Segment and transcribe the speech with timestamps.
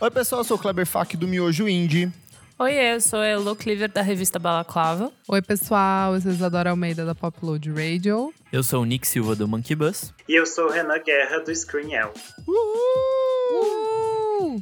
[0.00, 2.10] Oi, pessoal, eu sou o Kleber Fak do Miojo Indie.
[2.58, 5.12] Oi, eu sou a Elo Cleaver da revista Balaclava.
[5.28, 8.32] Oi, pessoal, eu sou Isadora Almeida da Popload Radio.
[8.52, 10.14] Eu sou o Nick Silva do Monkey Bus.
[10.28, 12.10] E eu sou o Renan Guerra do Screen L.
[12.46, 13.27] Uh!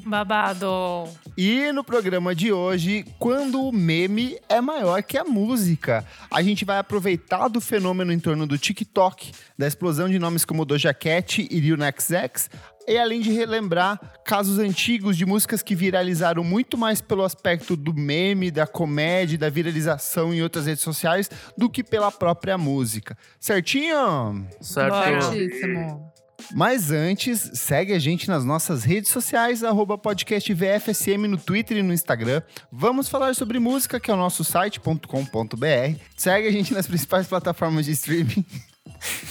[0.06, 1.08] Babado!
[1.36, 6.64] E no programa de hoje, quando o meme é maior que a música, a gente
[6.64, 11.46] vai aproveitar do fenômeno em torno do TikTok, da explosão de nomes como Doja Cat
[11.50, 12.48] e Lil Nas X,
[12.86, 17.92] e além de relembrar casos antigos de músicas que viralizaram muito mais pelo aspecto do
[17.92, 21.28] meme, da comédia, da viralização em outras redes sociais,
[21.58, 23.18] do que pela própria música.
[23.40, 24.46] Certinho?
[24.60, 24.94] Certo.
[25.24, 26.15] Certíssimo.
[26.52, 31.82] Mas antes, segue a gente nas nossas redes sociais, arroba podcast VFSM no Twitter e
[31.82, 32.42] no Instagram.
[32.70, 36.00] Vamos falar sobre música, que é o nosso site.com.br.
[36.16, 38.44] Segue a gente nas principais plataformas de streaming.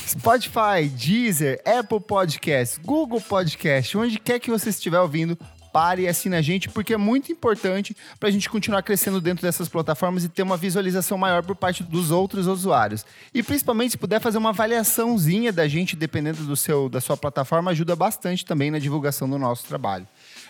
[0.07, 5.37] Spotify, Deezer, Apple Podcasts, Google Podcast, onde quer que você estiver ouvindo,
[5.75, 9.41] pare e assine a gente, porque é muito importante para a gente continuar crescendo dentro
[9.41, 13.05] dessas plataformas e ter uma visualização maior por parte dos outros usuários.
[13.33, 17.71] E principalmente, se puder fazer uma avaliaçãozinha da gente, dependendo do seu, da sua plataforma,
[17.71, 20.07] ajuda bastante também na divulgação do nosso trabalho.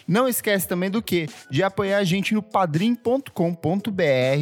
[0.08, 1.28] Não esquece também do que?
[1.50, 3.32] De apoiar a gente no padrim.com.br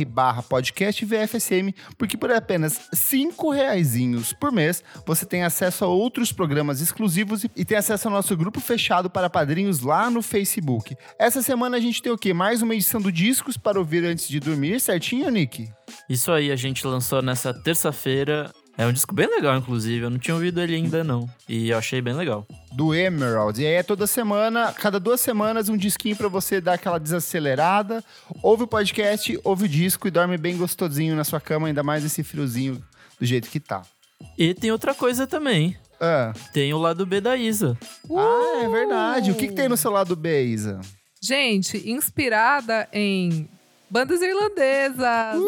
[0.07, 6.31] barra podcast VFSM, porque por apenas cinco reaisinhos por mês, você tem acesso a outros
[6.31, 10.95] programas exclusivos e tem acesso ao nosso grupo fechado para padrinhos lá no Facebook.
[11.17, 12.33] Essa semana a gente tem o quê?
[12.33, 15.69] Mais uma edição do Discos para ouvir antes de dormir, certinho, Nick?
[16.09, 18.51] Isso aí, a gente lançou nessa terça-feira.
[18.77, 20.03] É um disco bem legal, inclusive.
[20.03, 21.29] Eu não tinha ouvido ele ainda, não.
[21.47, 22.45] E eu achei bem legal.
[22.71, 23.61] do Emerald.
[23.61, 28.03] E aí é toda semana, cada duas semanas, um disquinho pra você dar aquela desacelerada.
[28.41, 32.03] Ouve o podcast, ouve o disco e dorme bem gostosinho na sua cama, ainda mais
[32.03, 32.83] esse friozinho
[33.19, 33.83] do jeito que tá.
[34.37, 35.77] E tem outra coisa também.
[36.01, 37.77] Ah, Tem o lado B da Isa.
[38.11, 39.31] ah é verdade.
[39.31, 40.81] O que, que tem no seu lado B, Isa?
[41.21, 43.47] Gente, inspirada em
[43.89, 45.39] bandas irlandesas.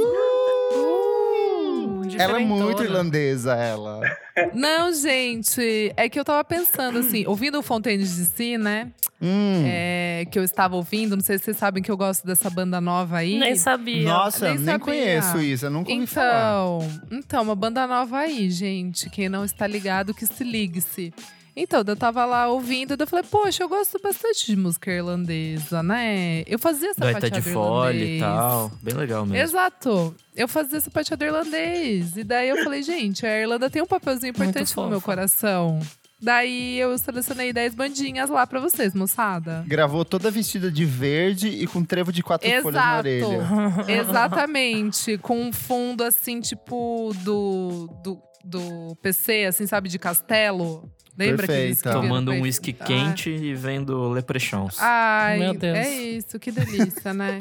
[2.17, 4.01] Ela é muito irlandesa, ela.
[4.53, 8.91] Não, gente, é que eu tava pensando assim, ouvindo o Fontaine DC, né?
[9.21, 9.63] Hum.
[9.65, 12.81] É, que eu estava ouvindo, não sei se vocês sabem que eu gosto dessa banda
[12.81, 13.39] nova aí.
[13.39, 14.03] Nem sabia.
[14.03, 14.79] Nossa, nem nem, sabia.
[14.79, 16.27] conheço isso, eu nunca ouvi falar.
[16.29, 19.09] Então, então, uma banda nova aí, gente.
[19.09, 21.13] Quem não está ligado, que se ligue-se.
[21.55, 26.43] Então, eu tava lá ouvindo, eu falei, poxa, eu gosto bastante de música irlandesa, né?
[26.47, 28.71] Eu fazia essa Gaita de folha e tal.
[28.81, 29.41] Bem legal mesmo.
[29.41, 30.13] Exato.
[30.35, 32.17] Eu fazia sapateado irlandês.
[32.17, 35.79] E daí eu falei, gente, a Irlanda tem um papelzinho importante no meu coração.
[36.21, 39.63] Daí eu selecionei 10 bandinhas lá pra vocês, moçada.
[39.67, 42.99] Gravou toda vestida de verde e com trevo de quatro folhas na Exato.
[42.99, 43.47] orelha.
[44.01, 45.17] Exatamente.
[45.19, 50.89] Com um fundo assim, tipo, do, do, do PC, assim, sabe, de castelo.
[51.17, 51.93] Lembra que Perfeita.
[51.93, 52.83] no Tomando um whisky Ah.
[52.83, 54.77] quente e vendo Leprechauns.
[54.79, 55.77] Ai, Meu Deus.
[55.77, 57.39] é isso, que delícia, né?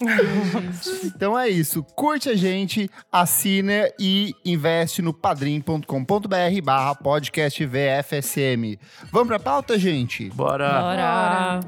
[1.04, 1.82] Então é isso.
[1.82, 5.86] Curte a gente, assina e investe no padrim.com.br
[6.64, 8.78] barra podcast VFSM.
[9.12, 10.28] Vamos pra pauta, gente?
[10.30, 10.80] Bora!
[10.80, 11.60] Bora!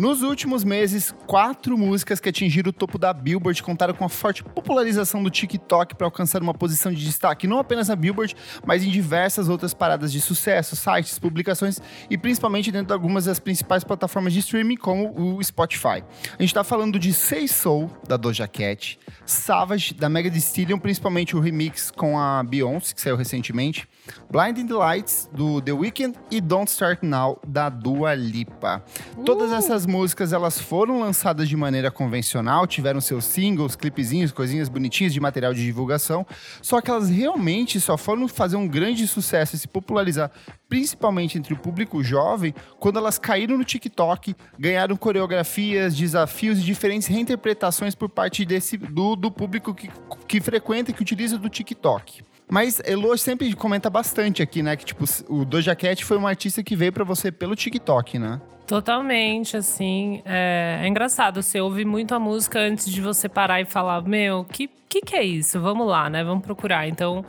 [0.00, 4.42] Nos últimos meses, quatro músicas que atingiram o topo da Billboard contaram com a forte
[4.42, 8.34] popularização do TikTok para alcançar uma posição de destaque não apenas na Billboard,
[8.64, 13.38] mas em diversas outras paradas de sucesso, sites, publicações e principalmente dentro de algumas das
[13.38, 16.02] principais plataformas de streaming, como o Spotify.
[16.38, 21.36] A gente tá falando de Say Soul, da Doja Cat, Savage, da Mega Stallion, principalmente
[21.36, 23.86] o remix com a Beyoncé, que saiu recentemente,
[24.30, 28.82] Blinding the Lights, do The Weeknd e Don't Start Now, da Dua Lipa.
[29.26, 35.12] Todas essas músicas, elas foram lançadas de maneira convencional, tiveram seus singles, clipezinhos, coisinhas bonitinhas
[35.12, 36.24] de material de divulgação,
[36.62, 40.30] só que elas realmente só foram fazer um grande sucesso e se popularizar,
[40.68, 47.08] principalmente entre o público jovem, quando elas caíram no TikTok, ganharam coreografias, desafios e diferentes
[47.08, 49.90] reinterpretações por parte desse, do, do público que,
[50.28, 52.22] que frequenta e que utiliza do TikTok.
[52.50, 54.76] Mas Elo sempre comenta bastante aqui, né?
[54.76, 58.40] Que tipo, o Doja Cat foi uma artista que veio pra você pelo TikTok, né?
[58.70, 60.22] Totalmente, assim.
[60.24, 64.44] É, é engraçado, você ouve muito a música antes de você parar e falar: Meu,
[64.44, 65.60] que, que que é isso?
[65.60, 66.22] Vamos lá, né?
[66.22, 66.86] Vamos procurar.
[66.86, 67.24] Então,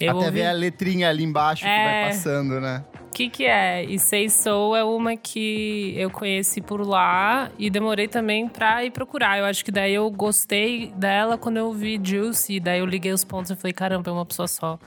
[0.00, 0.30] eu Até ouvi.
[0.30, 1.84] ver a letrinha ali embaixo que É.
[1.84, 2.82] vai passando, né?
[3.06, 3.84] O que que é?
[3.84, 8.90] E Say Soul é uma que eu conheci por lá e demorei também pra ir
[8.90, 9.38] procurar.
[9.38, 12.54] Eu acho que daí eu gostei dela quando eu vi Juicy.
[12.54, 14.78] E daí eu liguei os pontos e falei, caramba, é uma pessoa só.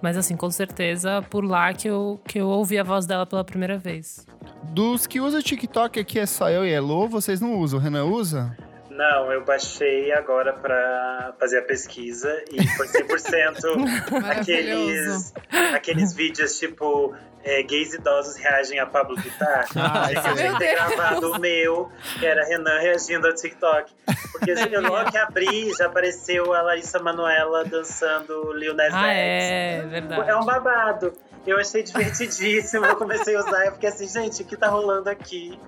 [0.00, 3.42] Mas assim, com certeza, por lá que eu, que eu ouvi a voz dela pela
[3.42, 4.24] primeira vez.
[4.62, 7.78] Dos que usa o TikTok aqui é só eu e Elo, vocês não usam.
[7.78, 8.56] O Renan usa?
[8.90, 15.32] Não, eu baixei agora pra fazer a pesquisa e foi 100% aqueles,
[15.72, 17.14] aqueles vídeos tipo
[17.44, 19.68] é, gays idosos reagem a Pablo Vittar.
[19.78, 23.92] Ah, eu tinha ter gravado o meu, que era Renan reagindo ao TikTok.
[24.32, 28.94] Porque assim, eu logo que abri, já apareceu a Larissa Manoela dançando Lil Nas X.
[28.94, 30.28] Ah, é, verdade.
[30.28, 31.12] É um babado.
[31.46, 32.84] Eu achei divertidíssimo.
[32.84, 33.66] Eu comecei a usar.
[33.66, 35.58] Eu fiquei assim, gente, o que tá rolando aqui?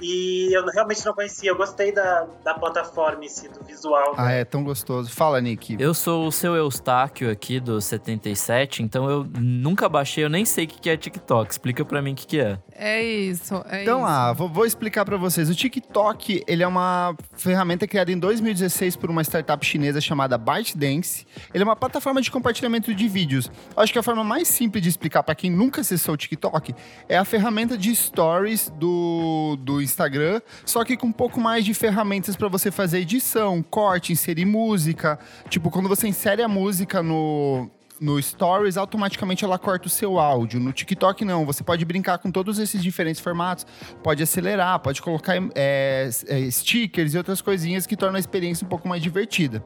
[0.00, 1.50] E eu realmente não conhecia.
[1.50, 4.14] Eu gostei da, da plataforma em si, do visual.
[4.16, 5.10] Ah, é tão gostoso.
[5.10, 5.76] Fala, Nick.
[5.78, 10.64] Eu sou o seu Eustáquio aqui do 77, então eu nunca baixei, eu nem sei
[10.64, 11.50] o que que é TikTok.
[11.50, 12.58] Explica pra mim o que que é.
[12.74, 14.06] É isso, é Então, isso.
[14.08, 15.48] ah, vou, vou explicar pra vocês.
[15.50, 21.26] O TikTok, ele é uma ferramenta criada em 2016 por uma startup chinesa chamada ByteDance.
[21.52, 23.50] Ele é uma plataforma de compartilhamento de vídeos.
[23.76, 26.74] Eu Acho que a forma mais simples de explicar pra quem nunca acessou o TikTok
[27.08, 31.74] é a ferramenta de stories do, do Instagram, só que com um pouco mais de
[31.74, 35.18] ferramentas pra você fazer edição, corte, inserir música.
[35.48, 37.70] Tipo, quando você insere a música no,
[38.00, 40.60] no Stories, automaticamente ela corta o seu áudio.
[40.60, 41.44] No TikTok, não.
[41.44, 43.66] Você pode brincar com todos esses diferentes formatos.
[44.02, 48.68] Pode acelerar, pode colocar é, é, stickers e outras coisinhas que tornam a experiência um
[48.68, 49.64] pouco mais divertida.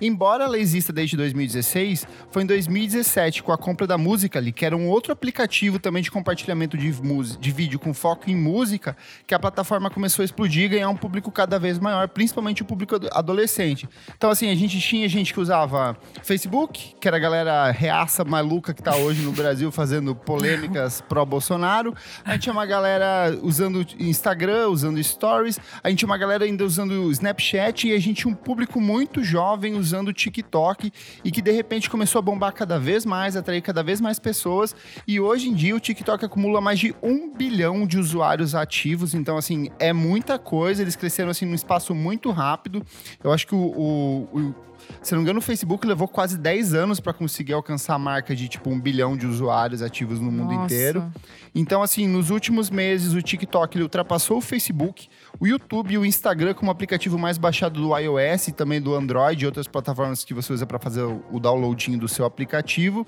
[0.00, 4.76] Embora ela exista desde 2016, foi em 2017, com a compra da Musical.ly, que era
[4.76, 6.92] um outro aplicativo também de compartilhamento de,
[7.38, 10.96] de vídeo com foco em música, que a plataforma começou a explodir e ganhar um
[10.96, 13.88] público cada vez maior, principalmente o público ado- adolescente.
[14.16, 18.72] Então, assim, a gente tinha gente que usava Facebook, que era a galera reaça maluca
[18.74, 21.94] que tá hoje no Brasil fazendo polêmicas pró-Bolsonaro.
[22.24, 25.58] A gente tinha uma galera usando Instagram, usando Stories.
[25.82, 27.88] A gente tinha uma galera ainda usando Snapchat.
[27.88, 30.92] E a gente tinha um público muito jovem usando o TikTok.
[31.24, 34.76] E que, de repente, começou a bombar cada vez mais, atrair cada vez mais pessoas.
[35.08, 39.14] E hoje em dia, o TikTok acumula mais de um bilhão de usuários ativos.
[39.14, 40.82] Então, assim, é muita coisa.
[40.82, 42.84] Eles cresceram, assim, num espaço muito rápido.
[43.22, 44.54] Eu acho que o- o- o
[45.02, 48.34] se não me engano, o Facebook levou quase 10 anos para conseguir alcançar a marca
[48.34, 50.64] de tipo um bilhão de usuários ativos no mundo Nossa.
[50.64, 51.12] inteiro.
[51.54, 55.08] Então, assim, nos últimos meses, o TikTok ele ultrapassou o Facebook,
[55.38, 59.42] o YouTube e o Instagram como aplicativo mais baixado do iOS e também do Android
[59.42, 63.06] e outras plataformas que você usa para fazer o o downloadinho do seu aplicativo.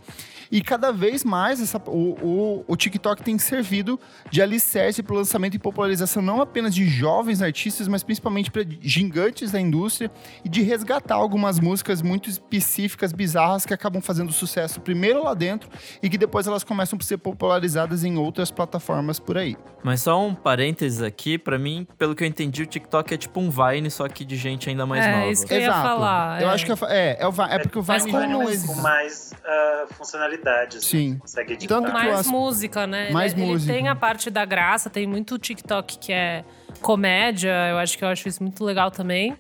[0.51, 3.99] E cada vez mais essa- o, o- o TikTok tem servido
[4.31, 8.65] de alicerce para o lançamento e popularização não apenas de jovens artistas, mas principalmente para
[8.81, 10.11] gigantes da indústria
[10.45, 15.69] e de resgatar algumas músicas muito específicas, bizarras, que acabam fazendo sucesso primeiro lá dentro
[16.03, 19.57] e que depois elas começam a ser popularizadas em outras plataformas por aí.
[19.83, 23.41] Mas só um parênteses aqui, pra mim, pelo que eu entendi, o TikTok é tipo
[23.41, 25.27] um Vine, só que de gente ainda mais É, nova.
[25.31, 26.41] isso que eu ia falar.
[26.43, 26.53] Eu é.
[26.53, 28.41] acho que é, é, é, o Vi- é porque o Mas Vine com já não
[28.43, 28.55] música.
[28.55, 28.75] existe.
[28.77, 30.85] Com mais ah, funcionalidades.
[30.85, 31.15] Sim.
[31.15, 31.75] Você Consegue editar.
[31.75, 33.11] Tanto que eu mais acho- música, né?
[33.11, 33.73] Mais ele, ele música.
[33.73, 36.45] tem a parte da graça, tem muito TikTok que é
[36.81, 39.37] comédia, eu acho que eu acho isso muito legal também.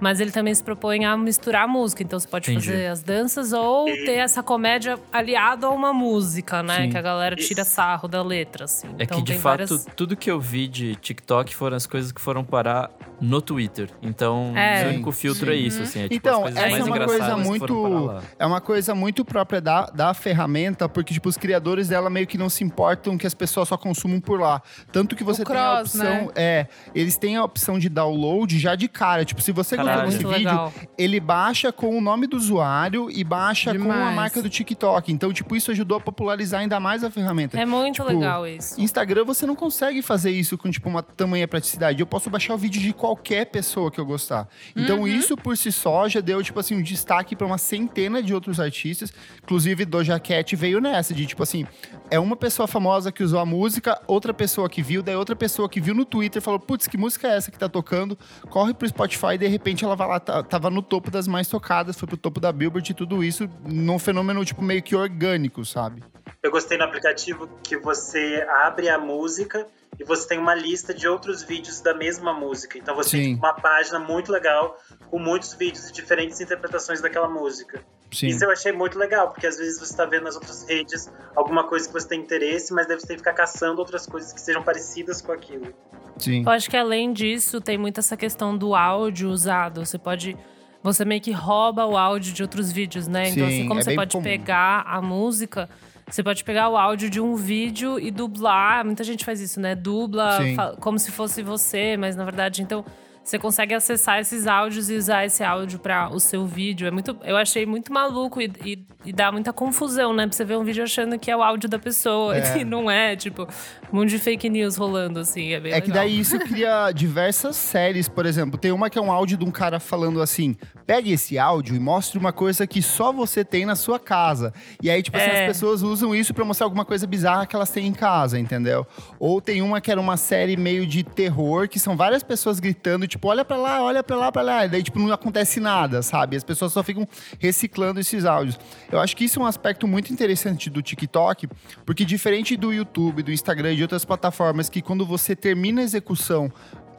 [0.00, 2.02] Mas ele também se propõe a misturar música.
[2.02, 2.66] Então você pode Entendi.
[2.70, 6.82] fazer as danças ou ter essa comédia aliado a uma música, né?
[6.84, 6.90] Sim.
[6.90, 8.88] Que a galera tira sarro da letra, assim.
[8.98, 9.86] É então que, de fato, várias...
[9.94, 13.90] tudo que eu vi de TikTok foram as coisas que foram parar no Twitter.
[14.00, 14.86] Então, É.
[14.86, 16.00] o único filtro é isso, assim.
[16.00, 18.14] É, tipo, Então, essa mais é uma coisa muito.
[18.38, 22.38] É uma coisa muito própria da, da ferramenta, porque, tipo, os criadores dela meio que
[22.38, 24.62] não se importam que as pessoas só consumam por lá.
[24.90, 26.04] Tanto que você O tem a opção.
[26.04, 26.28] né?
[26.34, 29.22] É, eles têm a opção de download já de cara.
[29.24, 30.72] Tipo, se você gostou Desse Muito vídeo, legal.
[30.98, 34.16] ele baixa com o nome do usuário e baixa com a Demais.
[34.16, 35.12] marca do TikTok.
[35.12, 37.58] Então, tipo, isso ajudou a popularizar ainda mais a ferramenta.
[37.60, 38.80] É muito Tipo, legal isso.
[38.80, 42.00] Instagram você não consegue fazer isso com tipo uma tamanha praticidade.
[42.00, 44.48] Eu posso baixar o vídeo de qualquer pessoa que eu gostar.
[44.76, 48.32] Então isso por si só já deu tipo assim um destaque para uma centena de
[48.34, 49.12] outros artistas.
[49.42, 51.66] Inclusive Doja Cat veio nessa de tipo assim,
[52.10, 55.68] é uma pessoa famosa que usou a música, outra pessoa que viu, daí outra pessoa
[55.68, 58.88] que viu no Twitter falou: "Putz, que música é essa que tá tocando?" Corre pro
[58.88, 62.16] Spotify e de repente ela vai lá tava no topo das mais tocadas, foi pro
[62.16, 66.02] topo da Billboard e tudo isso num fenômeno tipo meio que orgânico, sabe?
[66.42, 69.66] Eu gostei no aplicativo que você abre a música
[69.98, 72.78] e você tem uma lista de outros vídeos da mesma música.
[72.78, 73.22] Então você Sim.
[73.22, 74.76] tem uma página muito legal
[75.10, 77.82] com muitos vídeos de diferentes interpretações daquela música.
[78.12, 78.26] Sim.
[78.26, 81.64] Isso eu achei muito legal, porque às vezes você está vendo nas outras redes alguma
[81.64, 84.62] coisa que você tem interesse, mas deve ter que ficar caçando outras coisas que sejam
[84.62, 85.72] parecidas com aquilo.
[86.18, 86.42] Sim.
[86.42, 89.84] Eu acho que além disso, tem muito essa questão do áudio usado.
[89.84, 90.36] Você pode.
[90.82, 93.28] Você meio que rouba o áudio de outros vídeos, né?
[93.28, 94.24] então, Sim, assim, como é você pode comum.
[94.24, 95.68] pegar a música,
[96.10, 98.84] você pode pegar o áudio de um vídeo e dublar.
[98.84, 99.74] Muita gente faz isso, né?
[99.74, 100.54] Dubla Sim.
[100.56, 102.84] fa- como se fosse você, mas na verdade, então.
[103.22, 106.86] Você consegue acessar esses áudios e usar esse áudio para o seu vídeo.
[106.86, 110.26] É muito, eu achei muito maluco e, e, e, dá muita confusão, né?
[110.26, 112.58] Pra você ver um vídeo achando que é o áudio da pessoa é.
[112.60, 113.46] e não é, tipo,
[113.92, 115.52] um monte de fake news rolando assim.
[115.52, 115.82] É, é legal.
[115.82, 118.58] que daí isso cria diversas séries, por exemplo.
[118.58, 121.78] Tem uma que é um áudio de um cara falando assim: pegue esse áudio e
[121.78, 124.52] mostre uma coisa que só você tem na sua casa.
[124.82, 125.42] E aí, tipo assim, é.
[125.42, 128.86] as pessoas usam isso para mostrar alguma coisa bizarra que elas têm em casa, entendeu?
[129.18, 133.06] Ou tem uma que era uma série meio de terror, que são várias pessoas gritando,
[133.10, 134.66] tipo, olha para lá, olha para lá, para lá.
[134.66, 136.36] E daí, tipo, não acontece nada, sabe?
[136.36, 137.06] As pessoas só ficam
[137.38, 138.58] reciclando esses áudios.
[138.90, 141.48] Eu acho que isso é um aspecto muito interessante do TikTok,
[141.84, 145.84] porque diferente do YouTube, do Instagram e de outras plataformas, que quando você termina a
[145.84, 146.50] execução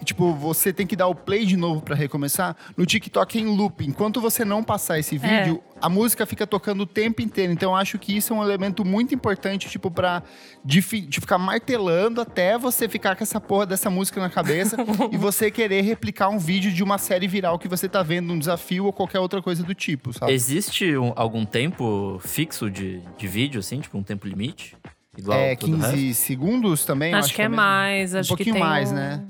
[0.03, 3.45] tipo, você tem que dar o play de novo para recomeçar, no TikTok é em
[3.45, 3.85] loop.
[3.85, 5.19] Enquanto você não passar esse é.
[5.19, 5.79] vídeo, é.
[5.81, 7.51] a música fica tocando o tempo inteiro.
[7.51, 10.23] Então, eu acho que isso é um elemento muito importante, tipo, pra
[10.63, 14.77] de, de ficar martelando até você ficar com essa porra dessa música na cabeça
[15.11, 18.39] e você querer replicar um vídeo de uma série viral que você tá vendo, um
[18.39, 20.31] desafio ou qualquer outra coisa do tipo, sabe?
[20.31, 24.75] Existe um, algum tempo fixo de, de vídeo, assim, tipo, um tempo limite?
[25.17, 27.13] Igual é, 15 segundos também?
[27.13, 28.15] Acho, acho que é, é mais.
[28.15, 28.95] Acho um pouquinho que mais, um...
[28.95, 29.23] né?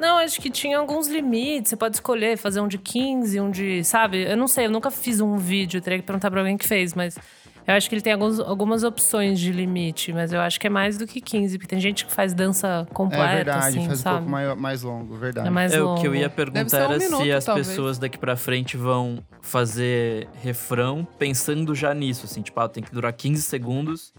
[0.00, 1.68] Não, acho que tinha alguns limites.
[1.68, 3.84] Você pode escolher fazer um de 15, um de.
[3.84, 4.22] Sabe?
[4.22, 6.94] Eu não sei, eu nunca fiz um vídeo, teria que perguntar pra alguém que fez,
[6.94, 7.18] mas.
[7.66, 10.70] Eu acho que ele tem alguns, algumas opções de limite, mas eu acho que é
[10.70, 13.24] mais do que 15, porque tem gente que faz dança completa.
[13.24, 14.14] É verdade, assim, faz sabe?
[14.14, 15.46] um pouco mais, mais longo, verdade.
[15.46, 15.98] É mais é, longo.
[15.98, 17.68] O que eu ia perguntar era um minuto, se as talvez.
[17.68, 22.90] pessoas daqui pra frente vão fazer refrão pensando já nisso, assim, tipo, ah, tem que
[22.90, 24.12] durar 15 segundos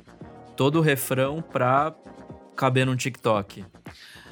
[0.56, 1.94] todo o refrão pra
[2.56, 3.66] caber num TikTok.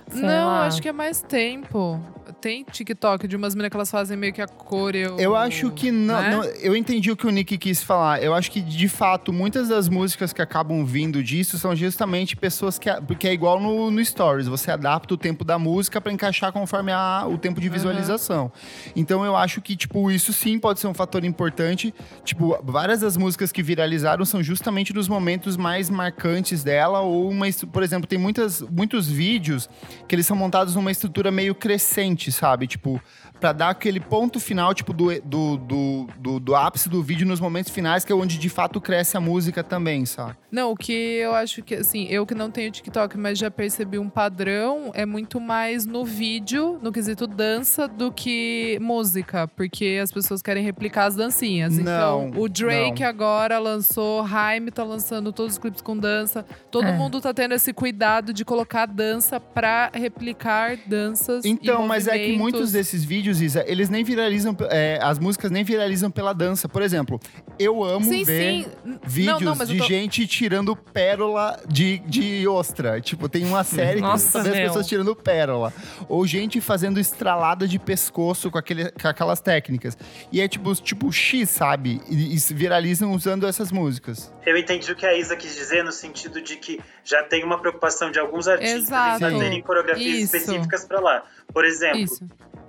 [0.09, 0.65] Sei não, lá.
[0.65, 1.99] acho que é mais tempo.
[2.41, 5.19] Tem TikTok de umas meninas que elas fazem meio que a coreo.
[5.19, 6.31] Eu acho que não, né?
[6.31, 8.23] não, Eu entendi o que o Nick quis falar.
[8.23, 12.79] Eu acho que, de fato, muitas das músicas que acabam vindo disso são justamente pessoas
[12.79, 12.89] que.
[13.01, 14.47] Porque é igual no, no Stories.
[14.47, 18.43] Você adapta o tempo da música para encaixar conforme a, o tempo de visualização.
[18.45, 18.91] Uhum.
[18.95, 21.93] Então eu acho que, tipo, isso sim pode ser um fator importante.
[22.23, 27.01] Tipo, várias das músicas que viralizaram são justamente nos momentos mais marcantes dela.
[27.01, 27.47] Ou uma.
[27.71, 29.69] Por exemplo, tem muitas, muitos vídeos
[30.09, 32.65] que eles são montados numa estrutura meio crescente, sabe?
[32.65, 32.99] Tipo,
[33.39, 37.39] para dar aquele ponto final, tipo, do, do, do, do, do ápice do vídeo nos
[37.39, 40.35] momentos finais, que é onde de fato cresce a música também, sabe?
[40.51, 43.99] Não, o que eu acho que, assim, eu que não tenho TikTok, mas já percebi
[43.99, 50.11] um padrão, é muito mais no vídeo, no quesito dança, do que música, porque as
[50.11, 51.77] pessoas querem replicar as dancinhas.
[51.77, 53.09] Não, então, o Drake não.
[53.09, 56.43] agora lançou, Haim tá lançando todos os clipes com dança.
[56.71, 56.97] Todo é.
[56.97, 61.45] mundo tá tendo esse cuidado de colocar dança pra replicar danças.
[61.45, 65.63] Então, mas é que muitos desses vídeos, Isa, eles nem viralizam, é, as músicas nem
[65.63, 66.67] viralizam pela dança.
[66.67, 67.19] Por exemplo,
[67.57, 68.99] eu amo sim, ver sim.
[69.05, 69.85] vídeos não, não, de tô...
[69.85, 72.99] gente tirando pérola de, de ostra.
[73.01, 75.73] Tipo, tem uma série Nossa, que as pessoas tirando pérola.
[76.07, 79.97] Ou gente fazendo estralada de pescoço com, aquele, com aquelas técnicas.
[80.31, 82.01] E é tipo, tipo X, sabe?
[82.09, 84.31] E, e viralizam usando essas músicas.
[84.45, 87.59] Eu entendi o que a Isa quis dizer no sentido de que já tem uma
[87.59, 89.25] preocupação de alguns artistas Exato.
[89.25, 90.35] em fazerem coreografias Isso.
[90.35, 91.23] específicas para lá.
[91.53, 92.05] Por exemplo,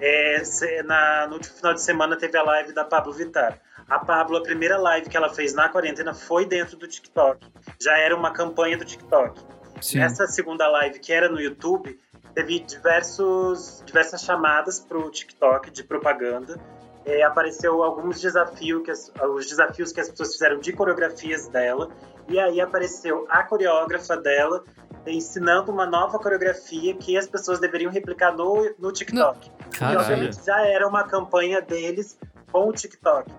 [0.01, 0.43] é,
[0.85, 3.61] na, no último final de semana teve a live da Pablo Vittar.
[3.89, 7.45] A Pablo, a primeira live que ela fez na quarentena foi dentro do TikTok.
[7.81, 9.41] Já era uma campanha do TikTok.
[9.81, 9.99] Sim.
[9.99, 11.99] Nessa segunda live, que era no YouTube,
[12.35, 16.59] teve diversos, diversas chamadas pro TikTok de propaganda.
[17.05, 21.91] É, apareceu alguns desafios que as, os desafios que as pessoas fizeram de coreografias dela.
[22.29, 24.63] E aí apareceu a coreógrafa dela
[25.07, 29.51] ensinando uma nova coreografia que as pessoas deveriam replicar no, no TikTok.
[29.99, 32.19] Obviamente já era uma campanha deles
[32.51, 33.31] com o TikTok.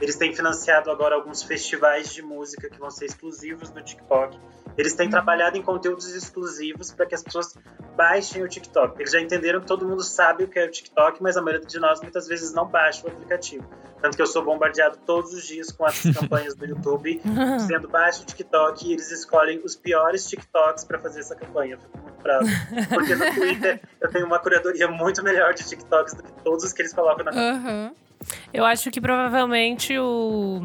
[0.00, 4.38] Eles têm financiado agora alguns festivais de música que vão ser exclusivos do TikTok.
[4.78, 7.58] Eles têm trabalhado em conteúdos exclusivos para que as pessoas
[7.96, 9.00] baixem o TikTok.
[9.00, 11.66] Eles já entenderam que todo mundo sabe o que é o TikTok, mas a maioria
[11.66, 13.68] de nós muitas vezes não baixa o aplicativo.
[14.00, 17.20] Tanto que eu sou bombardeado todos os dias com essas campanhas do YouTube,
[17.56, 21.74] dizendo baixa o TikTok e eles escolhem os piores TikToks para fazer essa campanha.
[21.74, 22.46] Eu fico muito bravo.
[22.94, 26.72] Porque no Twitter eu tenho uma curadoria muito melhor de TikToks do que todos os
[26.72, 27.92] que eles colocam na Aham.
[28.52, 30.60] Eu acho que provavelmente o,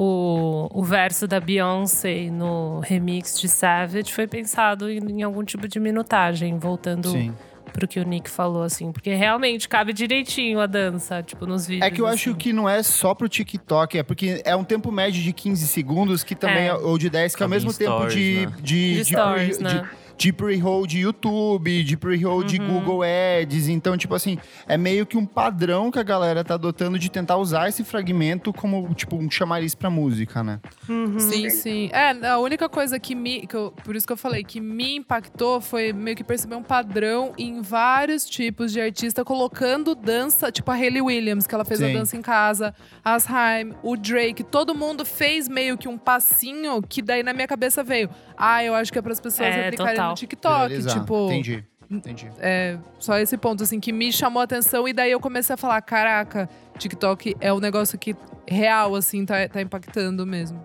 [0.00, 5.66] o, o verso da Beyoncé no remix de Savage foi pensado em, em algum tipo
[5.66, 7.34] de minutagem, voltando Sim.
[7.72, 8.92] pro que o Nick falou, assim.
[8.92, 11.84] Porque realmente cabe direitinho a dança, tipo, nos vídeos.
[11.84, 12.38] É que eu acho assim.
[12.38, 16.22] que não é só pro TikTok, é porque é um tempo médio de 15 segundos,
[16.22, 16.68] que também É.
[16.68, 18.52] é, ou de 10, que ao Cabe em mesmo tempo stories, de, né?
[18.62, 19.70] de, De stories, de- né?
[19.70, 22.80] de- de pre-roll de YouTube, de pre-roll de Uhum.
[22.80, 23.68] Google Ads.
[23.68, 27.36] Então, tipo assim, é meio que um padrão que a galera tá adotando de tentar
[27.36, 30.58] usar esse fragmento como, tipo, um chamariz pra música, né?
[30.88, 31.20] Uhum.
[31.20, 31.88] Sim, sim.
[31.92, 33.46] É, a única coisa que me.
[33.46, 36.62] que eu- por isso que eu falei, que me impactou foi meio que perceber um
[36.64, 41.78] padrão em vários tipos de artista colocando dança, tipo a Hayley Williams, que ela fez
[41.78, 41.90] Sim.
[41.94, 46.82] a dança em casa, as Haim, o Drake, todo mundo fez meio que um passinho
[46.82, 48.10] que daí na minha cabeça veio.
[48.36, 50.07] Ah, eu acho que é para as pessoas É, replicarem total.
[50.08, 50.68] No TikTok.
[50.68, 51.00] Viralizar.
[51.00, 51.64] Tipo, Entendi.
[51.90, 52.28] Entendi.
[52.38, 54.86] é, só esse ponto, assim, que me chamou a atenção.
[54.86, 56.48] E daí eu comecei a falar: caraca,
[56.78, 58.14] TikTok é um negócio que
[58.46, 60.62] real, assim, tá, tá impactando mesmo.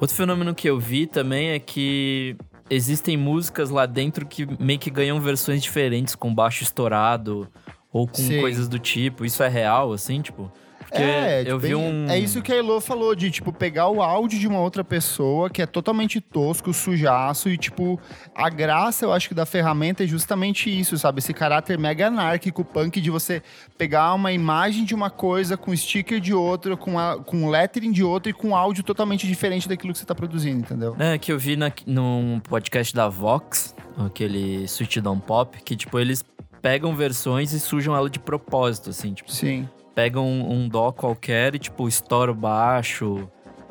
[0.00, 2.36] Outro fenômeno que eu vi também é que
[2.68, 7.48] existem músicas lá dentro que meio que ganham versões diferentes, com baixo estourado
[7.92, 8.40] ou com Sim.
[8.40, 9.24] coisas do tipo.
[9.24, 10.50] Isso é real, assim, tipo?
[10.94, 12.08] Porque é, eu tipo, vi um.
[12.08, 15.50] é isso que a Elo falou, de, tipo, pegar o áudio de uma outra pessoa
[15.50, 17.98] que é totalmente tosco, sujaço, e, tipo,
[18.32, 21.18] a graça, eu acho que da ferramenta é justamente isso, sabe?
[21.18, 23.42] Esse caráter mega anárquico, punk, de você
[23.76, 28.04] pegar uma imagem de uma coisa com sticker de outra, com, a, com lettering de
[28.04, 30.94] outra e com áudio totalmente diferente daquilo que você tá produzindo, entendeu?
[30.96, 35.98] É, que eu vi na, num podcast da Vox, aquele Sweet Down Pop, que, tipo,
[35.98, 36.24] eles
[36.62, 39.68] pegam versões e sujam ela de propósito, assim, tipo, Sim.
[39.94, 43.28] Pegam um, um dó qualquer e, tipo, estoura o baixo,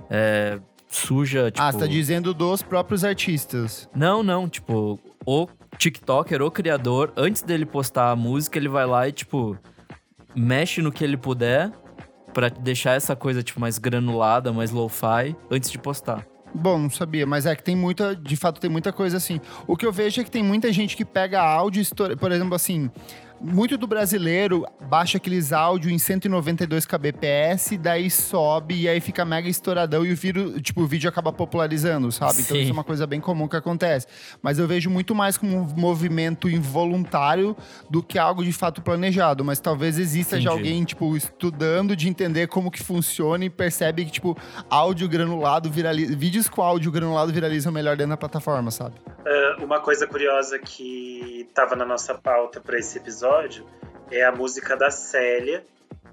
[0.10, 1.62] é, suja, tipo...
[1.62, 3.89] ah, você tá dizendo dos próprios artistas.
[3.96, 9.08] Não, não, tipo, o TikToker, o criador, antes dele postar a música, ele vai lá
[9.08, 9.58] e, tipo,
[10.36, 11.72] mexe no que ele puder
[12.34, 16.25] pra deixar essa coisa, tipo, mais granulada, mais lo-fi, antes de postar.
[16.56, 19.42] Bom, não sabia, mas é que tem muita, de fato, tem muita coisa assim.
[19.65, 21.84] O que eu vejo é que tem muita gente que pega áudio,
[22.20, 22.92] por exemplo, assim,
[23.43, 29.50] muito do brasileiro baixa aqueles áudios em 192 kbps, daí sobe e aí fica mega
[29.50, 32.41] estouradão e o vídeo, tipo, o vídeo acaba popularizando, sabe?
[32.41, 32.62] Então Sim.
[32.62, 34.07] isso é uma coisa bem comum que acontece.
[34.41, 37.55] Mas eu vejo muito mais como um movimento involuntário
[37.89, 39.43] do que algo de fato planejado.
[39.43, 40.69] Mas talvez exista já Entendi.
[40.69, 44.38] alguém, tipo, estudando de entender como que funciona e percebe que, tipo,
[44.69, 46.15] áudio granulado viraliza.
[46.15, 48.95] Vídeos com áudio granulado viralizam melhor dentro da plataforma, sabe?
[49.25, 53.32] Ah, uma coisa curiosa que estava na nossa pauta para esse episódio
[54.11, 55.65] é a música da Célia,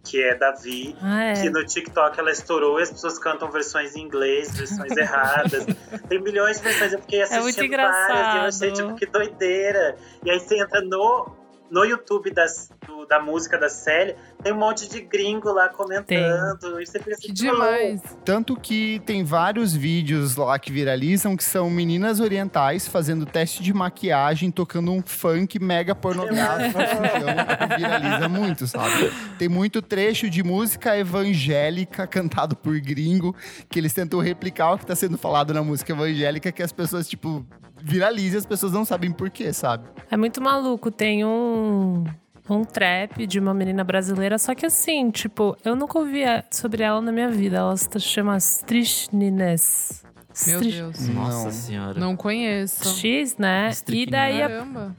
[0.02, 1.34] que é Davi, Ah, é.
[1.34, 5.66] que no TikTok ela estourou e as pessoas cantam versões em inglês, versões erradas.
[6.08, 9.06] Tem milhões de versões, eu fiquei É muito assistindo várias e eu achei, tipo, que
[9.06, 9.96] doideira.
[10.24, 11.26] E aí você entra no,
[11.70, 16.80] no YouTube das, do- da música da Célia, tem um monte de gringo lá comentando.
[16.80, 18.00] E você fica assim, Que demais.
[18.24, 23.72] Tanto que tem vários vídeos lá que viralizam que são meninas orientais fazendo teste de
[23.72, 26.78] maquiagem, tocando um funk mega pornográfico.
[26.80, 29.12] então, viraliza muito, sabe?
[29.38, 33.34] Tem muito trecho de música evangélica cantado por gringo
[33.68, 37.08] que eles tentam replicar o que tá sendo falado na música evangélica que as pessoas,
[37.08, 37.44] tipo,
[37.82, 39.88] viralizam e as pessoas não sabem por quê, sabe?
[40.10, 40.90] É muito maluco.
[40.90, 42.04] Tem um,
[42.48, 47.00] um trap de uma menina brasileira, só que assim, tipo, eu nunca ouvi sobre ela
[47.00, 47.58] na minha vida.
[47.58, 50.04] Ela se chama Strichnines.
[50.46, 51.08] Meu Deus.
[51.08, 51.52] Nossa Não.
[51.52, 52.00] senhora.
[52.00, 52.88] Não conheço.
[52.98, 53.70] X, né?
[53.88, 54.96] E daí Caramba.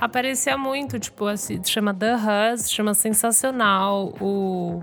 [0.00, 4.82] aparecia muito, tipo, assim, chama The Hus, chama Sensacional o,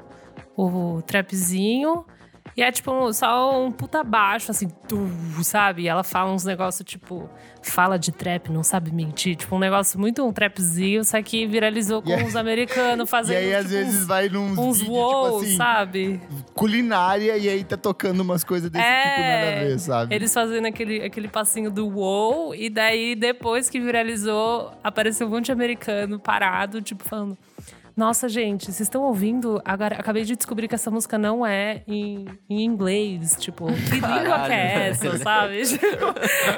[0.55, 2.05] o trapzinho.
[2.55, 5.09] E é tipo só um puta baixo, assim, tu,
[5.43, 5.83] sabe?
[5.83, 7.29] E ela fala uns negócios, tipo,
[7.61, 9.35] fala de trap, não sabe mentir.
[9.35, 13.35] Tipo, um negócio muito um trapzinho, só que viralizou com os americanos fazendo.
[13.35, 16.21] e aí, às tipo, vezes, uns, vai num uns vídeo, wow, tipo assim, sabe?
[16.53, 20.15] culinária, e aí tá tocando umas coisas desse É, tipo nada a ver, sabe?
[20.15, 25.45] Eles fazendo aquele, aquele passinho do wow, e daí depois que viralizou, apareceu um monte
[25.45, 27.37] de americano parado, tipo, falando.
[27.95, 29.61] Nossa, gente, vocês estão ouvindo?
[29.65, 33.35] Agora, acabei de descobrir que essa música não é em, em inglês.
[33.39, 35.61] Tipo, que língua que é essa, sabe?
[35.81, 36.13] Tipo,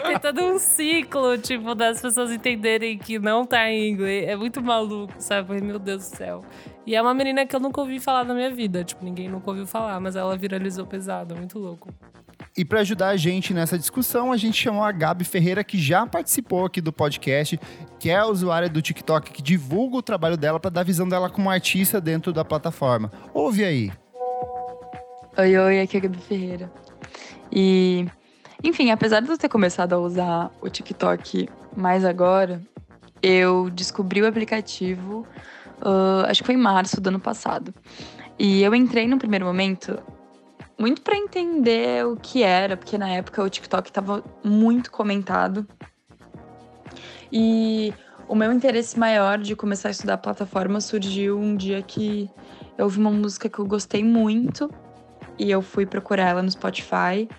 [0.08, 4.28] tem todo um ciclo, tipo, das pessoas entenderem que não tá em inglês.
[4.30, 5.62] É muito maluco, sabe?
[5.62, 6.46] Meu Deus do céu.
[6.86, 8.84] E é uma menina que eu nunca ouvi falar na minha vida.
[8.84, 11.36] Tipo, ninguém nunca ouviu falar, mas ela viralizou pesado.
[11.36, 11.94] Muito louco.
[12.56, 16.06] E para ajudar a gente nessa discussão, a gente chamou a Gabi Ferreira, que já
[16.06, 17.60] participou aqui do podcast,
[18.00, 21.10] que é a usuária do TikTok, que divulga o trabalho dela para dar a visão
[21.10, 23.12] dela como artista dentro da plataforma.
[23.34, 23.92] Ouve aí.
[25.36, 26.72] Oi, oi, aqui é a Gabi Ferreira.
[27.52, 28.06] E,
[28.64, 32.62] enfim, apesar de eu ter começado a usar o TikTok mais agora,
[33.20, 35.26] eu descobri o aplicativo,
[35.82, 37.74] ah, acho que foi em março do ano passado.
[38.38, 40.00] E eu entrei no primeiro momento
[40.84, 45.66] muito para entender o que era, porque na época o TikTok estava muito comentado.
[47.32, 47.94] E
[48.28, 52.30] o meu interesse maior de começar a estudar a plataforma surgiu um dia que
[52.78, 54.70] eu ouvi uma música que eu gostei muito
[55.40, 57.30] e eu fui procurar ela no Spotify.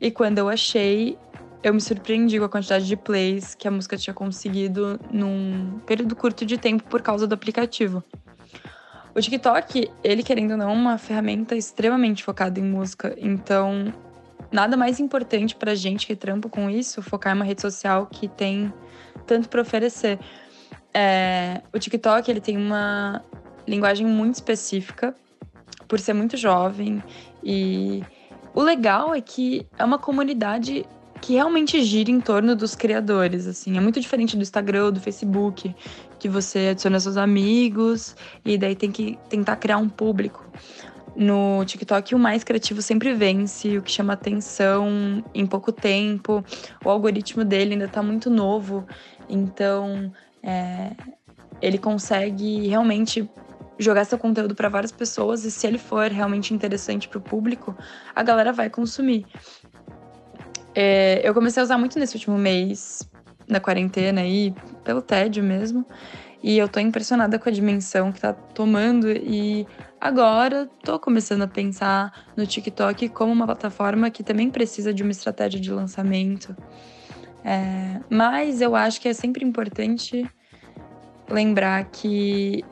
[0.00, 1.18] E quando eu achei,
[1.64, 6.14] eu me surpreendi com a quantidade de plays que a música tinha conseguido num período
[6.14, 8.04] curto de tempo por causa do aplicativo.
[9.18, 13.92] O TikTok, ele querendo ou não, é uma ferramenta extremamente focada em música, então
[14.52, 18.28] nada mais importante pra gente que trampa com isso, focar em uma rede social que
[18.28, 18.72] tem
[19.26, 20.20] tanto para oferecer.
[20.94, 23.20] É, o TikTok, ele tem uma
[23.66, 25.12] linguagem muito específica,
[25.88, 27.02] por ser muito jovem,
[27.42, 28.04] e
[28.54, 30.86] o legal é que é uma comunidade
[31.20, 33.76] que realmente gira em torno dos criadores, assim.
[33.76, 35.74] É muito diferente do Instagram do Facebook,
[36.18, 40.44] que você adiciona seus amigos e daí tem que tentar criar um público.
[41.16, 46.44] No TikTok, o mais criativo sempre vence, o que chama atenção em pouco tempo.
[46.84, 48.86] O algoritmo dele ainda tá muito novo,
[49.28, 50.92] então é,
[51.60, 53.28] ele consegue realmente
[53.78, 57.76] jogar seu conteúdo para várias pessoas e se ele for realmente interessante para o público,
[58.14, 59.26] a galera vai consumir.
[60.74, 63.08] É, eu comecei a usar muito nesse último mês,
[63.48, 65.84] na quarentena aí, pelo tédio mesmo.
[66.42, 69.66] E eu tô impressionada com a dimensão que tá tomando e
[70.00, 75.10] agora tô começando a pensar no TikTok como uma plataforma que também precisa de uma
[75.10, 76.54] estratégia de lançamento.
[77.44, 80.28] É, mas eu acho que é sempre importante
[81.28, 82.64] lembrar que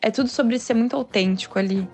[0.00, 1.88] é tudo sobre ser muito autêntico ali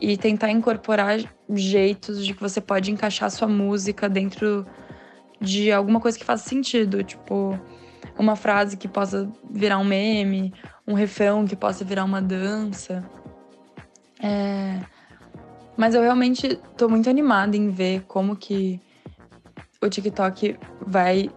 [0.00, 1.18] e tentar incorporar
[1.50, 4.66] jeitos de que você pode encaixar sua música dentro
[5.40, 7.58] de alguma coisa que faça sentido, tipo
[8.18, 10.52] uma frase que possa virar um meme,
[10.86, 13.08] um refrão que possa virar uma dança.
[14.20, 14.80] É...
[15.76, 18.80] Mas eu realmente tô muito animada em ver como que
[19.80, 21.30] o TikTok vai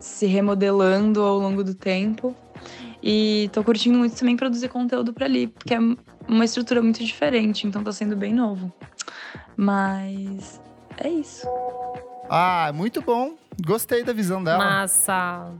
[0.00, 2.34] se remodelando ao longo do tempo.
[3.00, 5.78] E tô curtindo muito também produzir conteúdo para ali, porque é
[6.26, 8.72] uma estrutura muito diferente, então tá sendo bem novo.
[9.56, 10.60] Mas
[10.96, 11.46] é isso.
[12.28, 13.34] Ah, muito bom.
[13.64, 14.58] Gostei da visão dela.
[14.58, 15.50] Massa.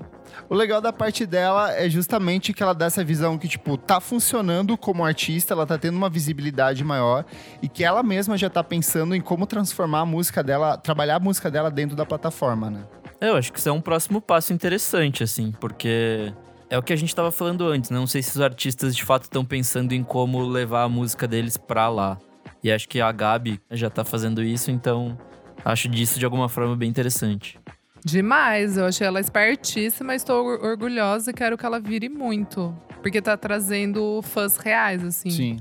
[0.48, 4.00] O legal da parte dela é justamente que ela dá essa visão que, tipo, tá
[4.00, 7.24] funcionando como artista, ela tá tendo uma visibilidade maior
[7.62, 11.20] e que ela mesma já tá pensando em como transformar a música dela, trabalhar a
[11.20, 12.85] música dela dentro da plataforma, né?
[13.20, 16.33] Eu acho que isso é um próximo passo interessante, assim, porque
[16.68, 17.98] é o que a gente tava falando antes, né?
[17.98, 21.57] Não sei se os artistas de fato estão pensando em como levar a música deles
[21.57, 22.18] pra lá.
[22.62, 25.16] E acho que a Gabi já tá fazendo isso, então
[25.64, 27.59] acho disso de alguma forma bem interessante.
[28.05, 32.77] Demais, eu achei ela espertíssima, estou orgulhosa e quero que ela vire muito.
[33.01, 35.29] Porque tá trazendo fãs reais, assim.
[35.29, 35.57] Sim.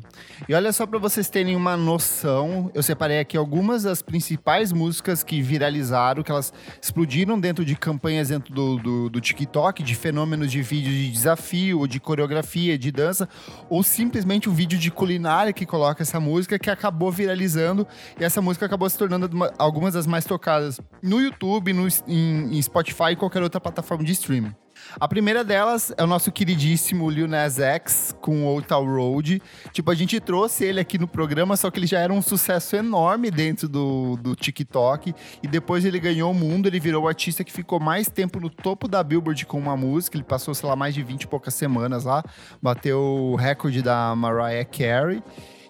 [0.47, 5.23] E olha só para vocês terem uma noção, eu separei aqui algumas das principais músicas
[5.23, 10.49] que viralizaram, que elas explodiram dentro de campanhas dentro do, do, do TikTok, de fenômenos
[10.49, 13.27] de vídeos de desafio, de coreografia, de dança,
[13.69, 17.85] ou simplesmente um vídeo de culinária que coloca essa música, que acabou viralizando,
[18.17, 22.32] e essa música acabou se tornando uma, algumas das mais tocadas no YouTube, no, em,
[22.33, 24.53] em Spotify e qualquer outra plataforma de streaming.
[24.99, 29.41] A primeira delas é o nosso queridíssimo Lil Nas X com Old Town Road.
[29.71, 32.75] Tipo, a gente trouxe ele aqui no programa, só que ele já era um sucesso
[32.75, 35.13] enorme dentro do, do TikTok.
[35.41, 38.49] E depois ele ganhou o mundo, ele virou o artista que ficou mais tempo no
[38.49, 40.17] topo da Billboard com uma música.
[40.17, 42.23] Ele passou, sei lá, mais de 20 e poucas semanas lá.
[42.61, 45.23] Bateu o recorde da Mariah Carey.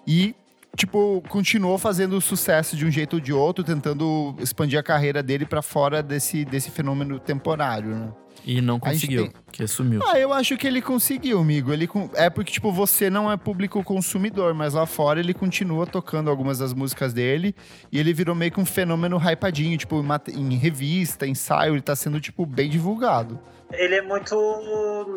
[0.06, 0.34] E
[0.76, 5.46] tipo, continuou fazendo sucesso de um jeito ou de outro, tentando expandir a carreira dele
[5.46, 8.12] para fora desse, desse fenômeno temporário, né?
[8.46, 9.32] E não conseguiu, tem...
[9.50, 10.02] que sumiu.
[10.06, 11.72] Ah, eu acho que ele conseguiu, amigo.
[11.72, 16.28] Ele É porque, tipo, você não é público consumidor, mas lá fora ele continua tocando
[16.28, 17.54] algumas das músicas dele
[17.90, 22.20] e ele virou meio que um fenômeno hypadinho, tipo, em revista, ensaio, ele tá sendo,
[22.20, 23.40] tipo, bem divulgado.
[23.76, 24.34] Ele é muito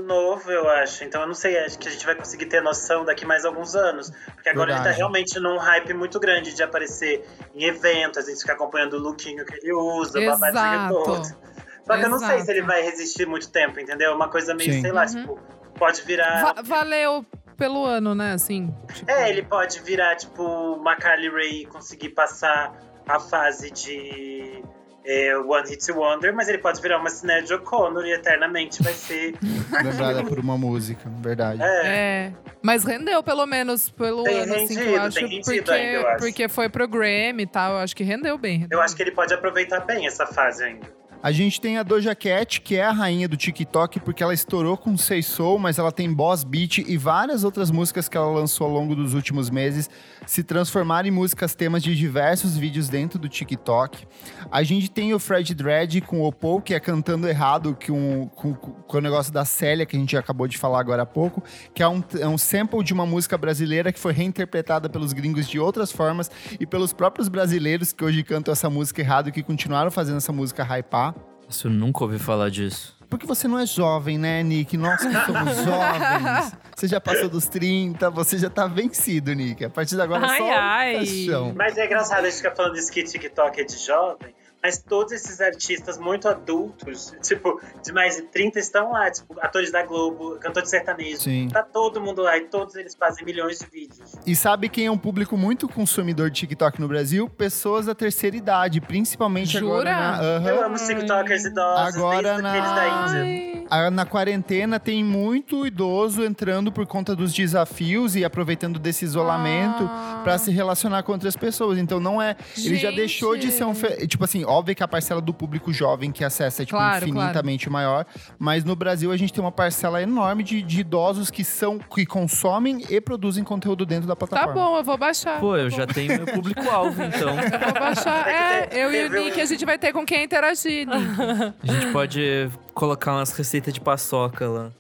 [0.06, 1.04] novo, eu acho.
[1.04, 3.76] Então eu não sei, acho que a gente vai conseguir ter noção daqui mais alguns
[3.76, 4.10] anos.
[4.34, 4.90] Porque agora Verdade.
[4.90, 8.94] ele tá realmente num hype muito grande de aparecer em eventos, a gente fica acompanhando
[8.94, 10.38] o lookinho que ele usa, Exato.
[10.38, 11.24] o babadinho todo.
[11.24, 12.04] Só que Exato.
[12.04, 14.14] eu não sei se ele vai resistir muito tempo, entendeu?
[14.14, 14.82] Uma coisa meio, Sim.
[14.82, 15.08] sei lá, uhum.
[15.08, 15.40] tipo,
[15.78, 16.54] pode virar.
[16.54, 17.26] Va valeu
[17.58, 18.34] pelo ano, né?
[18.34, 18.74] Assim.
[18.94, 19.10] Tipo...
[19.10, 22.74] É, ele pode virar, tipo, uma Carly Ray e conseguir passar
[23.08, 24.62] a fase de
[25.08, 29.36] é, One Hit Wonder, mas ele pode virar uma Sinéad O'Connor e eternamente vai ser.
[29.82, 31.62] Lembrada por uma música, verdade.
[31.62, 31.88] É.
[31.88, 32.34] é.
[32.62, 35.20] Mas rendeu, pelo menos, pelo tem ano, rendido, assim, que eu acho.
[35.20, 36.18] Tem porque, ainda, eu acho.
[36.18, 38.60] porque foi pro Grammy e tal, eu acho que rendeu bem.
[38.60, 40.88] Rendeu eu acho que ele pode aproveitar bem essa fase ainda.
[41.22, 44.78] A gente tem a Doja Cat, que é a rainha do TikTok, porque ela estourou
[44.78, 48.68] com Say Soul, mas ela tem Boss Beat e várias outras músicas que ela lançou
[48.68, 49.90] ao longo dos últimos meses
[50.28, 54.06] se transformaram em músicas temas de diversos vídeos dentro do TikTok.
[54.52, 58.54] A gente tem o Fred Dredd com o Oppo, que é cantando errado com, com,
[58.54, 61.82] com o negócio da Célia, que a gente acabou de falar agora há pouco, que
[61.82, 65.60] é um, é um sample de uma música brasileira que foi reinterpretada pelos gringos de
[65.60, 69.90] outras formas e pelos próprios brasileiros que hoje cantam essa música errado e que continuaram
[69.90, 71.17] fazendo essa música hypar.
[71.48, 72.96] Nossa, eu nunca ouvi falar disso.
[73.10, 74.76] Porque você não é jovem, né, Nick?
[74.76, 76.52] Nós que somos jovens.
[76.76, 79.64] Você já passou dos 30, você já tá vencido, Nick.
[79.64, 80.94] A partir de agora Ai, só ai.
[80.96, 81.54] caixão.
[81.56, 85.12] Mas é engraçado a gente ficar falando isso que TikTok é de jovem, mas todos
[85.14, 90.38] esses artistas muito adultos, tipo, de mais de 30 estão lá, tipo, atores da Globo,
[90.40, 91.24] cantores sertanejos.
[91.24, 91.48] Sim.
[91.52, 94.14] Tá todo mundo lá e todos eles fazem milhões de vídeos.
[94.26, 97.30] E sabe quem é um público muito consumidor de TikTok no Brasil?
[97.30, 99.68] Pessoas da terceira idade, principalmente Jura?
[99.68, 100.50] agora na, Aham.
[100.50, 103.68] Eu amo os TikTokers idosos, Agora desde na- aqueles da Índia.
[103.70, 109.04] Ai, A- Na quarentena tem muito idoso entrando por conta dos desafios e aproveitando desse
[109.04, 110.22] isolamento Ah.
[110.24, 111.78] pra se relacionar com outras pessoas.
[111.78, 112.36] Então não é.
[112.58, 112.96] Ele já Gente.
[112.98, 113.74] deixou de ser um.
[113.76, 117.06] fe- Tipo assim, óbvio que a parcela do público jovem que acessa é tipo, Claro,
[117.06, 118.06] infinitamente maior.
[118.40, 122.06] Mas no Brasil a gente tem uma parcela enorme de, de idosos que são que
[122.06, 124.54] consomem e produzem conteúdo dentro da Tá plataforma.
[124.54, 125.40] bom, eu vou baixar.
[125.40, 127.36] Pô, eu já tenho meu público-alvo, então.
[127.68, 128.28] Vou baixar.
[128.28, 131.54] É, eu e o Nick, a gente vai ter com quem interagir, Nick.
[131.64, 134.72] A gente pode colocar umas receitas de paçoca lá.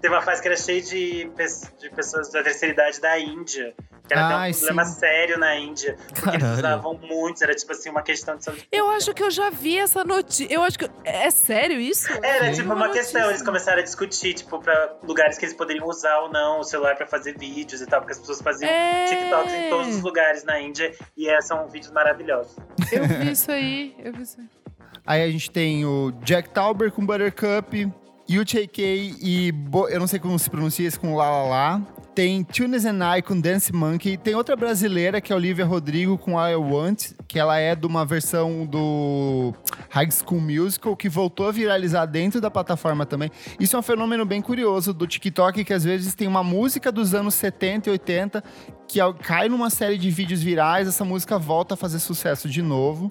[0.00, 1.28] Teve uma fase que era cheia de,
[1.80, 3.74] de pessoas da terceira idade da Índia.
[4.06, 4.98] Que era até Ai, um problema sim.
[5.00, 5.96] sério na Índia.
[6.12, 8.68] Porque eles usavam muito, era tipo assim, uma questão de saúde.
[8.70, 10.46] Eu acho que eu já vi essa notícia.
[10.52, 10.90] Eu acho que.
[11.04, 12.06] É sério isso?
[12.22, 12.60] Era Sim.
[12.62, 16.30] tipo uma questão, eles começaram a discutir, tipo, pra lugares que eles poderiam usar ou
[16.30, 19.06] não o celular pra fazer vídeos e tal, porque as pessoas faziam É.
[19.06, 22.56] TikToks em todos os lugares na Índia e é, são vídeos maravilhosos.
[22.92, 23.94] Eu vi isso aí.
[23.98, 24.46] Eu vi isso aí.
[25.06, 27.90] Aí a gente tem o Jack Tauber com Buttercup,
[28.28, 31.80] UJK e Bo- eu não sei como se pronuncia isso com La La La.
[32.14, 34.16] Tem Tunes and I com Dance Monkey.
[34.16, 38.04] Tem outra brasileira que é Olivia Rodrigo com I Want, que ela é de uma
[38.04, 39.52] versão do
[39.90, 43.32] High School Musical que voltou a viralizar dentro da plataforma também.
[43.58, 47.14] Isso é um fenômeno bem curioso do TikTok, que às vezes tem uma música dos
[47.14, 48.44] anos 70 e 80
[48.86, 53.10] que cai numa série de vídeos virais, essa música volta a fazer sucesso de novo.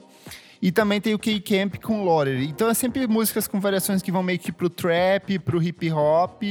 [0.64, 2.46] E também tem o K-Camp com Lottery.
[2.46, 6.42] Então é sempre músicas com variações que vão meio que pro trap, pro hip hop,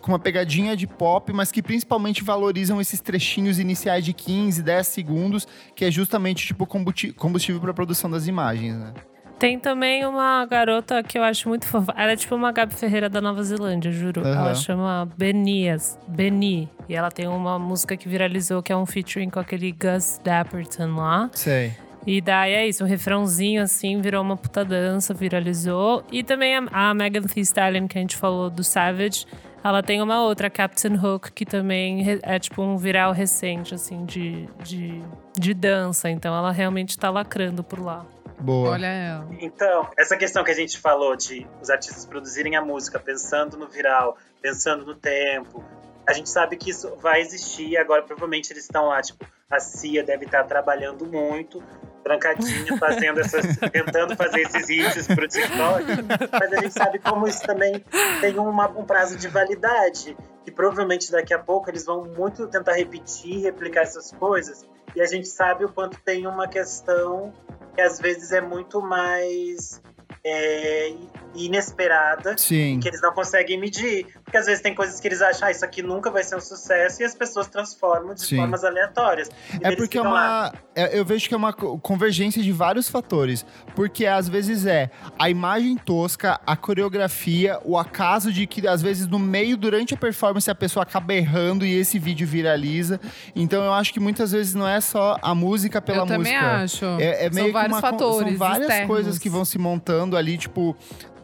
[0.00, 4.86] com uma pegadinha de pop, mas que principalmente valorizam esses trechinhos iniciais de 15, 10
[4.86, 8.94] segundos, que é justamente tipo combustível para produção das imagens, né?
[9.36, 11.92] Tem também uma garota que eu acho muito fofa.
[11.96, 14.20] Ela é tipo uma Gabi Ferreira da Nova Zelândia, juro.
[14.20, 14.42] Aham.
[14.42, 15.98] Ela chama Benias.
[16.06, 16.70] Beni.
[16.88, 20.94] E ela tem uma música que viralizou, que é um featuring com aquele Gus Dapperton
[20.94, 21.28] lá.
[21.34, 21.72] Sei.
[22.06, 26.04] E daí é isso, o refrãozinho assim virou uma puta dança, viralizou.
[26.12, 29.26] E também a, a Megan Thee Stallion, que a gente falou do Savage,
[29.64, 34.48] ela tem uma outra, Captain Hook, que também é tipo um viral recente, assim, de,
[34.62, 35.02] de,
[35.36, 36.08] de dança.
[36.08, 38.06] Então ela realmente tá lacrando por lá.
[38.38, 38.70] Boa.
[38.70, 39.28] Olha ela.
[39.40, 43.66] Então, essa questão que a gente falou de os artistas produzirem a música pensando no
[43.66, 45.64] viral, pensando no tempo,
[46.06, 47.76] a gente sabe que isso vai existir.
[47.76, 51.62] Agora, provavelmente, eles estão lá, tipo, a Cia deve estar trabalhando muito,
[52.06, 55.84] trancadinha, fazendo essas, tentando fazer esses hits pro TikTok.
[56.32, 57.84] Mas a gente sabe como isso também
[58.20, 60.16] tem uma- um prazo de validade.
[60.46, 64.64] E provavelmente daqui a pouco eles vão muito tentar repetir, replicar essas coisas.
[64.94, 67.32] E a gente sabe o quanto tem uma questão
[67.74, 69.82] que às vezes é muito mais
[70.28, 70.92] é,
[71.34, 72.80] inesperada Sim.
[72.80, 74.06] que eles não conseguem medir.
[74.24, 76.40] Porque às vezes tem coisas que eles acham, ah, isso aqui nunca vai ser um
[76.40, 78.36] sucesso, e as pessoas transformam de Sim.
[78.36, 79.30] formas aleatórias.
[79.60, 80.52] É porque é uma.
[80.74, 83.44] é- eu vejo que é uma co- convergência de vários fatores.
[83.74, 89.06] Porque às vezes é a imagem tosca, a coreografia, o acaso de que às vezes
[89.06, 92.98] no meio, durante a performance, a pessoa acaba errando e esse vídeo viraliza.
[93.34, 96.56] Então eu acho que muitas vezes não é só a música pela eu também música.
[96.62, 96.84] acho.
[96.98, 98.28] É, é meio São vários uma, fatores.
[98.30, 98.86] São várias externos.
[98.88, 100.76] coisas que vão se montando ali, tipo.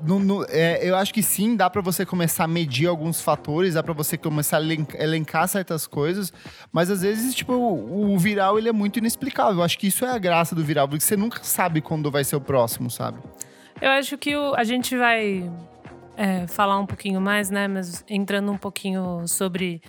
[0.04, 3.74] no- no- é, eu acho que sim, dá pra você começar a medir alguns fatores,
[3.74, 6.32] dá pra você começar a elen- elencar certas coisas,
[6.72, 9.58] mas às vezes, tipo, o, o viral ele é muito inexplicável.
[9.58, 12.24] Eu acho que isso é a graça do viral, porque você nunca sabe quando vai
[12.24, 13.20] ser o próximo, sabe?
[13.80, 15.48] Eu acho que o- a gente vai
[16.16, 17.68] é, falar um pouquinho mais, né?
[17.68, 19.80] Mas entrando um pouquinho sobre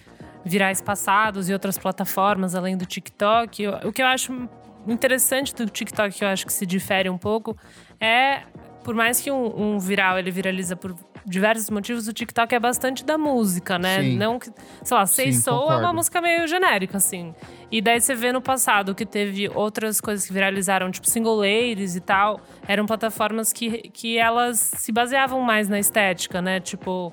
[0.45, 3.67] virais passados e outras plataformas além do TikTok.
[3.83, 4.47] O que eu acho
[4.87, 7.57] interessante do TikTok, que eu acho que se difere um pouco,
[7.99, 8.41] é
[8.83, 13.03] por mais que um, um viral ele viraliza por diversos motivos, o TikTok é bastante
[13.03, 14.01] da música, né?
[14.01, 14.17] Sim.
[14.17, 14.51] Não que,
[14.83, 17.33] sei lá, Soul é uma música meio genérica, assim.
[17.71, 21.95] E daí você vê no passado que teve outras coisas que viralizaram, tipo single ladies
[21.95, 22.41] e tal.
[22.67, 26.59] Eram plataformas que, que elas se baseavam mais na estética, né?
[26.59, 27.11] Tipo,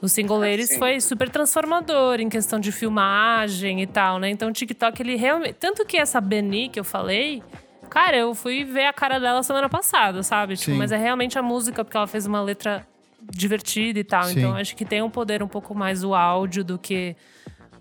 [0.00, 0.78] o single ladies sim.
[0.78, 4.30] foi super transformador em questão de filmagem e tal, né?
[4.30, 5.54] Então o TikTok, ele realmente.
[5.54, 7.42] Tanto que essa Beni que eu falei.
[7.90, 10.56] Cara, eu fui ver a cara dela semana passada, sabe?
[10.56, 12.86] Tipo, mas é realmente a música, porque ela fez uma letra
[13.30, 14.24] divertida e tal.
[14.24, 14.38] Sim.
[14.38, 17.16] Então acho que tem um poder um pouco mais o áudio do que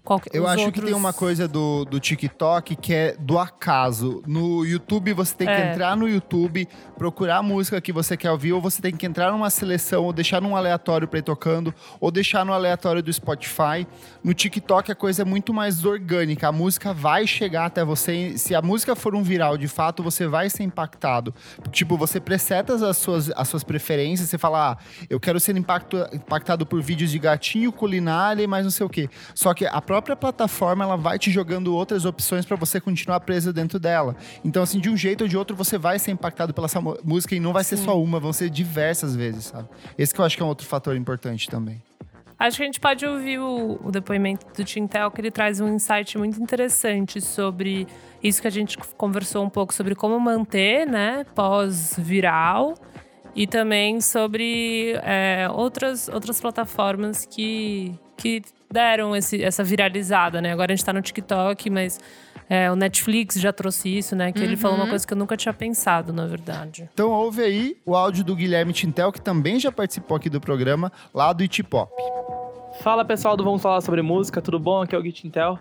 [0.09, 4.23] qualquer Eu acho que outros- tem uma coisa do, do TikTok que é do acaso.
[4.25, 5.71] No YouTube, você tem que É.
[5.71, 6.67] entrar no YouTube,
[6.97, 10.11] procurar a música que você quer ouvir, ou você tem que entrar numa seleção, ou
[10.11, 13.85] deixar num aleatório pra ir tocando, ou deixar no aleatório do Spotify.
[14.23, 16.47] No TikTok, a coisa é muito mais orgânica.
[16.47, 18.35] A música vai chegar até você.
[18.37, 21.33] Se a música for um viral de fato, você vai ser impactado.
[21.71, 24.77] Tipo, você preseta as suas, as suas preferências, você fala, ah,
[25.09, 28.89] eu quero ser impacto, impactado por vídeos de gatinho, culinária e mais não sei o
[28.89, 29.07] quê.
[29.35, 33.51] Só que a própria plataforma, ela vai te jogando outras opções pra você continuar preso
[33.51, 34.15] dentro dela.
[34.45, 37.35] Então, assim, de um jeito ou de outro, você vai ser impactado pela essa música
[37.35, 37.85] e não vai ser Sim.
[37.85, 39.67] só uma, vão ser diversas vezes, sabe?
[39.97, 41.81] Esse que eu acho que é um outro fator importante também.
[42.37, 45.67] Acho que a gente pode ouvir o, o depoimento do Tintel, que ele traz um
[45.75, 47.85] insight muito interessante sobre
[48.23, 52.75] isso que a gente conversou um pouco sobre como manter, né, pós-viral.
[53.35, 60.51] E também sobre é, outras, outras plataformas que, que deram esse, essa viralizada, né?
[60.51, 61.99] Agora a gente tá no TikTok, mas
[62.49, 64.31] é, o Netflix já trouxe isso, né?
[64.31, 66.89] Que ele falou uma coisa que eu nunca tinha pensado, na verdade.
[66.93, 70.91] Então, ouve aí o áudio do Guilherme Tintel, que também já participou aqui do programa,
[71.13, 71.91] lá do Itipop.
[72.81, 74.81] Fala pessoal do Vamos Falar Sobre Música, tudo bom?
[74.81, 75.59] Aqui é o Git Intel.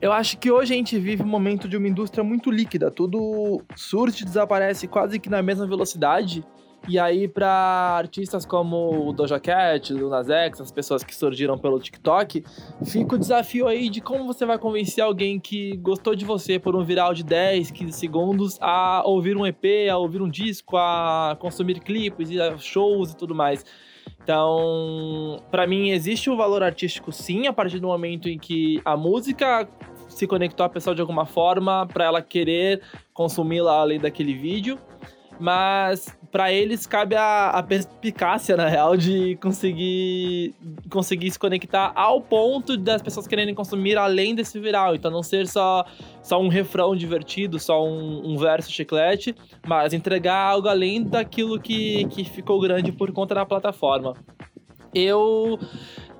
[0.00, 3.62] Eu acho que hoje a gente vive um momento de uma indústria muito líquida, tudo
[3.74, 6.44] surge e desaparece quase que na mesma velocidade.
[6.88, 7.48] E aí, para
[7.98, 12.42] artistas como o Doja Cat, o Nas X, as pessoas que surgiram pelo TikTok,
[12.86, 16.74] fica o desafio aí de como você vai convencer alguém que gostou de você por
[16.74, 21.36] um viral de 10, 15 segundos a ouvir um EP, a ouvir um disco, a
[21.38, 23.66] consumir clipes, a shows e tudo mais.
[24.22, 28.96] Então, pra mim, existe o valor artístico sim, a partir do momento em que a
[28.96, 29.68] música
[30.08, 32.80] se conectou à pessoa de alguma forma para ela querer
[33.12, 34.78] consumi-la além daquele vídeo.
[35.40, 40.54] Mas pra eles cabe a, a perspicácia, na real, de conseguir,
[40.90, 44.94] conseguir se conectar ao ponto das pessoas quererem consumir além desse viral.
[44.94, 45.84] Então não ser só,
[46.22, 49.34] só um refrão divertido, só um, um verso chiclete,
[49.66, 54.14] mas entregar algo além daquilo que, que ficou grande por conta da plataforma.
[54.94, 55.58] Eu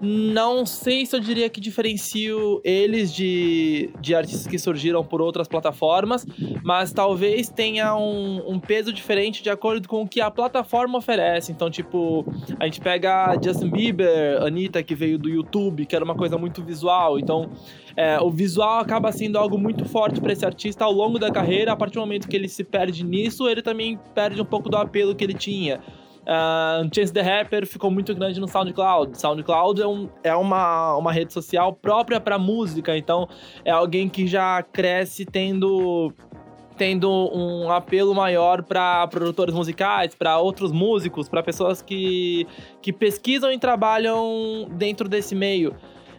[0.00, 5.48] não sei se eu diria que diferencio eles de, de artistas que surgiram por outras
[5.48, 6.24] plataformas,
[6.62, 11.50] mas talvez tenha um, um peso diferente de acordo com o que a plataforma oferece.
[11.50, 12.24] Então, tipo,
[12.60, 16.62] a gente pega Justin Bieber, Anitta, que veio do YouTube, que era uma coisa muito
[16.62, 17.18] visual.
[17.18, 17.50] Então,
[17.96, 21.72] é, o visual acaba sendo algo muito forte para esse artista ao longo da carreira.
[21.72, 24.76] A partir do momento que ele se perde nisso, ele também perde um pouco do
[24.76, 25.80] apelo que ele tinha.
[26.28, 29.18] Uh, Chance the Rapper ficou muito grande no SoundCloud.
[29.18, 33.26] SoundCloud é, um, é uma, uma rede social própria para música, então
[33.64, 36.12] é alguém que já cresce tendo
[36.76, 42.46] tendo um apelo maior para produtores musicais, para outros músicos, para pessoas que,
[42.80, 45.74] que pesquisam e trabalham dentro desse meio.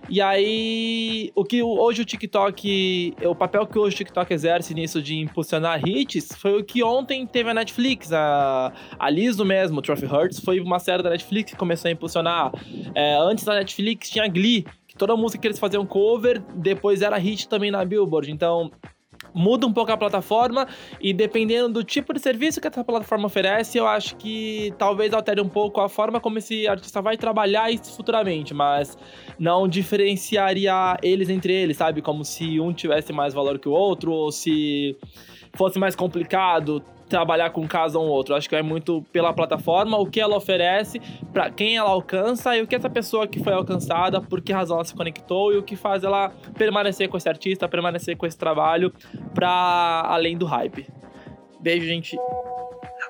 [0.09, 5.01] E aí, o que hoje o TikTok, o papel que hoje o TikTok exerce nisso
[5.03, 10.07] de impulsionar hits, foi o que ontem teve a Netflix, a, a Liso mesmo, Trophy
[10.07, 12.51] Hurts, foi uma série da Netflix que começou a impulsionar.
[12.95, 17.15] É, antes da Netflix tinha Glee, que toda música que eles faziam cover, depois era
[17.17, 18.31] hit também na Billboard.
[18.31, 18.71] Então,
[19.33, 20.67] muda um pouco a plataforma
[20.99, 25.41] e dependendo do tipo de serviço que essa plataforma oferece, eu acho que talvez altere
[25.41, 28.97] um pouco a forma como esse artista vai trabalhar isso futuramente, mas
[29.37, 32.01] não diferenciaria eles entre eles, sabe?
[32.01, 34.97] Como se um tivesse mais valor que o outro ou se
[35.53, 38.35] fosse mais complicado trabalhar com um caso ou um outro.
[38.35, 41.01] Acho que é muito pela plataforma, o que ela oferece,
[41.33, 44.77] para quem ela alcança e o que essa pessoa que foi alcançada, por que razão
[44.77, 48.37] ela se conectou e o que faz ela permanecer com esse artista, permanecer com esse
[48.37, 48.93] trabalho
[49.33, 49.49] para
[50.05, 50.87] além do hype.
[51.59, 52.17] Beijo, gente.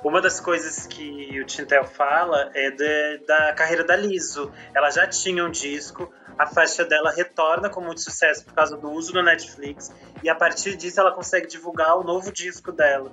[0.03, 4.49] Uma das coisas que o Tintel fala é de- da carreira da Liso.
[4.73, 8.89] Ela já tinha um disco, a faixa dela retorna com muito sucesso por causa do
[8.91, 13.11] uso do Netflix, e a partir disso ela consegue divulgar o novo disco dela.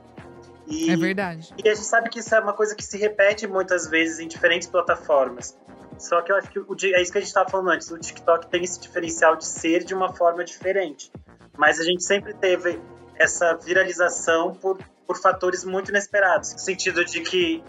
[0.66, 1.54] E, É verdade.
[1.62, 4.28] e a gente sabe que isso é uma coisa que se repete muitas vezes em
[4.28, 5.56] diferentes plataformas.
[5.98, 7.90] Só que eu acho que o, é isso que a gente estava falando antes.
[7.90, 11.10] O TikTok tem esse diferencial de ser de uma forma diferente.
[11.56, 12.78] Mas a gente sempre teve
[13.18, 16.52] essa viralização por, por fatores muito inesperados.
[16.52, 17.62] No sentido de que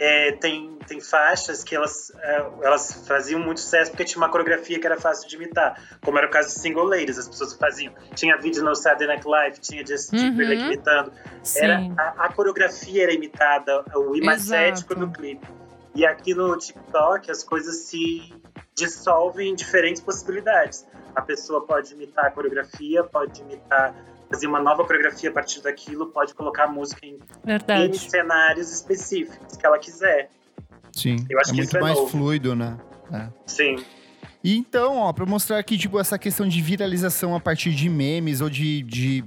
[0.00, 4.80] é, tem, tem faixas que elas, é, elas faziam muito sucesso porque tinha uma coreografia
[4.80, 7.92] que era fácil de imitar, como era o caso de Single Ladies, as pessoas faziam.
[8.14, 10.30] Tinha vídeo no Saturday Night Live, tinha Justin Uhum.
[10.30, 11.12] Timberlake imitando.
[11.54, 15.46] Era, a, a coreografia era imitada, o imacético do clipe.
[15.94, 18.32] E aqui no TikTok as coisas se
[18.74, 20.86] dissolvem em diferentes possibilidades.
[21.14, 23.94] A pessoa pode imitar a coreografia, pode imitar,
[24.30, 27.98] fazer uma nova coreografia a partir daquilo, pode colocar a música em Verdade.
[27.98, 30.30] cenários específicos que ela quiser.
[30.92, 31.16] Sim.
[31.28, 32.10] Eu acho é que muito isso é mais novo.
[32.10, 32.78] fluido, né?
[33.12, 33.28] É.
[33.46, 33.84] Sim.
[34.42, 38.40] E então, ó, pra mostrar aqui, tipo, essa questão de viralização a partir de memes
[38.40, 39.24] ou de, de,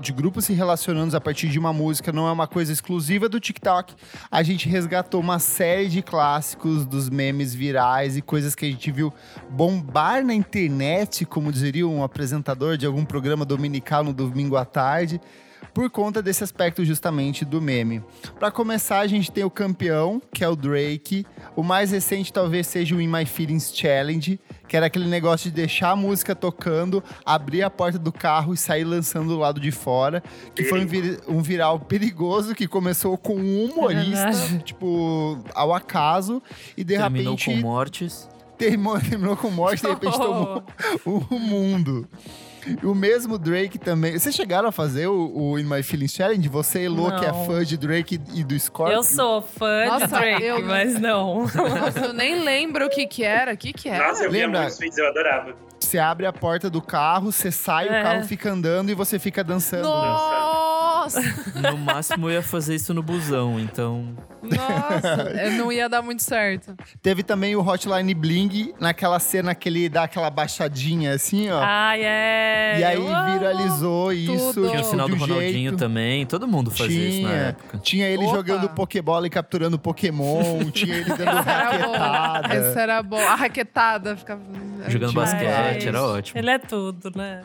[0.00, 3.40] de grupos se relacionando a partir de uma música não é uma coisa exclusiva do
[3.40, 3.94] TikTok.
[4.30, 8.90] A gente resgatou uma série de clássicos dos memes virais e coisas que a gente
[8.90, 9.12] viu
[9.50, 15.20] bombar na internet, como diria um apresentador de algum programa dominical no domingo à tarde.
[15.74, 18.00] Por conta desse aspecto justamente do meme.
[18.38, 21.26] Pra começar, a gente tem o campeão, que é o Drake.
[21.56, 25.56] O mais recente talvez seja o In My Feelings Challenge, que era aquele negócio de
[25.56, 29.72] deixar a música tocando, abrir a porta do carro e sair lançando do lado de
[29.72, 30.22] fora.
[30.54, 34.58] Que foi um, vir- um viral perigoso que começou com um humorista, verdade.
[34.62, 36.40] tipo, ao acaso,
[36.76, 38.28] e de Terminou repente com mortes.
[38.56, 40.62] terminou, terminou com morte, de repente tomou
[41.04, 42.08] o mundo.
[42.82, 44.18] O mesmo Drake também.
[44.18, 46.48] Vocês chegaram a fazer o, o In My Feelings Challenge?
[46.48, 48.96] Você, Elô, que é fã de Drake e do Scorpion?
[48.96, 51.42] Eu sou fã Nossa, de Drake, eu- mas não.
[51.44, 53.52] Nossa, eu nem lembro o que que era.
[53.52, 54.08] O que que era?
[54.08, 54.60] Nossa, eu via Lembra?
[54.60, 55.54] muitos vídeos, eu adorava.
[55.94, 58.02] Você abre a porta do carro, você sai, o É.
[58.02, 59.84] carro fica andando e você fica dançando.
[59.84, 61.20] Nossa!
[61.70, 64.08] No máximo eu ia fazer isso no busão, então.
[64.42, 65.30] Nossa!
[65.38, 66.74] É, Não ia dar muito certo.
[67.00, 71.60] Teve também o Hotline Bling, naquela cena que ele dá aquela baixadinha assim, ó.
[71.62, 72.76] Ai, é.
[72.80, 73.38] e aí amo.
[73.38, 74.52] viralizou isso.
[74.54, 74.68] Tudo.
[74.70, 75.76] Tinha o sinal do Ronaldinho jeito.
[75.76, 76.26] também.
[76.26, 77.40] Todo mundo fazia isso na Tinha.
[77.40, 77.78] época.
[77.78, 78.34] Tinha ele Opa.
[78.36, 80.64] jogando Pokébola e capturando Pokémon.
[80.72, 82.54] tinha ele dando Essa era raquetada.
[82.54, 83.22] Essa era boa.
[83.24, 84.40] A raquetada ficava.
[84.88, 85.32] Jogando Demais.
[85.32, 86.38] basquete, era ótimo.
[86.38, 87.42] Ele é tudo, né?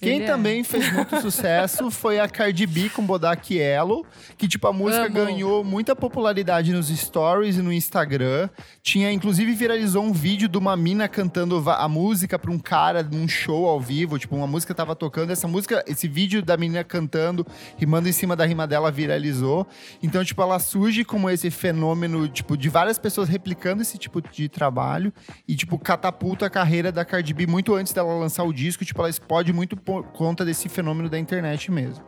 [0.00, 0.26] Quem Ele é.
[0.26, 4.04] também fez muito sucesso foi a Cardi B com Bodak Yellow,
[4.36, 5.14] que tipo a música Amo.
[5.14, 8.48] ganhou muita popularidade nos stories e no Instagram.
[8.82, 13.28] Tinha inclusive viralizou um vídeo de uma mina cantando a música pra um cara num
[13.28, 17.46] show ao vivo, tipo uma música tava tocando, essa música, esse vídeo da menina cantando,
[17.76, 19.66] rimando em cima da rima dela viralizou.
[20.02, 24.48] Então, tipo, ela surge como esse fenômeno, tipo, de várias pessoas replicando esse tipo de
[24.48, 25.12] trabalho
[25.46, 29.00] e tipo catapulta a carreira da Cardi B muito antes dela lançar o disco, tipo,
[29.00, 32.04] ela explode muito por conta desse fenômeno da internet mesmo.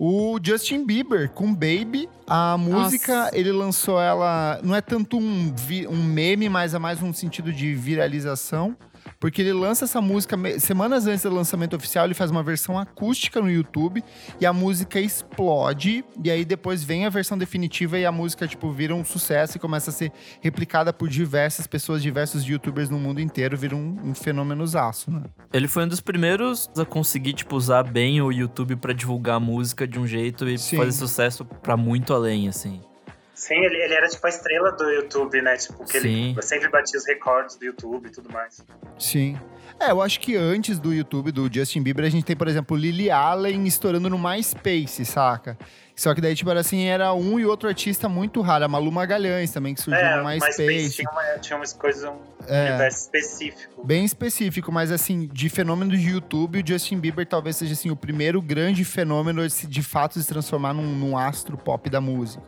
[0.00, 3.36] O Justin Bieber com Baby, a música, Nossa.
[3.36, 5.52] ele lançou ela, não é tanto um,
[5.90, 8.76] um meme, mas é mais um sentido de viralização,
[9.20, 13.40] porque ele lança essa música semanas antes do lançamento oficial, ele faz uma versão acústica
[13.40, 14.02] no YouTube
[14.40, 18.70] e a música explode, e aí depois vem a versão definitiva e a música tipo
[18.70, 23.20] vira um sucesso e começa a ser replicada por diversas pessoas, diversos youtubers no mundo
[23.20, 25.22] inteiro, vira um, um fenômenozaço, né?
[25.52, 29.40] Ele foi um dos primeiros a conseguir, tipo, usar bem o YouTube pra divulgar a
[29.40, 30.76] música de um jeito e Sim.
[30.76, 32.80] fazer sucesso pra muito além, assim.
[33.38, 35.56] Sim, ele, ele era tipo a estrela do YouTube, né?
[35.56, 36.30] Tipo, que Sim.
[36.32, 38.66] ele sempre batia os recordes do YouTube e tudo mais.
[38.98, 39.38] Sim.
[39.78, 42.76] É, eu acho que antes do YouTube, do Justin Bieber, a gente tem, por exemplo,
[42.76, 45.56] Lily Allen estourando no MySpace, saca?
[45.98, 48.64] Só que daí, tipo, era assim, era um e outro artista muito raro.
[48.64, 50.62] A Malu Magalhães também, que surgiu é, no MySpace.
[50.64, 52.68] MySpace tinha, uma, tinha umas coisas, um É.
[52.68, 53.84] universo específico.
[53.84, 57.96] Bem específico, mas assim, de fenômeno de YouTube, o Justin Bieber talvez seja assim, o
[57.96, 62.44] primeiro grande fenômeno de, de fato se transformar num, num astro pop da música.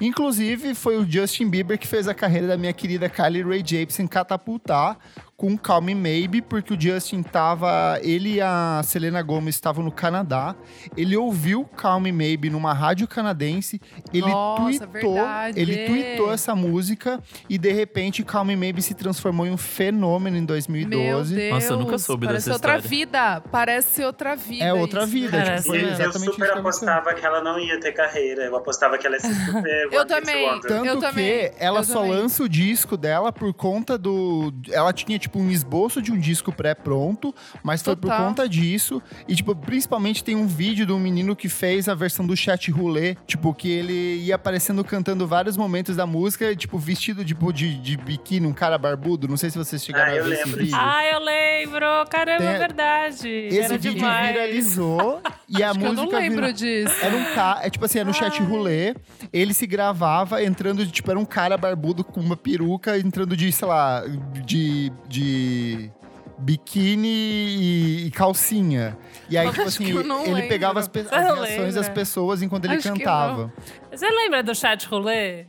[0.00, 4.06] Inclusive, foi o Justin Bieber que fez a carreira da minha querida Kylie Rae Jepsen
[4.06, 4.96] catapultar
[5.36, 7.98] com Call Me Maybe, porque o Justin tava.
[8.02, 10.54] Ele e a Selena Gomez estavam no Canadá.
[10.96, 13.80] Ele ouviu Call Me Maybe numa rádio canadense.
[14.12, 15.14] Ele Nossa, tweetou.
[15.14, 15.60] verdade.
[15.60, 20.36] Ele tweetou essa música e de repente Call Me Maybe se transformou em um fenômeno
[20.36, 21.34] em 2012.
[21.34, 21.52] Meu Deus.
[21.54, 22.88] Nossa, eu nunca soube parece dessa outra história.
[22.96, 23.40] vida.
[23.50, 24.64] Parece outra vida.
[24.64, 25.56] É outra isso, vida, né?
[25.56, 26.60] tipo, foi eu exatamente super isso que aconteceu.
[26.88, 28.44] apostava que ela não ia ter carreira.
[28.44, 30.60] Eu apostava que ela ia ser super Eu também.
[30.60, 32.10] Tanto Eu que também, ela eu só também.
[32.12, 34.52] lança o disco dela por conta do.
[34.70, 38.26] Ela tinha, tipo, um esboço de um disco pré-pronto, mas foi por Total.
[38.26, 39.02] conta disso.
[39.28, 42.70] E, tipo, principalmente tem um vídeo de um menino que fez a versão do chat
[42.70, 42.83] roulette,
[43.26, 47.96] tipo, que ele ia aparecendo cantando vários momentos da música, tipo, vestido tipo, de, de
[47.96, 49.26] biquíni, um cara barbudo.
[49.28, 50.60] Não sei se vocês chegaram Ah, a ver esse lembro.
[50.64, 50.76] vídeo.
[50.78, 51.86] Ah, eu lembro!
[52.10, 53.28] Caramba, Tem- é verdade.
[53.28, 54.28] esse Era vídeo demais.
[54.32, 56.94] viralizou e a Acho que eu música não lembro virou- disso.
[57.02, 59.00] Era um cara, é tipo assim, era no chat roulette,
[59.32, 63.50] ele se gravava entrando, de, tipo, era um cara barbudo com uma peruca, entrando de,
[63.52, 64.02] sei lá,
[64.44, 65.90] de, de
[66.38, 68.96] biquíni e, e calcinha.
[69.28, 70.48] E aí, tipo assim, eu não ele lembro.
[70.48, 73.52] pegava as, as reações das pessoas enquanto ele Acho cantava.
[73.90, 75.46] Você lembra do chat rolê?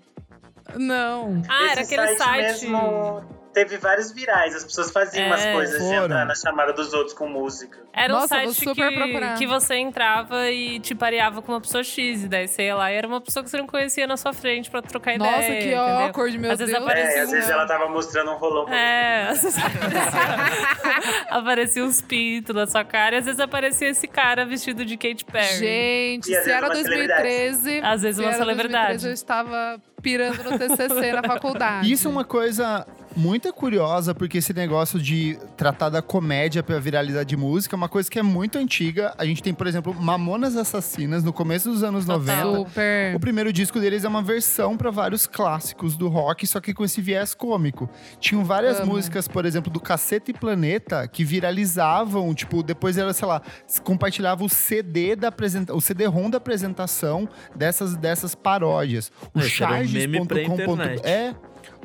[0.76, 1.42] Não.
[1.48, 2.66] Ah, era Esse aquele site.
[2.66, 3.24] mesmo
[3.56, 4.56] teve vários virais.
[4.56, 6.06] As pessoas faziam É, umas coisas de foram.
[6.06, 7.80] entrar na chamada dos outros com música.
[7.92, 9.38] Era um Nossa, vou site super que, procurar.
[9.38, 12.24] que você entrava e te pareava com uma pessoa X.
[12.26, 14.34] E daí você ia lá e era uma pessoa que você não conhecia na sua
[14.34, 15.52] frente pra trocar Nossa, ideia.
[15.54, 15.82] que entendeu?
[15.82, 16.86] awkward, meu Às vezes Deus.
[16.86, 18.68] aparecia É, às vezes um- ela tava mostrando um rolão.
[18.72, 24.08] É, às vezes aparecia, aparecia uns pintos na sua cara e às vezes aparecia esse
[24.08, 25.58] cara vestido de Katy Perry.
[25.58, 27.80] Gente, E se vezes era uma 2013.
[27.84, 29.00] Às vezes uma celebridade.
[29.04, 31.92] 2013, eu estava pirando no TCC na faculdade.
[31.92, 32.86] Isso é uma coisa
[33.16, 37.90] muito curiosa, porque esse negócio de tratar da comédia pra viralidade de música é uma
[37.90, 39.14] coisa que é muito antiga.
[39.18, 42.20] A gente tem, por exemplo, Mamonas Assassinas, no começo dos anos Total.
[42.20, 42.70] 90.
[42.70, 43.16] Super.
[43.16, 46.84] O primeiro disco deles é uma versão pra vários clássicos do rock, só que com
[46.84, 47.90] esse viés cômico.
[48.20, 48.94] Tinham várias Amo.
[48.94, 53.42] músicas, por exemplo, do Caceta e Planeta, que viralizavam, tipo, depois ela, sei lá,
[53.84, 59.12] compartilhava o CD da apresentação, o CD-ROM da apresentação dessas, dessas paródias.
[59.34, 61.02] O um charges.com.br.
[61.04, 61.34] É.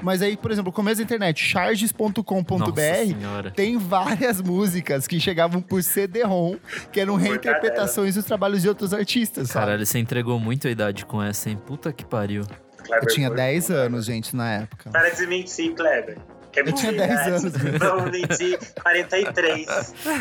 [0.02, 6.56] Mas aí, por exemplo, começo da internet, charges.com.br tem várias músicas que chegavam por CD-ROM,
[6.92, 9.66] que eram reinterpretações dos trabalhos de outros artistas, sabe?
[9.66, 11.58] Caralho, você entregou muito a idade com essa, hein?
[11.66, 12.44] Puta que pariu.
[12.84, 14.90] Kleber Eu tinha foi- 10 anos, gente, na época.
[14.90, 16.18] Para de mentir, Kleber.
[16.52, 17.36] Quer Eu tinha mentir, 10 né?
[17.36, 17.52] anos.
[17.78, 19.66] Vamos mentir, 43.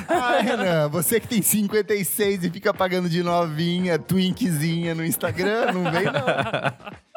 [0.08, 5.92] Ah, Renan, você que tem 56 e fica pagando de novinha, twinkzinha no Instagram, não
[5.92, 6.14] vem não.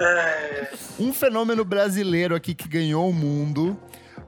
[0.00, 3.76] É, Um fenômeno brasileiro aqui que ganhou o mundo.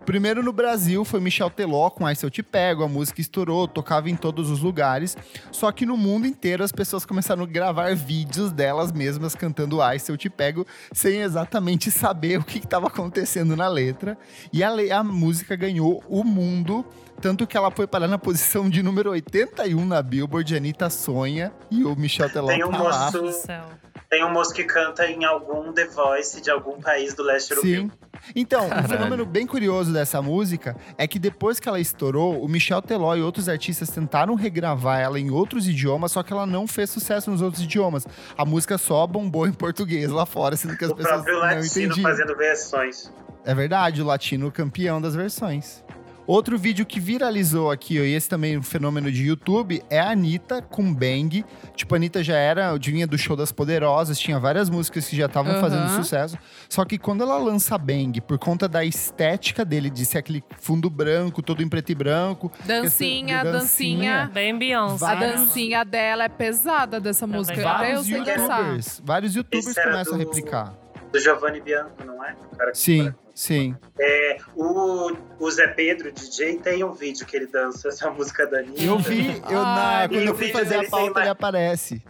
[0.04, 3.68] Primeiro no Brasil foi Michel Teló com Ai Se Eu Te Pego, a música estourou,
[3.68, 5.16] tocava em todos os lugares.
[5.52, 10.00] Só que no mundo inteiro as pessoas começaram a gravar vídeos delas mesmas cantando Ai
[10.00, 14.18] Se Eu Te Pego, sem exatamente saber o que estava acontecendo na letra.
[14.52, 16.84] E a, le- a música ganhou o mundo,
[17.20, 21.84] tanto que ela foi parar na posição de número 81 na Billboard, Anitta Sonha, e
[21.84, 23.04] o Michel Teló Tem um tá lá.
[23.04, 23.66] moço- Do céu.
[24.12, 27.84] Tem um moço que canta em algum The Voice de algum país do leste europeu.
[27.84, 27.90] Sim.
[28.36, 32.82] Então, um fenômeno bem curioso dessa música é que depois que ela estourou, o Michel
[32.82, 36.90] Teló e outros artistas tentaram regravar ela em outros idiomas, só que ela não fez
[36.90, 38.06] sucesso nos outros idiomas.
[38.36, 41.40] A música só bombou em português lá fora, sendo que as O pessoas próprio não
[41.40, 42.02] latino entendiam.
[42.02, 43.10] fazendo versões.
[43.46, 45.82] É verdade, o latino campeão das versões.
[46.24, 49.98] Outro vídeo que viralizou aqui, ó, e esse também é um fenômeno de YouTube, é
[49.98, 51.44] a Anitta com Bang.
[51.74, 55.26] Tipo, a Anitta já era, vinha do Show das Poderosas, tinha várias músicas que já
[55.26, 55.60] estavam Aham.
[55.60, 56.38] fazendo sucesso.
[56.68, 60.88] Só que quando ela lança Bang, por conta da estética dele, de ser aquele fundo
[60.88, 62.52] branco, todo em preto e branco.
[62.64, 64.30] Dancinha, de dancinha.
[64.32, 65.04] Bem Beyoncé.
[65.04, 67.54] A Vários- dancinha dela é pesada dessa música.
[67.54, 67.62] Até
[67.94, 68.58] eu Vários sei dançar.
[68.60, 70.74] youtubers, vários youtubers começam a do- replicar.
[71.12, 72.34] Do Giovanni Bianco, não é?
[72.52, 73.12] O cara que Sim.
[73.34, 73.74] Sim.
[73.98, 78.58] É, o, o Zé Pedro, DJ, tem um vídeo que ele dança essa música da
[78.58, 78.82] Anitta.
[78.82, 82.02] Eu vi, eu, na, Ai, quando eu fui fazer a pauta, mais- ele aparece.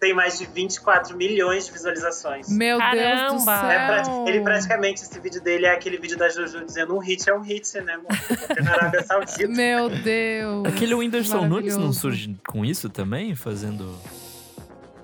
[0.00, 2.48] Tem mais de 24 milhões de visualizações.
[2.48, 2.92] Meu Deus
[3.42, 4.04] do Caramba.
[4.04, 4.24] céu.
[4.26, 7.34] É ele praticamente, esse vídeo dele é aquele vídeo da Juju dizendo um hit é
[7.34, 8.06] um hit, né, amor?
[8.46, 9.48] Porque na Arábia Saudita.
[9.48, 10.66] Meu Deus.
[10.66, 13.34] Aquele Whindersson Nunes não surge com isso também?
[13.34, 13.92] Fazendo.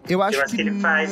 [0.09, 1.11] Eu acho, acho que ele faz.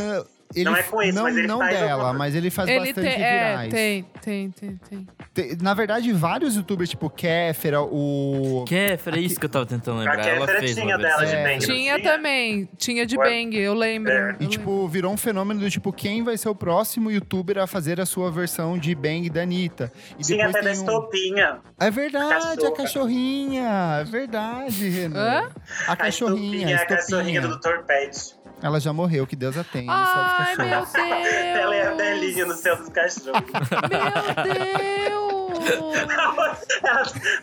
[0.55, 2.50] Não- ele- Não é com esse, não, mas ele não faz dela, alguma- mas ele
[2.50, 3.70] faz Ele bastante tem, é, virais.
[3.72, 5.07] tem, tem, tem, tem.
[5.34, 8.64] Tem- Na verdade, vários youtubers, tipo Kéfera, o.
[8.66, 10.26] Kéfera, é isso que eu tava tentando A lembrar.
[10.28, 11.34] Ela Kéfera fez tinha dela de.
[11.34, 11.42] É.
[11.44, 11.59] bang.
[11.66, 13.28] Tinha também, tinha de Ué.
[13.30, 14.12] bang, eu lembro.
[14.12, 14.36] É.
[14.40, 18.00] E, tipo, virou um fenômeno do tipo, quem vai ser o próximo youtuber a fazer
[18.00, 19.90] a sua versão de Bang da Anitta?
[20.18, 21.59] E Tinha até da um- Estopinha.
[21.80, 22.76] É verdade, a Cachorra.
[22.76, 23.98] cachorrinha.
[24.00, 25.18] É verdade, Renan.
[25.18, 25.50] Hã?
[25.88, 27.84] A A cachorrinha, Estopinha, a a cachorrinha do Dr.
[27.86, 28.34] Pet.
[28.62, 29.90] Ela já morreu, que Deus a tenha.
[29.92, 30.94] Ai, Ai, meu Deus!
[30.94, 33.42] Ela é a velhinha no céu dos cachorros.
[33.88, 35.52] Meu Deus!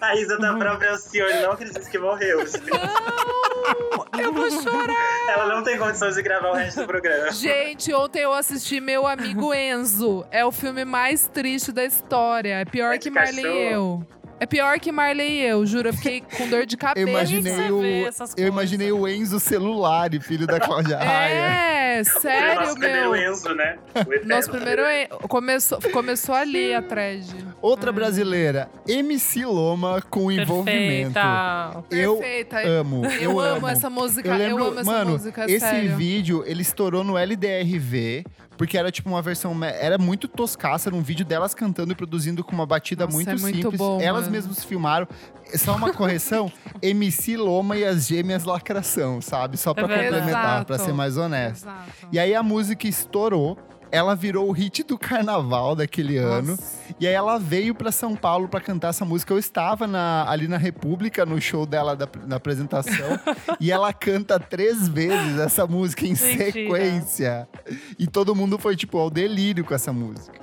[0.02, 2.40] A Isa da própria Alcione não acredita que morreu.
[4.20, 5.30] Eu vou chorar!
[5.30, 7.32] Ela não tem condições de gravar o resto do programa.
[7.32, 10.26] Gente, ontem eu assisti Meu Amigo Enzo.
[10.32, 12.62] É o filme mais triste da história.
[12.62, 14.06] É pior É que Marley e eu.
[14.40, 15.90] É pior que Marley e eu, juro.
[15.90, 17.10] Eu fiquei com dor de Eu cabeça.
[17.10, 21.34] imaginei, você o, eu imaginei o Enzo celular, filho da Cláudia Raia.
[22.00, 23.32] É, sério, Nosso primeiro meu.
[23.34, 23.78] Enzo, né?
[23.96, 27.26] O eterno Nosso primeiro en- começou, começou ali a thread.
[27.62, 31.14] Outra brasileira, MC Loma com envolvimento.
[31.14, 31.84] Perfeita.
[31.92, 32.60] Eu Perfeita.
[32.68, 33.06] amo.
[33.20, 34.30] Eu, amo, essa música.
[34.30, 35.96] Eu Eu, lembro, amo essa mano, música, esse sério.
[35.98, 38.24] vídeo, ele estourou no LDRV,
[38.60, 42.44] porque era tipo uma versão, era muito toscaça, era um vídeo delas cantando e produzindo
[42.44, 43.78] com uma batida Nossa, muito é muito simples.
[43.78, 44.32] bom, Elas mano.
[44.34, 45.08] mesmas filmaram.
[45.56, 46.52] Só uma correção,
[46.84, 49.56] MC Loma e as Gêmeas Lacração, sabe?
[49.56, 50.90] Só pra É complementar, pra Exato.
[50.90, 51.64] ser mais honesto.
[51.64, 51.90] Exato.
[52.12, 53.58] E aí a música estourou.
[53.92, 56.58] Ela virou o hit do carnaval daquele ano.
[57.00, 59.34] E aí ela veio pra São Paulo pra cantar essa música.
[59.34, 63.20] Eu estava na- ali na República, no show dela da, na apresentação.
[63.60, 66.46] e ela canta três vezes essa música em Mentira.
[66.52, 67.48] sequência.
[67.98, 70.40] E todo mundo foi, tipo, ao delírio com essa música.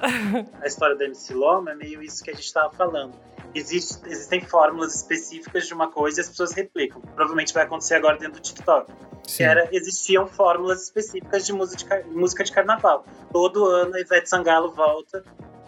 [0.63, 3.13] A história da MC Loma é meio isso que a gente estava falando.
[3.55, 7.01] Existe, existem fórmulas específicas de uma coisa e as pessoas replicam.
[7.01, 8.93] Provavelmente vai acontecer agora dentro do TikTok.
[9.27, 13.05] Que era, existiam fórmulas específicas de música de, música de carnaval.
[13.33, 15.25] Todo ano a Ivete Sangalo volta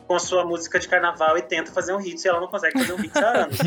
[0.09, 2.79] com a sua música de carnaval e tenta fazer um hit e ela não consegue
[2.79, 3.59] fazer um hit há anos.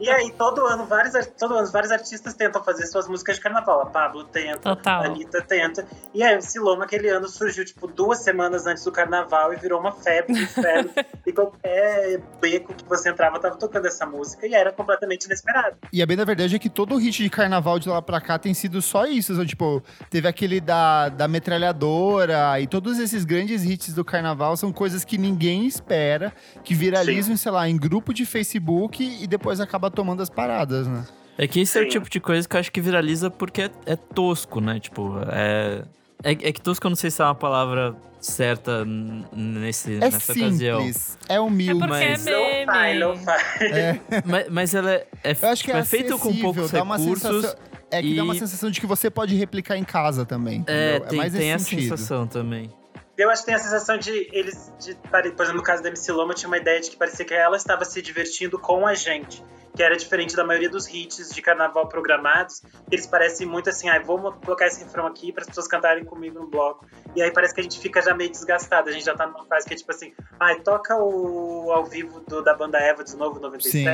[0.00, 3.82] e aí, todo ano, vários, todo ano, vários artistas tentam fazer suas músicas de carnaval.
[3.82, 5.02] A Pablo tenta, Total.
[5.02, 5.86] a Anitta tenta.
[6.14, 9.78] E aí, o Siloma, aquele ano, surgiu, tipo, duas semanas antes do carnaval e virou
[9.78, 10.90] uma febre inferno.
[11.26, 15.76] e qualquer beco que você entrava tava tocando essa música e era completamente inesperado.
[15.92, 18.22] E a bem da verdade é que todo o hit de carnaval de lá pra
[18.22, 19.32] cá tem sido só isso.
[19.34, 24.72] Então, tipo, teve aquele da, da metralhadora e todos esses grandes hits do carnaval são
[24.72, 29.90] coisas que ninguém espera, que viralizam, sei lá, em grupo de Facebook e depois acaba
[29.90, 31.04] tomando as paradas, né?
[31.36, 31.90] É que esse é o Sim.
[31.90, 34.78] tipo de coisa que eu acho que viraliza porque é, é tosco, né?
[34.78, 35.82] Tipo, é,
[36.22, 36.30] é.
[36.30, 38.84] É que tosco eu não sei se é uma palavra certa
[39.32, 40.78] nesse, É nessa ocasião.
[40.80, 41.80] simples, é É humilde.
[41.80, 42.30] porque Mas- é
[42.64, 43.00] Não faz, meme.
[43.00, 43.42] não faz.
[44.24, 46.82] Mas, mas ela é, é, Eu acho que é, tipo, é feito com poucos dá
[46.82, 47.22] uma recursos.
[47.42, 47.58] sensação,
[47.90, 50.64] É que dá uma e- sensação de que você pode replicar em casa também.
[50.66, 51.08] É, entendeu?
[51.08, 51.82] tem, mais tem essa sentido.
[51.82, 52.70] sensação também.
[53.16, 56.10] Eu acho que tem a sensação de eles, de, por exemplo, no caso da MC
[56.12, 58.94] Loma, eu tinha uma ideia de que parecia que ela estava se divertindo com a
[58.94, 59.44] gente.
[59.76, 62.62] Que era diferente da maioria dos hits de carnaval programados,
[62.92, 66.38] eles parecem muito assim, ah, vamos colocar esse refrão aqui para as pessoas cantarem comigo
[66.38, 66.86] no bloco.
[67.16, 69.44] E aí parece que a gente fica já meio desgastado, a gente já tá numa
[69.46, 73.16] fase que é tipo assim, ai, toca o ao vivo do- da banda Eva de
[73.16, 73.88] novo, 97.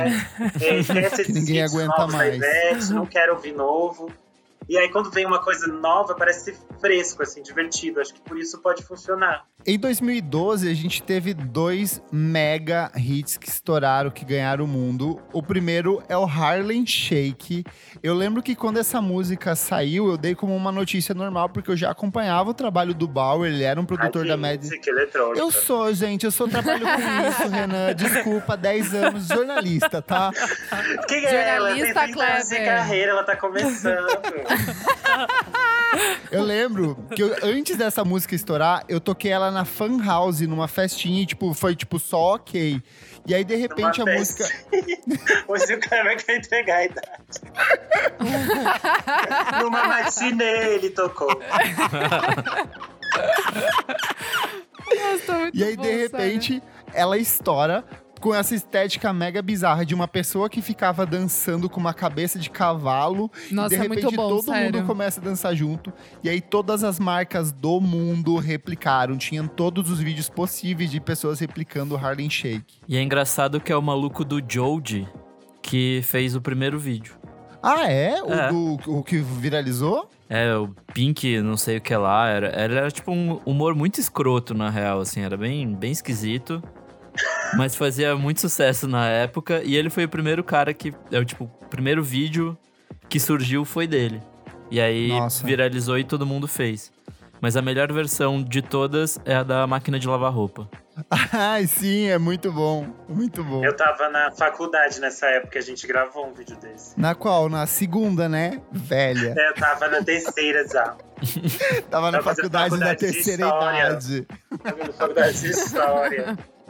[0.63, 2.35] É, esquece Que esses ninguém aguenta mais.
[2.35, 4.11] Ivete, não quero ouvir novo.
[4.71, 7.99] E aí, quando vem uma coisa nova, parece ser fresco, assim, divertido.
[7.99, 9.43] Acho que por isso pode funcionar.
[9.67, 15.21] Em 2012, a gente teve dois mega hits que estouraram, que ganharam o mundo.
[15.33, 17.65] O primeiro é o Harlem Shake.
[18.01, 21.75] Eu lembro que quando essa música saiu, eu dei como uma notícia normal, porque eu
[21.75, 24.61] já acompanhava o trabalho do Bauer, ele era um produtor Ai, da Mad.
[24.61, 25.39] música eletrônica.
[25.39, 27.93] Eu sou, gente, eu sou trabalho com isso, Renan.
[27.93, 30.31] Desculpa, 10 anos, jornalista, tá?
[31.09, 31.67] Quem é ela?
[31.75, 32.65] Tem Jornalista 30 anos de Kleber.
[32.65, 34.07] carreira, ela tá começando.
[36.31, 40.65] Eu lembro que eu- antes dessa música estourar, eu toquei ela na fan house, numa
[40.65, 42.81] festinha, e, tipo, foi tipo só ok.
[43.27, 44.45] E aí, de repente, a Numa música.
[45.49, 47.11] Hoje o cara quer entregar a idade.
[49.61, 51.27] Numa matinê ele tocou.
[54.95, 57.83] Nossa, muito E aí, bom, de repente, ela estoura
[58.21, 62.49] com essa estética mega bizarra de uma pessoa que ficava dançando com uma cabeça de
[62.49, 63.29] cavalo.
[63.51, 64.73] Nossa, e de é repente muito bom, todo sério.
[64.77, 65.91] mundo começa a dançar junto.
[66.23, 69.17] E aí todas as marcas do mundo replicaram.
[69.17, 72.75] Tinham todos os vídeos possíveis de pessoas replicando o Harlem Shake.
[72.87, 75.07] E é engraçado que é o maluco do Joji
[75.61, 77.15] que fez o primeiro vídeo.
[77.63, 78.21] Ah, é?
[78.23, 78.49] O, É.
[78.49, 80.09] do- o que viralizou?
[80.27, 82.27] É, o Pink, não sei o que lá.
[82.27, 85.21] Era, era, era tipo um humor muito escroto, na real, assim.
[85.21, 86.63] Era bem, bem esquisito.
[87.55, 89.61] Mas fazia muito sucesso na época.
[89.63, 90.93] E ele foi o primeiro cara que...
[91.11, 92.57] É o tipo, o primeiro vídeo
[93.09, 94.21] que surgiu foi dele.
[94.69, 95.45] E aí Nossa.
[95.45, 96.91] viralizou e todo mundo fez.
[97.41, 100.69] Mas a melhor versão de todas é a da máquina de lavar roupa.
[101.33, 102.87] Ai, sim, é muito bom.
[103.09, 103.65] Muito bom.
[103.65, 106.99] Eu tava na faculdade nessa época, a gente gravou um vídeo desse.
[106.99, 107.49] Na qual?
[107.49, 108.61] Na segunda, né?
[108.71, 109.33] Velha.
[109.35, 110.95] Eu tava na terceira já.
[111.89, 114.27] Tava na Tava faculdade da faculdade de terceira idade.
[114.63, 116.37] Tava na faculdade de história.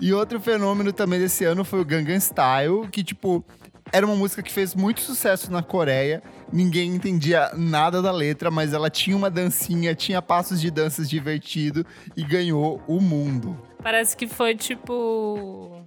[0.00, 3.44] E outro fenômeno também desse ano foi o Gangnam Style, que, tipo,
[3.92, 6.22] era uma música que fez muito sucesso na Coreia.
[6.52, 11.86] Ninguém entendia nada da letra, mas ela tinha uma dancinha, tinha passos de danças divertido
[12.16, 13.56] e ganhou o mundo.
[13.82, 15.84] Parece que foi tipo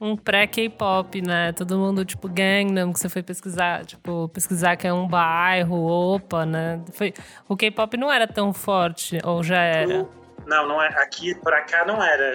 [0.00, 1.52] um pré-K-pop, né?
[1.52, 6.46] Todo mundo, tipo, Gangnam, que você foi pesquisar, tipo, pesquisar que é um bairro, opa,
[6.46, 6.80] né?
[6.92, 7.12] Foi,
[7.48, 10.08] o K-pop não era tão forte, ou já era?
[10.50, 10.88] Não, não é.
[11.00, 12.34] Aqui, pra cá não era.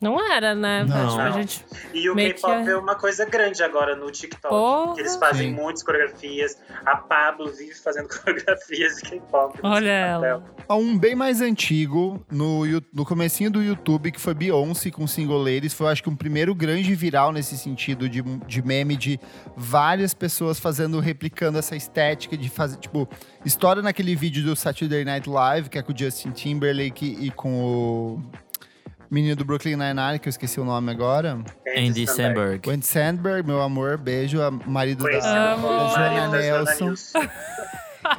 [0.00, 0.84] Não era, né?
[0.84, 1.08] Não.
[1.08, 1.64] Tipo, a gente...
[1.92, 4.48] E o K-pop é- é uma coisa grande agora no TikTok.
[4.54, 5.00] Porra.
[5.00, 5.54] Eles fazem Sim.
[5.60, 6.56] muitas coreografias.
[6.84, 9.58] A Pablo vive fazendo coreografias de K-pop.
[9.60, 10.24] no Olha papel.
[10.30, 10.44] ela.
[10.68, 12.62] Há um bem mais antigo, no,
[12.92, 15.72] no comecinho do YouTube, que foi Beyoncé com Single Ladies.
[15.74, 19.18] Foi, acho que, um primeiro grande viral nesse sentido de, de meme de
[19.56, 23.08] várias pessoas fazendo, replicando essa estética de fazer, tipo,
[23.46, 27.62] história naquele vídeo do Saturday Night Live, que é com o Justin Timberlake e com
[27.62, 28.22] o
[29.10, 31.38] menino do Brooklyn Nine-Nine, que eu esqueci o nome agora.
[31.76, 32.68] Andy Samberg.
[32.68, 35.68] O Andy Sandberg, meu amor, beijo, a marido da, Amo.
[35.68, 36.94] como da marido Joana Nelson.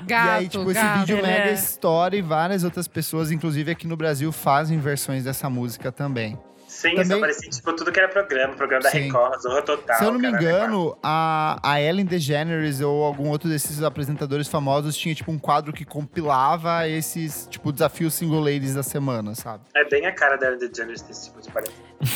[0.06, 1.00] Gato, e aí, tipo, esse gato.
[1.00, 5.24] vídeo Ele mega é- estoura e várias outras pessoas, inclusive aqui no Brasil, fazem versões
[5.26, 6.38] dessa música também.
[6.78, 9.00] Sim, Também- só parecia tipo tudo que era programa, programa da Sim.
[9.06, 9.98] Record, Zorra Total.
[9.98, 14.96] Se eu não me engano, a, a Ellen DeGeneres ou algum outro desses apresentadores famosos
[14.96, 19.64] tinha, tipo, um quadro que compilava esses, tipo, desafios single ladies da semana, sabe?
[19.76, 21.74] É bem a cara da Ellen DeGeneres desse tipo de parede.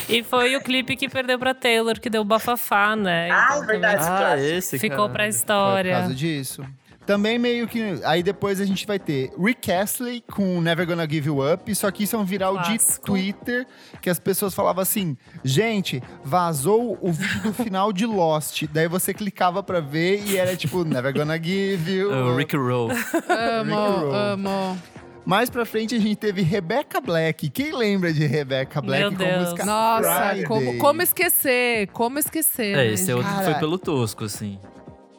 [0.07, 3.31] E foi o clipe que perdeu pra Taylor, que deu bafafá, né?
[3.31, 4.05] Ah, Então, é verdade.
[4.05, 5.09] também Ah, esse, Ficou cara.
[5.09, 5.93] pra Foi história.
[5.95, 6.63] por causa disso.
[7.05, 7.99] Também meio que.
[8.03, 11.73] Aí depois a gente vai ter Rick Astley com Never Gonna Give You Up.
[11.75, 13.05] Só que isso é um viral de Clássico.
[13.07, 13.65] Twitter
[14.01, 18.63] que as pessoas falavam assim: gente, vazou o vídeo do final de Lost.
[18.71, 22.37] Daí você clicava pra ver e era tipo Never Gonna Give You Up.
[22.37, 22.91] Rick Roll.
[23.29, 24.15] Amo, Roll.
[24.15, 24.77] amo.
[25.25, 27.49] Mais pra frente a gente teve Rebecca Black.
[27.49, 29.31] Quem lembra de Rebecca Black Meu com Deus.
[29.33, 30.45] a música Nossa, Friday?
[30.45, 31.87] como, como esquecer?
[31.87, 32.73] Como esquecer?
[32.73, 34.59] É, né, esse é outro que Cara, foi pelo tosco, assim.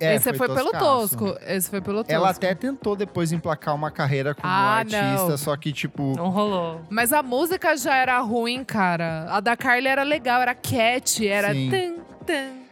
[0.02, 1.16] É, Esse foi, pelo toscaço.
[1.18, 1.36] tosco.
[1.46, 2.12] Esse foi pelo tosco.
[2.12, 5.36] Ela até tentou depois emplacar uma carreira como Ah, artista, não.
[5.38, 6.80] só que, tipo, Não rolou.
[6.90, 9.26] Mas a música já era ruim, cara.
[9.30, 11.52] A da Carly era legal, era cat, era.
[11.52, 11.70] Sim.
[11.70, 12.62] Tan, tan.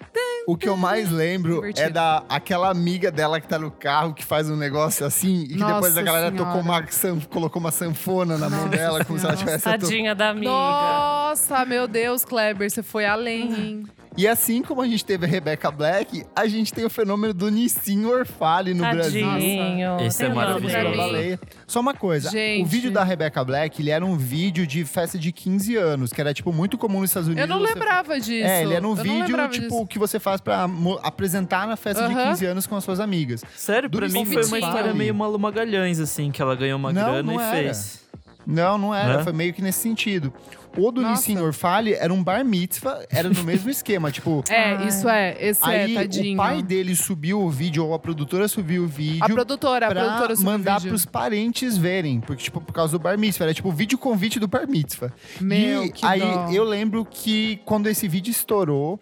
[0.44, 1.86] O que eu mais lembro Divertido.
[1.86, 5.48] é da aquela amiga dela que tá no carro que faz um negócio assim e
[5.50, 6.44] que Nossa depois a galera Senhora.
[6.50, 6.84] tocou uma
[7.30, 10.50] colocou uma sanfona na mão dela como se ela tivesse to- Tadinha da amiga.
[10.50, 13.86] Nossa, meu Deus, Kleber, você foi além, hein?
[14.16, 17.48] E assim como a gente teve a Rebecca Black, a gente tem o fenômeno do
[17.48, 19.24] Nissin Orfale no Brasil.
[19.26, 20.00] Tadinho.
[20.00, 21.38] Esse é maravilhoso.
[21.66, 22.62] Só uma coisa, Gente.
[22.64, 26.20] o vídeo da Rebecca Black, ele era um vídeo de festa de 15 anos, que
[26.20, 27.48] era tipo muito comum nos Estados Unidos.
[27.48, 28.46] Eu não você- lembrava disso.
[28.48, 29.86] É, ele era um Eu vídeo lembrava tipo disso.
[29.86, 30.68] que você faz pra
[31.02, 32.30] apresentar na festa de Aham.
[32.30, 33.42] 15 anos com as suas amigas.
[33.56, 36.92] Sério, Do pra mim foi uma história meio Malu Magalhães, assim, que ela ganhou uma
[36.92, 37.56] Não, grana não e era.
[37.56, 38.00] fez.
[38.46, 39.18] Não, não era.
[39.18, 39.22] Né?
[39.24, 40.32] Foi meio que nesse sentido.
[40.76, 41.12] O do Nossa.
[41.30, 44.10] Nissin Orfale era um bar mitzvah, era no mesmo esquema.
[44.10, 45.36] Tipo, É, isso é.
[45.40, 46.34] Esse aí é, tadinho.
[46.34, 49.24] o pai dele subiu o vídeo, ou a produtora subiu o vídeo.
[49.24, 50.90] A produtora, a produtora subiu o mandar vídeo.
[50.90, 52.20] pros parentes verem.
[52.20, 53.46] Porque, tipo, por causa do bar mitzvah.
[53.46, 55.12] Era tipo o vídeo convite do bar mitzvah.
[55.40, 56.48] Meu, e que aí dó.
[56.52, 58.98] eu lembro que quando esse vídeo estourou,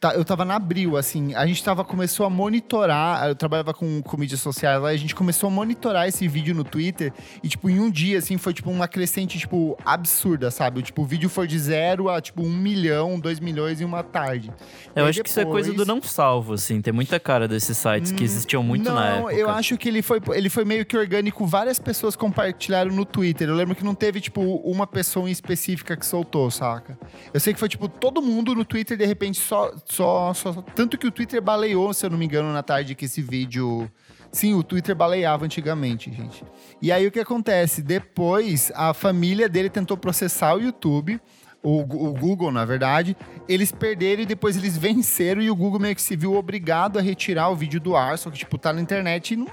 [0.00, 4.02] tá- eu tava na Abril, assim, a gente tava, começou a monitorar, eu trabalhava com,
[4.02, 7.68] com mídias sociais lá, a gente começou a monitorar esse vídeo no Twitter, e tipo,
[7.70, 10.82] em um dia, assim, foi tipo uma crescente, tipo, absurda, sabe?
[10.82, 14.52] Tipo, o vídeo foi de zero a, tipo, um milhão, dois milhões em uma tarde.
[14.94, 16.80] Eu E acho que isso é coisa do depois- não salvo, assim.
[16.82, 19.34] Tem muita cara desses sites que existiam muito não, na época.
[19.34, 21.46] eu acho que ele foi, ele foi meio que orgânico.
[21.46, 23.48] Várias pessoas compartilharam no Twitter.
[23.48, 26.98] Eu lembro que não teve, tipo, uma pessoa em específica que soltou, saca?
[27.32, 30.52] Eu sei que foi, tipo, todo mundo no Twitter, de repente, só, só, só...
[30.74, 33.90] Tanto que o Twitter baleou, se eu não me engano, na tarde que esse vídeo...
[34.30, 36.44] Sim, o Twitter baleava antigamente, gente.
[36.82, 37.80] E aí, o que acontece?
[37.82, 41.20] Depois, a família dele tentou processar o YouTube...
[41.60, 43.16] O, o Google, na verdade,
[43.48, 47.02] eles perderam e depois eles venceram e o Google meio que se viu obrigado a
[47.02, 49.48] retirar o vídeo do ar, só que, tipo, tá na internet e não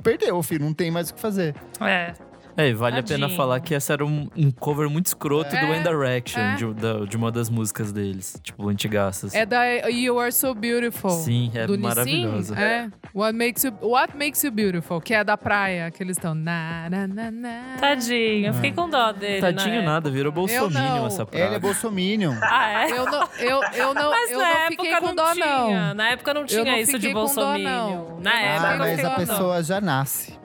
[0.00, 1.56] perdeu, filho, não tem mais o que fazer.
[1.80, 2.14] É.
[2.58, 3.36] É, vale a pena Tadinho.
[3.36, 6.54] falar que essa era um, um cover muito escroto do É, One Direction, é.
[6.56, 8.38] de, da- de uma das músicas deles.
[8.42, 9.32] Tipo, antigaças.
[9.32, 11.10] É da You Are So Beautiful.
[11.12, 11.82] Sim, é do Nissin.
[11.88, 12.58] maravilhosa.
[12.58, 12.88] É.
[13.14, 16.34] What makes, you, What makes You Beautiful, que é da praia, que eles estão.
[16.34, 17.76] Na, na, na, na.
[17.80, 18.48] Tadinho.
[18.48, 19.40] Eu fiquei com dó dele.
[19.40, 21.06] Tadinho na nada, virou bolsominion não.
[21.06, 21.44] essa praia.
[21.44, 22.32] Ele é bolsominion.
[22.32, 22.48] época.
[22.58, 22.90] Ah, é?
[22.90, 25.46] Eu não, eu, eu não, Mas eu na não época fiquei com não dó, tinha.
[25.46, 25.94] não.
[25.94, 27.68] Na época não tinha não isso de com dó, bolsominion.
[27.68, 28.20] não.
[28.20, 30.38] Na época ah, eu não mas fiquei a pessoa já nasce.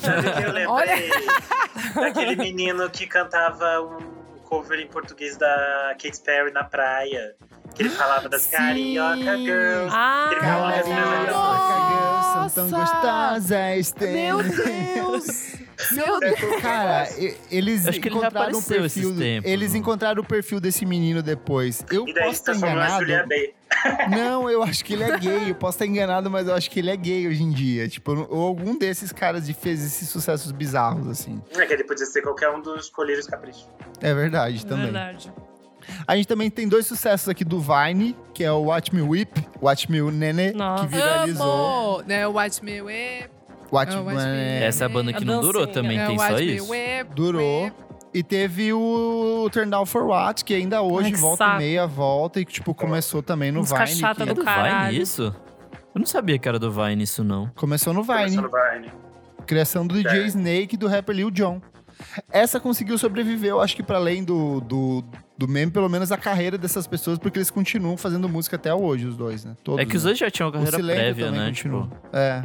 [0.00, 0.66] Sabe o que eu lembrei?
[0.66, 0.94] Olha.
[1.94, 3.98] Daquele menino que cantava um
[4.44, 7.34] cover em português da Katy Perry na praia.
[7.74, 8.56] Que ele falava das Sim.
[8.56, 9.94] Carioca Girls.
[9.96, 12.48] Ah, Ele falava das Carioca Nossa!
[12.48, 13.92] são tão gostosas.
[13.92, 15.54] tem- Meu Deus!
[15.92, 16.60] Meu Deus!
[16.60, 17.08] Cara,
[17.50, 19.18] eles Acho que ele já encontraram o apareceu esses perfil.
[19.18, 21.84] tempos, eles encontraram o perfil desse menino depois.
[21.90, 23.06] Eu E daí posso se estar na enganado.
[24.10, 25.50] Não, eu acho que ele é gay.
[25.50, 27.88] Eu posso estar enganado, mas eu acho que ele é gay hoje em dia.
[27.88, 31.40] Tipo, ou algum desses caras de fez esses sucessos bizarros, assim.
[31.56, 33.68] É que ele podia ser qualquer um dos colírios caprichos.
[34.00, 34.86] É verdade também.
[34.86, 35.32] Verdade.
[36.06, 39.44] A gente também tem dois sucessos aqui do Vine, que é o Watch Me Whip,
[39.62, 40.86] Watch Me Nene, Nossa.
[40.86, 41.98] que viralizou.
[42.00, 42.02] Amo!
[42.06, 43.39] Né, Watch Me Whip.
[43.72, 44.64] Watch É o Me Watch Me Nene.
[44.64, 46.68] Essa é a banda que não durou também, é, tem só isso?
[47.14, 47.70] Durou.
[48.12, 51.56] E teve o Turn Down for What, que ainda hoje Ai, que volta saco.
[51.56, 54.00] e meia volta e que, tipo, começou também no Música Vine.
[54.00, 54.90] chata que- do É do caralho.
[54.90, 55.22] Vine isso?
[55.94, 57.48] Eu não sabia que era do Vine isso, não.
[57.54, 58.36] Começou no Vine.
[58.36, 58.92] Começou no Vine.
[59.46, 60.26] Criação do DJ É.
[60.26, 61.60] Snake e do rapper Lil Jon.
[62.32, 65.04] Essa conseguiu sobreviver, eu acho que para além do, do,
[65.38, 69.06] do meme, pelo menos a carreira dessas pessoas, porque eles continuam fazendo música até hoje,
[69.06, 69.54] os dois, né?
[69.62, 70.08] Todos, É que os né?
[70.08, 71.46] dois já tinham O carreira prévia, também né?
[71.48, 71.82] continua.
[71.82, 72.42] Tipo, É.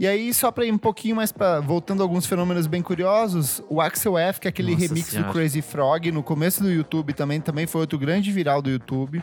[0.00, 1.60] E aí, só pra ir um pouquinho mais pra.
[1.60, 5.28] Voltando a alguns fenômenos bem curiosos, o Axel F, que é aquele Nossa remix Senhora.
[5.28, 9.22] do Crazy Frog no começo do YouTube também, também foi outro grande viral do YouTube.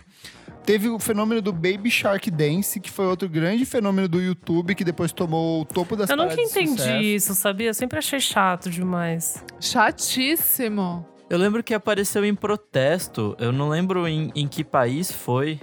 [0.64, 4.84] Teve o fenômeno do Baby Shark Dance, que foi outro grande fenômeno do YouTube, que
[4.84, 7.70] depois tomou o topo das Eu nunca entendi isso, sabia?
[7.70, 9.44] Eu sempre achei chato demais.
[9.60, 11.04] Chatíssimo.
[11.28, 13.36] Eu lembro que apareceu em protesto.
[13.40, 15.60] Eu não lembro em, em que país foi.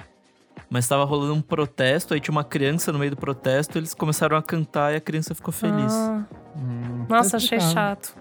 [0.75, 4.37] Mas tava rolando um protesto, aí tinha uma criança no meio do protesto, eles começaram
[4.37, 5.93] a cantar e a criança ficou feliz.
[5.93, 6.25] Ah,
[6.57, 8.17] Hum, nossa, achei chato.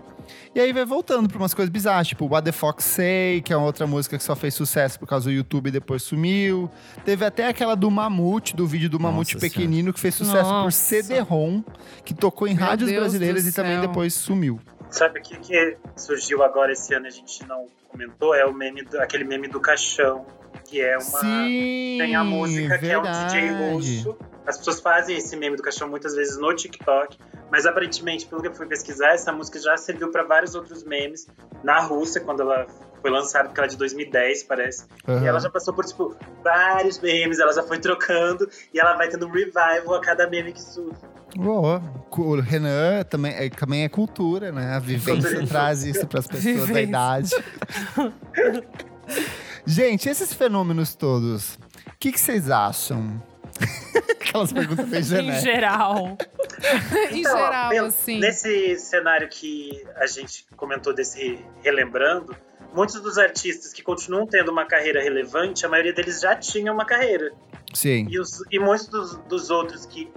[0.54, 3.58] E aí vai voltando pra umas coisas bizarras, tipo What the Fox Say, que é
[3.58, 6.70] uma outra música que só fez sucesso por causa do YouTube e depois sumiu.
[7.04, 10.64] Teve até aquela do Mamute, do vídeo do Mamute Nossa pequenino, que fez sucesso por
[10.66, 10.78] Nossa.
[10.78, 11.64] CD-ROM,
[12.06, 14.60] que tocou em Meu rádios Deus brasileiras e também depois sumiu.
[14.92, 18.36] Sabe o que, que surgiu agora esse ano e a gente não comentou?
[18.36, 20.24] É o meme, do- aquele meme do caixão,
[20.66, 21.20] que é uma.
[21.20, 23.74] Sim, Tem a música que é um DJ verdade.
[23.74, 24.18] russo.
[24.46, 27.18] As pessoas fazem esse meme do caixão muitas vezes no TikTok,
[27.50, 31.28] mas aparentemente, pelo que eu fui pesquisar, essa música já serviu para vários outros memes
[31.64, 32.68] na Rússia, quando ela
[33.02, 34.86] foi lançada, porque ela é de 2010, parece.
[35.08, 35.26] E Aham.
[35.26, 39.28] ela já passou por, tipo, vários memes, ela já foi trocando, e ela vai tendo
[39.28, 40.98] um revival a cada meme que surge.
[41.36, 41.82] Boa.
[42.12, 44.76] O Renan também é, também é cultura, né?
[44.76, 47.30] A vivência traz isso para as pessoas da idade.
[49.66, 51.56] Gente, esses fenômenos todos,
[51.88, 53.22] o que, que vocês acham?
[54.20, 55.42] Aquelas perguntas bem Em genéricas.
[55.42, 56.18] geral.
[57.12, 58.20] em Então, geral, pelo- assim.
[58.20, 62.36] Nesse cenário que a gente comentou desse relembrando,
[62.74, 66.86] muitos dos artistas que continuam tendo uma carreira relevante, a maioria deles já tinha uma
[66.86, 67.32] carreira.
[67.74, 68.08] Sim.
[68.10, 70.12] E, os- e muitos dos, dos outros que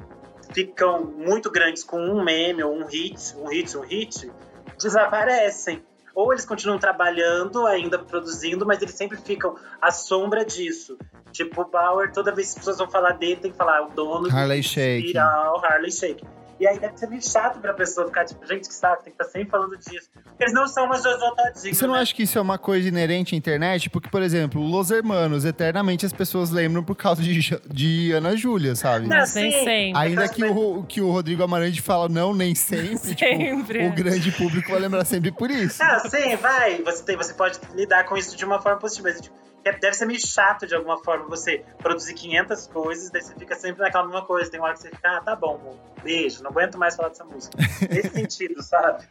[0.52, 4.30] ficam muito grandes com um meme ou um hit, um hit, um hit,
[4.78, 5.82] desaparecem.
[6.16, 10.96] Ou eles continuam trabalhando, ainda produzindo, mas eles sempre ficam à sombra disso.
[11.30, 13.90] Tipo, o Bauer, toda vez que as pessoas vão falar dele, tem que falar o
[13.90, 15.08] dono Harley do Shake.
[15.08, 16.24] viral, Harley Shake.
[16.58, 19.22] E aí deve ser meio chato pra pessoa ficar, tipo, gente que sabe, tem que
[19.22, 20.08] estar sempre falando disso.
[20.14, 22.00] Porque eles não são uma Jojo Todinho, Você não né?
[22.00, 23.90] acha que isso é uma coisa inerente à internet?
[23.90, 27.38] Porque, por exemplo, Los Hermanos, eternamente as pessoas lembram por causa de,
[27.68, 29.06] de Ana Júlia, sabe?
[29.06, 29.50] Não, Nem sim.
[29.50, 29.92] sempre.
[29.96, 32.98] Ainda que o, que o Rodrigo Amarante fala não, nem sempre.
[33.14, 33.86] tipo, Sempre.
[33.88, 35.82] o grande público vai lembrar sempre por isso.
[35.82, 36.82] Ah, sim, vai.
[36.82, 39.08] Você, tem, você pode lidar com isso de uma forma positiva.
[39.10, 39.36] Mas tipo,
[39.72, 43.82] deve ser meio chato de alguma forma você produzir 500 coisas, daí você fica sempre
[43.82, 44.50] naquela mesma coisa.
[44.50, 47.24] Tem uma hora que você fica, ah, tá bom, beijo, não aguento mais falar dessa
[47.24, 47.56] música.
[47.90, 49.04] Nesse sentido, sabe?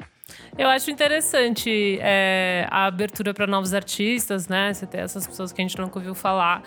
[0.58, 4.74] Eu acho interessante é, a abertura para novos artistas, né?
[4.74, 6.64] Você ter essas pessoas que a gente nunca ouviu falar.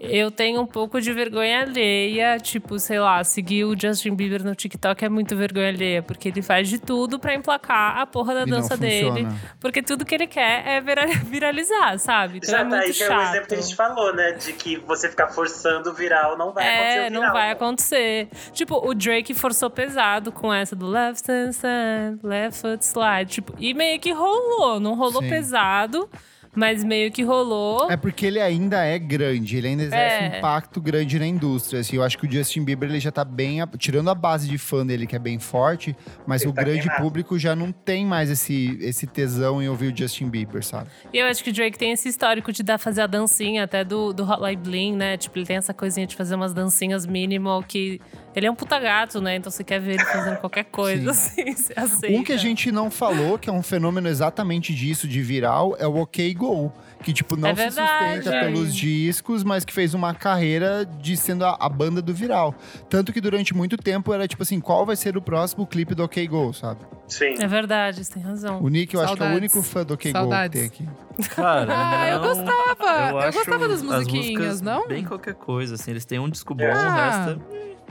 [0.00, 4.54] Eu tenho um pouco de vergonha alheia, tipo, sei lá, seguir o Justin Bieber no
[4.54, 8.42] TikTok é muito vergonha alheia, porque ele faz de tudo pra emplacar a porra da
[8.42, 9.26] E dança dele.
[9.60, 12.38] Porque tudo que ele quer é vira- viralizar, sabe?
[12.38, 14.32] Então Já é tá muito aí, que é o exemplo que a gente falou, né?
[14.32, 16.98] De que você ficar forçando o viral não vai acontecer.
[17.00, 18.28] É, não vai acontecer.
[18.52, 23.32] Tipo, o Drake forçou pesado com essa do left hand stand, left foot slide.
[23.32, 24.78] Tipo, e meio que rolou.
[24.78, 25.28] Não rolou Sim.
[25.28, 26.08] pesado,
[26.54, 27.90] mas meio que rolou.
[27.90, 30.30] É porque ele ainda é grande, ele ainda exerce É.
[30.34, 31.80] um impacto grande na indústria.
[31.80, 33.58] Assim, eu acho que o Justin Bieber ele já tá bem.
[33.78, 35.96] Tirando a base de fã dele, que é bem forte,
[36.26, 37.02] mas Ele o tá grande queimado.
[37.02, 40.88] público já não tem mais esse, esse tesão em ouvir o Justin Bieber, sabe?
[41.12, 43.84] E eu acho que o Drake tem esse histórico de dar fazer a dancinha até
[43.84, 45.16] do, do Hotline Bling, né?
[45.16, 48.00] Tipo, ele tem essa coisinha de fazer umas dancinhas minimal que.
[48.36, 49.34] Ele é um puta gato, né?
[49.36, 52.16] Então você quer ver ele fazendo qualquer coisa, assim, você aceita.
[52.16, 55.86] Um que a gente não falou, que é um fenômeno exatamente disso, de viral, é
[55.88, 56.72] o OK Go.
[57.02, 61.44] Que, tipo, não É se sustenta pelos discos, mas que fez uma carreira de sendo
[61.44, 62.54] a, a banda do viral.
[62.88, 66.02] Tanto que durante muito tempo era tipo assim, qual vai ser o próximo clipe do
[66.02, 66.80] OK Go, sabe?
[67.06, 67.34] Sim.
[67.38, 68.60] É verdade, você tem razão.
[68.62, 69.38] O Nick, eu acho que é o Saudades.
[69.54, 70.70] único fã do OK Go que Saudades.
[70.70, 71.28] tem aqui.
[71.34, 73.10] Cara, Ah, eu gostava.
[73.10, 74.88] Eu, acho gostava das as musiquinhas, não?
[74.88, 75.90] Bem qualquer coisa, assim.
[75.92, 77.42] Eles têm um disco bom, Ah, o resto...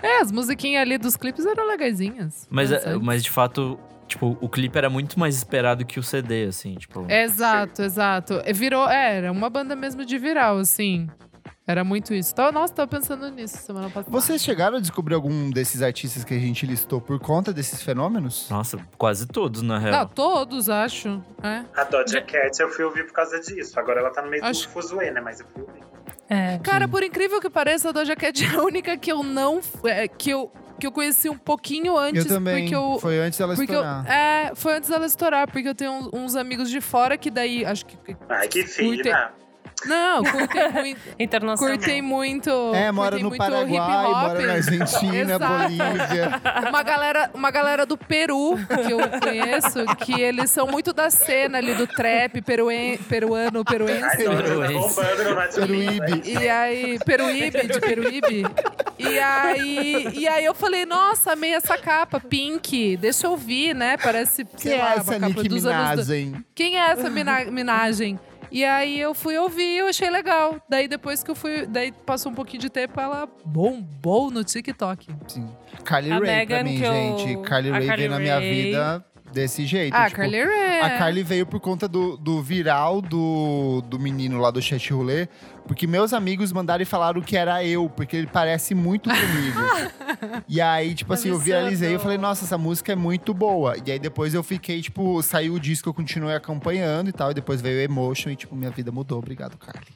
[0.03, 2.45] é- É, as musiquinhas ali dos clipes eram legaisinhas.
[2.49, 6.45] Mas, é- mas de fato, tipo, o clipe era muito mais esperado que o CD,
[6.45, 7.05] assim, tipo...
[7.09, 8.41] Exato, exato.
[8.53, 11.07] Virou, é, era uma banda mesmo de viral, assim.
[11.65, 12.33] Era muito isso.
[12.33, 14.09] Tava- Nossa, tava pensando nisso semana passada.
[14.09, 18.47] Vocês chegaram a descobrir algum desses artistas que a gente listou por conta desses fenômenos?
[18.49, 19.91] Nossa, quase todos, na real.
[19.91, 21.21] Não, todos, acho.
[21.43, 21.63] É.
[21.75, 23.77] A Doja Cat eu fui ouvir por causa disso.
[23.77, 25.19] Agora ela tá no meio Acho- do fuzuê, né?
[25.19, 25.81] Mas eu fui ouvir.
[26.29, 26.57] É.
[26.59, 29.59] Cara, por incrível que pareça, a Doja Cat é a única que eu não.
[29.83, 30.49] é, que, eu,
[30.79, 32.25] que eu conheci um pouquinho antes.
[32.25, 32.61] eu também.
[32.61, 32.97] Porque eu.
[32.99, 34.05] Foi antes dela Porque eu, estourar.
[34.11, 37.65] é, foi antes dela estourar, porque eu tenho uns, uns amigos de fora que daí,
[37.65, 37.97] acho que...
[38.29, 39.31] Ai, que fina.
[39.85, 41.77] Não, curtem muito, Internacional.
[41.77, 44.11] curtem muito É, mora curtem no muito Paraguai, hip hop.
[44.23, 45.37] mora na Argentina.
[45.37, 46.41] Bolívia.
[46.69, 51.59] Uma galera, uma galera do Peru, que eu conheço, que eles são muito da cena
[51.59, 54.17] ali do trap peruen, peruano, peruense.
[55.53, 56.21] Peruíbe.
[56.25, 58.43] E aí, Peruíbe, de Peruíbe.
[58.99, 62.97] E aí, e aí eu falei, nossa, amei essa capa, pink.
[62.97, 63.97] Deixa eu ouvir, né?
[63.97, 66.07] Parece, Quem sei é lá, essa uma capa Nicki dos anos...
[66.07, 66.43] do-?
[66.55, 68.19] Quem é essa mina- minagem?
[68.49, 70.55] E aí eu fui ouvir, eu achei legal.
[70.69, 75.07] Daí depois que eu fui, daí passou um pouquinho de tempo, ela bombou no TikTok.
[75.27, 75.49] Sim.
[75.83, 77.37] Carly A Rae pra Megan mim, eu- gente.
[77.43, 79.93] Carly a Rae Carly veio na minha vida desse jeito.
[79.93, 80.79] Ah, tipo, Carly Rae.
[80.81, 85.27] A Carly veio por conta do, do viral do, do menino lá do chat rolê,
[85.67, 89.59] porque meus amigos mandaram e falaram que era eu, porque ele parece muito comigo.
[90.47, 93.75] e aí, tipo assim, eu viralizei, eu falei, nossa, essa música é muito boa.
[93.85, 97.33] E aí depois eu fiquei, tipo, saiu o disco, eu continuei acompanhando e tal, e
[97.33, 99.19] depois veio o Emotion e, tipo, minha vida mudou.
[99.19, 99.87] Obrigado, Carly.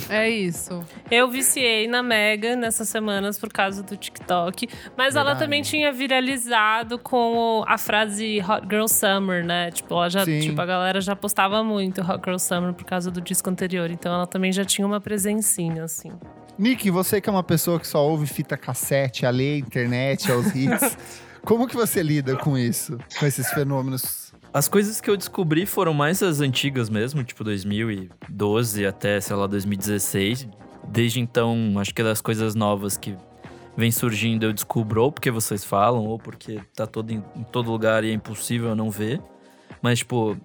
[0.10, 0.82] É isso.
[1.10, 4.68] Eu viciei na Megan nessas semanas por causa do TikTok.
[4.96, 5.44] Mas ela Verdade.
[5.44, 9.70] também tinha viralizado com a frase Hot Girl Summer, né?
[9.70, 10.40] Tipo, ela já, Sim.
[10.40, 13.90] tipo, a galera já postava muito Hot Girl Summer por causa do disco anterior.
[13.90, 16.12] Então ela também já tinha uma presencinha, assim.
[16.58, 20.54] Nick, você que é uma pessoa que só ouve fita cassete, alheia à internet, aos
[20.54, 20.96] hits,
[21.42, 22.98] como que você lida com isso?
[23.18, 24.32] Com esses fenômenos?
[24.52, 29.46] As coisas que eu descobri foram mais as antigas mesmo, tipo 2012 até, sei lá,
[29.46, 30.48] 2016.
[30.88, 33.16] Desde então, acho que é das coisas novas que
[33.76, 37.70] vem surgindo eu descubro ou porque vocês falam, ou porque tá todo em, em todo
[37.70, 39.20] lugar e é impossível eu não ver.
[39.80, 40.36] Mas, tipo,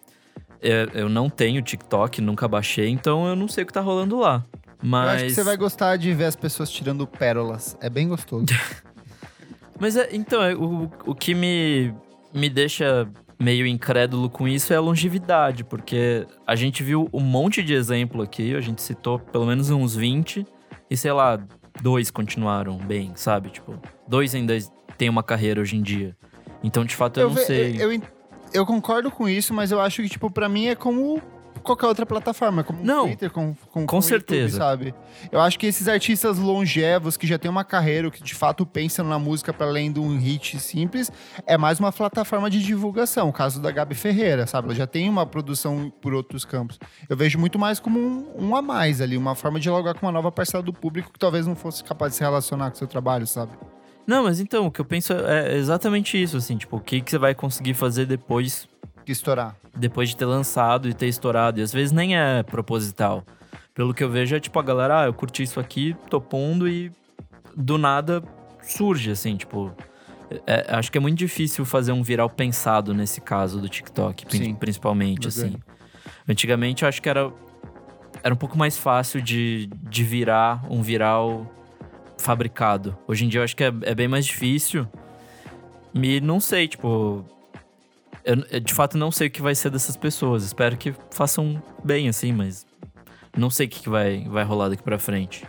[0.93, 4.43] eu não tenho TikTok, nunca baixei, então eu não sei o que tá rolando lá.
[4.53, 5.09] Eu Mas.
[5.15, 7.77] acho que você vai gostar de ver as pessoas tirando pérolas.
[7.81, 8.45] É bem gostoso.
[9.79, 11.93] Mas é, então, é, o, o que me,
[12.33, 13.07] me deixa
[13.37, 18.21] meio incrédulo com isso é a longevidade, porque a gente viu um monte de exemplo
[18.21, 20.45] aqui, a gente citou pelo menos uns 20,
[20.89, 21.37] e sei lá,
[21.81, 23.49] dois continuaram bem, sabe?
[23.49, 24.57] Tipo, dois ainda
[24.97, 26.15] têm uma carreira hoje em dia.
[26.63, 27.75] Então, de fato, eu, não ve- sei.
[27.77, 28.01] Eu, eu,
[28.55, 31.21] eu concordo com isso, mas eu acho que, tipo, pra mim é como
[31.65, 34.57] qualquer outra plataforma, como o Não, Twitter, com, com, certeza.
[34.57, 34.95] YouTube, sabe?
[35.31, 39.05] Eu acho que esses artistas longevos que já têm uma carreira, que de fato pensam
[39.05, 41.11] na música para além de um hit simples,
[41.45, 43.29] é mais uma plataforma de divulgação.
[43.29, 44.67] O caso da Gabi Ferreira, sabe?
[44.67, 46.79] Ela já tem uma produção por outros campos.
[47.09, 50.05] Eu vejo muito mais como um, um a mais ali, uma forma de dialogar com
[50.05, 52.77] uma nova parcela do público que talvez não fosse capaz de se relacionar com o
[52.77, 53.51] seu trabalho, sabe?
[54.07, 57.09] Não, mas então, o que eu penso é exatamente isso, assim, tipo, o que, que
[57.11, 58.67] você vai conseguir fazer depois
[59.03, 59.55] Que estourar.
[59.75, 61.59] depois de ter lançado e ter estourado.
[61.59, 63.23] E às vezes nem é proposital.
[63.73, 66.67] Pelo que eu vejo, é tipo a galera, ah, eu curti isso aqui, tô pondo
[66.67, 66.91] e
[67.55, 68.23] do nada
[68.61, 69.71] surge, assim, tipo.
[70.47, 74.55] é- acho que é muito difícil fazer um viral pensado nesse caso do TikTok, Sim.
[74.55, 75.41] principalmente, assim.
[75.49, 75.63] Verdade.
[76.27, 77.31] Antigamente eu acho que era,
[78.23, 81.45] era um pouco mais fácil de, de virar um viral
[82.25, 82.97] fabricado.
[83.07, 84.87] Hoje em dia eu acho que é, é bem mais difícil.
[85.93, 87.23] E não sei, tipo.
[88.23, 90.43] Eu, de fato não sei o que vai ser dessas pessoas.
[90.43, 92.65] Espero que façam bem, assim, mas.
[93.37, 95.45] Não sei o que, que vai, vai rolar daqui pra frente.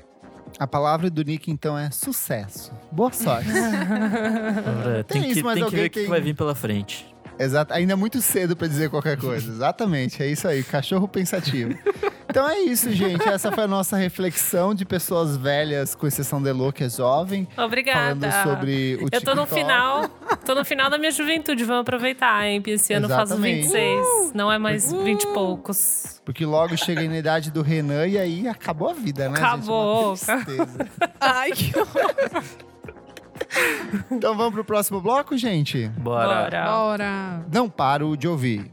[0.58, 2.72] A palavra do Nick, então, é sucesso.
[2.90, 3.48] Boa sorte.
[5.08, 6.54] Tem tem, isso, que, mas tem que ver o que, que tem- vai vir pela
[6.54, 7.06] frente.
[7.38, 7.72] Exato.
[7.74, 9.50] Ainda é muito cedo pra dizer qualquer coisa.
[9.50, 10.62] Exatamente, é isso aí.
[10.62, 11.74] Cachorro pensativo.
[12.36, 13.26] Então é isso, gente.
[13.26, 17.48] Essa foi a nossa reflexão de pessoas velhas, com exceção de Elô, que é jovem.
[17.56, 18.30] Obrigada.
[18.30, 20.06] Falando sobre o Eu tô no final,
[20.44, 22.60] tô no final da minha juventude, vamos aproveitar, hein?
[22.60, 23.68] Porque esse ano eu faço Exatamente.
[23.68, 26.20] 26, não é mais 20 e poucos.
[26.26, 29.38] Porque logo chega aí na idade do Renan e aí acabou a vida, né?
[29.38, 30.14] Acabou.
[30.14, 30.36] Gente?
[31.18, 32.44] Ai, que horror.
[34.12, 35.88] então vamos pro próximo bloco, gente?
[35.96, 36.42] Bora.
[36.42, 36.64] Bora.
[36.66, 37.46] Bora.
[37.50, 38.70] Não paro de ouvir.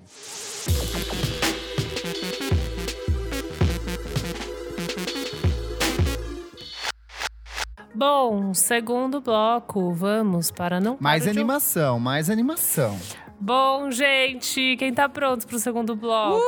[7.96, 12.98] Bom, segundo bloco, vamos para não Mais Paro de animação, mais animação.
[13.40, 16.42] Bom, gente, quem tá pronto pro segundo bloco?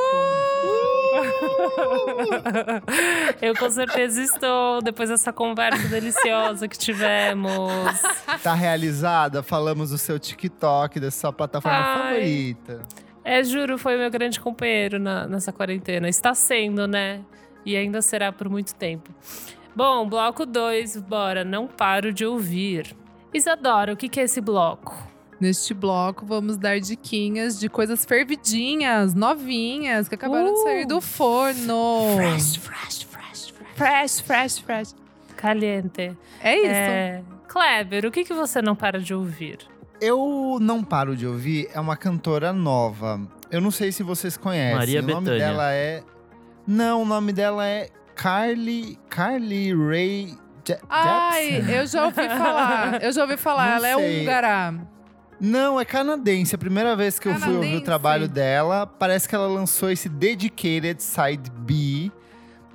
[3.40, 7.52] Eu com certeza estou, depois dessa conversa deliciosa que tivemos.
[8.42, 9.42] Tá realizada?
[9.42, 12.14] Falamos do seu TikTok, da sua plataforma Ai.
[12.14, 12.80] favorita.
[13.24, 16.08] É, juro, foi meu grande companheiro na- nessa quarentena.
[16.08, 17.20] Está sendo, né?
[17.64, 19.10] E ainda será por muito tempo.
[19.76, 21.44] Bom, bloco 2, bora.
[21.44, 22.96] Não paro de ouvir.
[23.34, 24.96] Isadora, o que, que é esse bloco?
[25.38, 32.06] Neste bloco, vamos dar diquinhas de coisas fervidinhas, novinhas, que acabaram de sair do forno.
[32.16, 33.52] fresh, fresh, fresh.
[33.74, 34.94] fresh, fresh, fresh.
[35.36, 36.16] Caliente.
[36.40, 36.70] É isso.
[36.70, 37.22] É...
[37.46, 39.58] Kleber, o que, que você não para de ouvir?
[40.00, 43.20] Eu não paro de ouvir, é uma cantora nova.
[43.50, 44.74] Eu não sei se vocês conhecem.
[44.74, 45.38] Maria o nome Bethânia.
[45.38, 46.02] dela é.
[46.66, 48.98] Não, o nome dela é Carly.
[49.08, 50.34] Carly Ray
[50.66, 51.74] Je- Ai, Jepsen?
[51.76, 53.02] eu já ouvi falar.
[53.02, 53.66] Eu já ouvi falar.
[53.68, 54.20] Não Ela é sei.
[54.22, 54.74] húngara.
[55.40, 56.54] Não, é canadense.
[56.54, 57.84] A primeira vez que eu fui ouvir o Canadense.
[57.84, 62.10] trabalho dela, parece que ela lançou esse Dedicated Side B.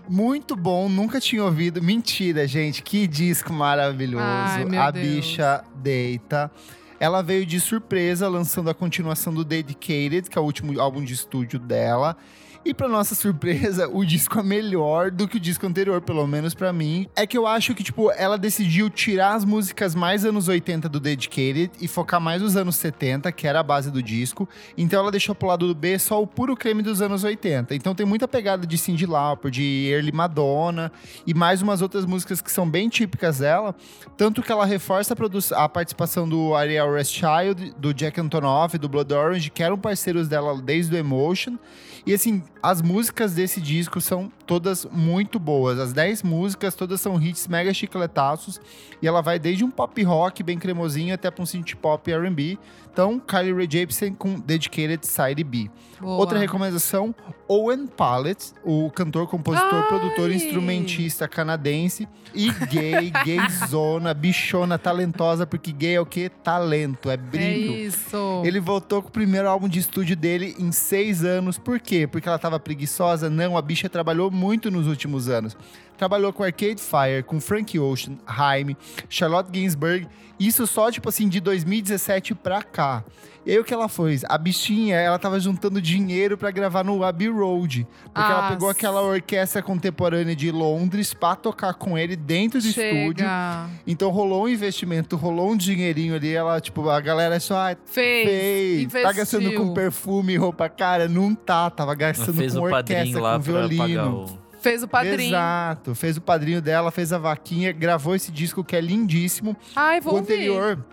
[0.08, 1.82] Muito bom, nunca tinha ouvido.
[1.82, 4.24] Mentira, gente, que disco maravilhoso.
[4.26, 5.06] Ai, a Deus.
[5.08, 6.52] bicha deita.
[7.00, 11.14] Ela veio de surpresa lançando a continuação do Dedicated, que é o último álbum de
[11.14, 12.16] estúdio dela.
[12.64, 16.54] E pra nossa surpresa, o disco é melhor do que o disco anterior, pelo menos
[16.54, 17.08] pra mim.
[17.16, 21.00] É que eu acho que, tipo, ela decidiu tirar as músicas mais anos 80 do
[21.00, 24.48] Dedicated e focar mais nos anos 70, que era a base do disco.
[24.78, 27.74] Então ela deixou pro lado do B só o puro creme dos anos 80.
[27.74, 30.92] Então tem muita pegada de Cyndi Lauper, de Early Madonna
[31.26, 33.76] e mais umas outras músicas que são bem típicas dela.
[34.16, 39.12] Tanto que ela reforça a, a participação do Ariel Westchild, do Jack Antonoff, do Blood
[39.12, 41.58] Orange, que eram parceiros dela desde o Emotion.
[42.06, 45.80] E assim, as músicas desse disco são todas muito boas.
[45.80, 48.60] As 10 músicas, todas são hits mega chicletaços.
[49.02, 52.58] E ela vai desde um pop rock bem cremosinho até pra um synth pop R&B.
[52.92, 55.70] Então, Kylie Rae Jepsen com Dedicated Side B.
[56.00, 56.18] Boa.
[56.18, 57.16] Outra recomendação,
[57.48, 59.88] Owen Pallett, o cantor, compositor, Ai!
[59.88, 62.08] produtor, instrumentista canadense.
[62.34, 66.30] E gay, gayzona, bichona, talentosa, porque gay é o quê?
[66.44, 67.74] Talento, é É brilho.
[67.76, 68.42] isso.
[68.44, 71.58] Ele voltou com o primeiro álbum de estúdio dele em seis anos.
[71.58, 72.06] Por quê?
[72.08, 73.30] Porque ela tava preguiçosa?
[73.30, 75.56] Não, a bicha trabalhou muito nos últimos anos.
[76.02, 78.76] Trabalhou com Arcade Fire, com Frank Ocean, Haim,
[79.08, 80.08] Charlotte Gainsbourg.
[80.40, 83.04] Isso só, tipo assim, de 2017 pra cá.
[83.46, 84.24] E aí o que ela fez?
[84.28, 87.88] A bichinha, ela tava juntando dinheiro pra gravar no Abbey Road.
[88.12, 92.66] Porque ela Ah, pegou aquela orquestra contemporânea de Londres pra tocar com ele dentro do
[92.68, 93.18] estúdio.
[93.18, 93.70] Chega.
[93.86, 96.34] Então rolou um investimento, rolou um dinheirinho ali.
[96.34, 98.28] Ela, tipo, a galera só, ah, Fez.
[98.28, 98.82] Fez.
[98.86, 99.04] Investiu.
[99.04, 101.08] Tá gastando com perfume roupa cara?
[101.08, 101.70] Não tá.
[101.70, 104.41] Tava gastando Fez com o orquestra, padrinho lá com pra pagar violino.
[104.62, 104.64] O.
[104.64, 105.30] Fez o padrinho.
[105.30, 105.96] Exato.
[105.96, 109.56] Fez o padrinho dela, fez a vaquinha, gravou esse disco que é lindíssimo.
[109.76, 110.34] Ai, O vou ouvir.
[110.34, 110.86] anterior.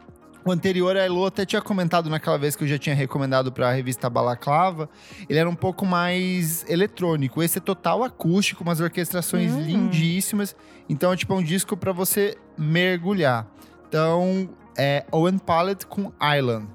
[0.45, 3.71] O anterior, a Elo até tinha comentado naquela vez que eu já tinha recomendado pra
[3.71, 4.89] revista Balaclava.
[5.29, 7.43] Ele era um pouco mais eletrônico.
[7.43, 9.61] Esse é total acústico, umas orquestrações Hum.
[9.61, 10.57] lindíssimas.
[10.89, 13.47] Então, é tipo um disco pra você mergulhar.
[13.89, 16.67] Então, é Owen Palette com Island.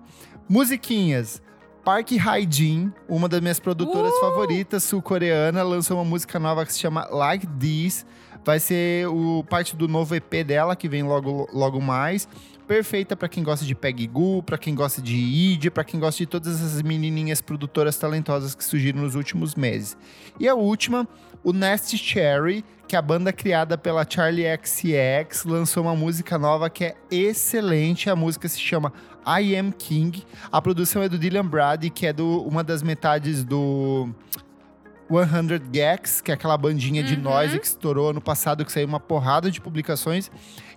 [0.48, 1.42] Musiquinhas.
[1.84, 4.20] Park Hae-jin, uma das minhas produtoras Uh!
[4.22, 8.06] favoritas, sul-coreana, lançou uma música nova que se chama Like This.
[8.46, 12.28] Vai ser o parte do novo EP dela, que vem logo, logo mais.
[12.66, 16.18] Perfeita pra quem gosta de Peggy Goo, pra quem gosta de Id, pra quem gosta
[16.20, 19.98] de todas essas menininhas produtoras talentosas que surgiram nos últimos meses.
[20.40, 21.06] E a última,
[21.44, 26.70] o Nasty Cherry, que é a banda criada pela Charlie XCX, lançou uma música nova
[26.70, 28.10] que é excelente.
[28.10, 28.94] A música se chama
[29.26, 30.24] I Am King.
[30.52, 34.10] A produção é do Dylan Brady, que é do, uma das metades do
[35.10, 37.22] 100 Gags, que é aquela bandinha de Uhum.
[37.22, 40.32] noise que estourou ano passado, que saiu uma porrada de publicações.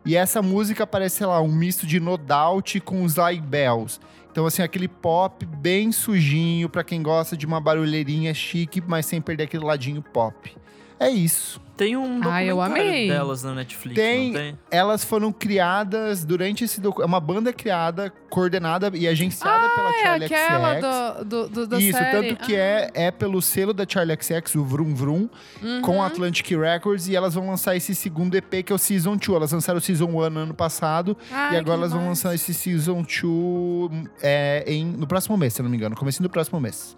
[0.05, 3.99] E essa música parece, sei lá, um misto de No Doubt com os Like Bells.
[4.37, 9.19] Então, assim, aquele pop bem sujinho pra quem gosta de uma barulheirinha chique, mas sem
[9.19, 10.55] perder aquele ladinho pop.
[10.99, 11.61] É isso.
[11.77, 13.09] Tem um Ah, eu documentário amei.
[13.09, 14.29] delas na Netflix, Tem.
[14.29, 14.59] não tem?
[14.71, 20.03] Elas foram criadas durante esse docu- É uma banda criada, coordenada e agenciada pela É
[20.03, 20.81] Charlie aquela XCX.
[21.19, 22.11] do, do, do- da Isso, série.
[22.29, 25.29] tanto que é, é pelo selo da Charlie XX, o Vroom Vroom,
[25.63, 25.83] Uhum.
[25.83, 29.15] com a Atlantic Records, e elas vão lançar esse segundo EP, que é o Season
[29.19, 29.37] 2.
[29.37, 32.23] Elas lançaram o Season 1 ano passado, Ai, e agora elas vão demais.
[32.23, 36.23] lançar esse Season 2 é, em, no próximo mês, se eu não me engano, comecinho
[36.27, 36.97] do próximo mês.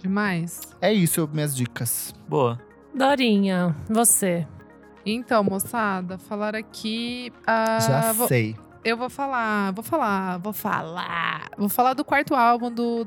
[0.00, 0.60] Demais.
[0.80, 2.14] É isso, minhas dicas.
[2.28, 2.60] Boa.
[2.94, 4.46] Dorinha, você.
[5.04, 7.32] Então, moçada, falar aqui.
[7.46, 8.56] ah, Já vou- sei.
[8.84, 11.48] eu vou falar, vou falar, vou falar.
[11.56, 13.06] Vou falar do quarto álbum do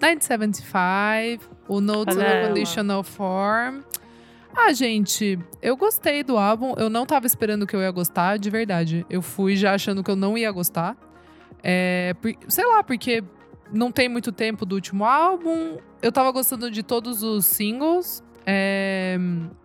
[0.00, 2.48] 1975, o Notes on Olha ela.
[2.48, 3.80] Conditional Form.
[4.56, 6.74] Ah, gente, eu gostei do álbum.
[6.76, 9.04] Eu não tava esperando que eu ia gostar, de verdade.
[9.10, 10.96] Eu fui já achando que eu não ia gostar.
[11.62, 13.22] É, por- sei lá, porque
[13.72, 15.78] não tem muito tempo do último álbum.
[16.00, 18.22] Eu tava gostando de todos os singles.
[18.46, 19.16] É,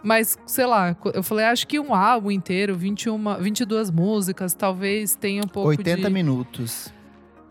[0.04, 5.44] mas, sei lá, eu falei, acho que um álbum inteiro, 21, 22 músicas, talvez tenha
[5.44, 6.10] um pouco 80 de...
[6.14, 6.94] minutos.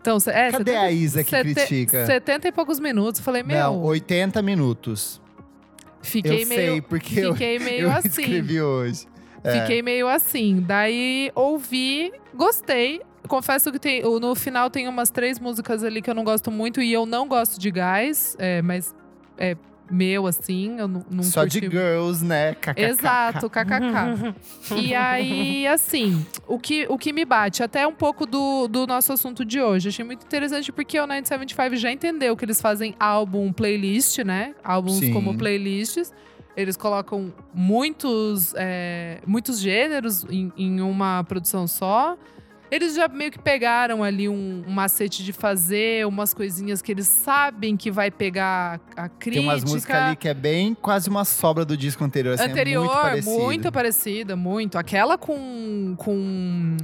[0.01, 2.05] Então, é, Cadê 70 a Isa que sete- critica?
[2.05, 3.19] 70 e poucos minutos.
[3.19, 5.21] Eu falei, meu, Não, 80 minutos.
[6.01, 8.07] fiquei eu meio, sei, porque eu, fiquei meio eu assim.
[8.07, 9.05] escrevi hoje.
[9.43, 9.59] É.
[9.61, 10.63] Fiquei meio assim.
[10.65, 13.01] Daí ouvi, gostei.
[13.27, 16.81] Confesso que tem, no final tem umas três músicas ali que eu não gosto muito
[16.81, 18.95] e eu não gosto de gás, é, mas
[19.37, 19.55] é
[19.89, 22.55] meu assim, eu não, não Só curti de girls, né?
[22.55, 22.81] KKK.
[22.81, 24.35] Exato, kkk.
[24.75, 29.11] e aí, assim, o que, o que me bate, até um pouco do, do nosso
[29.13, 29.89] assunto de hoje.
[29.89, 34.55] Achei muito interessante porque o 975 já entendeu que eles fazem álbum playlist, né?
[34.63, 35.13] Álbuns Sim.
[35.13, 36.13] como playlists.
[36.55, 42.17] Eles colocam muitos, é, muitos gêneros em, em uma produção só.
[42.71, 47.07] Eles já meio que pegaram ali um, um macete de fazer umas coisinhas que eles
[47.07, 49.41] sabem que vai pegar a crítica.
[49.41, 52.35] Tem umas músicas ali que é bem quase uma sobra do disco anterior.
[52.35, 53.43] Assim, Anterior, é muito parecido.
[53.43, 54.77] muito parecida, muito.
[54.77, 55.95] Aquela com.
[55.97, 56.77] com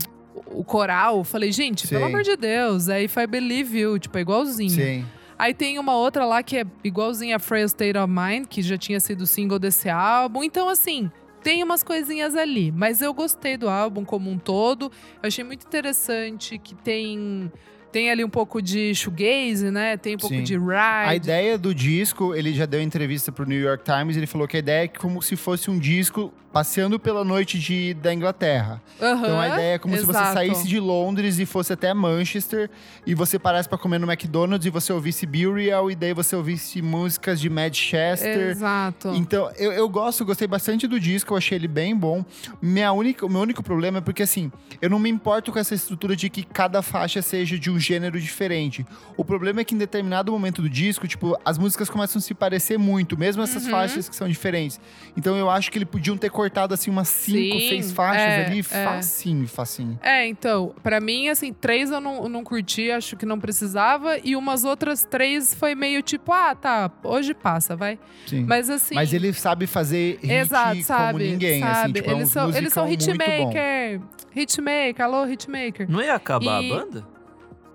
[0.48, 1.24] o coral.
[1.24, 2.12] Falei, gente, pelo Sim.
[2.12, 4.70] amor de Deus, é If I Believe You, tipo, é igualzinho.
[4.70, 5.06] Sim.
[5.38, 8.78] Aí tem uma outra lá que é igualzinha a Frail State of Mind, que já
[8.78, 10.44] tinha sido single desse álbum.
[10.44, 11.12] Então, assim,
[11.46, 12.72] tem umas coisinhas ali.
[12.72, 14.92] Mas eu gostei do álbum como um todo.
[15.22, 17.52] Eu achei muito interessante que tem.
[17.92, 19.96] Tem ali um pouco de shoegaze, né?
[19.96, 20.44] Tem um pouco Sim.
[20.44, 20.74] de ride.
[20.74, 24.58] A ideia do disco, ele já deu entrevista pro New York Times, ele falou que
[24.58, 28.82] a ideia é como se fosse um disco passeando pela noite de, da Inglaterra.
[28.96, 30.34] Então a ideia é como se você exato.
[30.36, 32.70] saísse de Londres e fosse até Manchester
[33.06, 36.82] e você parasse pra comer no McDonald's e você ouvisse Burial e daí você ouvisse
[36.82, 38.52] músicas de Manchester.
[38.52, 39.10] Exato.
[39.16, 42.24] Então, eu, eu gosto, gostei bastante do disco, eu achei ele bem bom.
[42.62, 44.50] Minha única, o meu único problema é porque, assim,
[44.82, 48.18] eu não me importo com essa estrutura de que cada faixa seja de um gênero
[48.18, 48.86] diferente.
[49.18, 52.34] O problema é que em determinado momento do disco, tipo, as músicas começam a se
[52.34, 53.72] parecer muito, mesmo essas Uhum.
[53.72, 54.80] faixas que são diferentes.
[55.18, 58.46] Então, eu acho que ele podiam ter cortado, assim, umas cinco, Sim, seis faixas é,
[58.46, 58.64] ali, é.
[58.64, 60.00] facinho, facinho.
[60.02, 64.18] É, então, pra mim, assim, três eu não, não curti, acho que não precisava.
[64.24, 67.98] E umas outras três foi meio tipo, ah, tá, hoje passa, vai.
[68.26, 68.44] Sim.
[68.48, 68.96] Mas assim.
[68.96, 71.32] Mas ele sabe fazer hit Exato, como sabe?
[71.32, 71.94] ninguém, assim, sabe.
[71.94, 74.02] tipo, é um eles, são, eles são hitmaker.
[74.36, 75.90] Hitmaker, alô, hitmaker.
[75.90, 77.08] Não ia acabar E- a banda?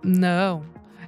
[0.02, 0.64] Não.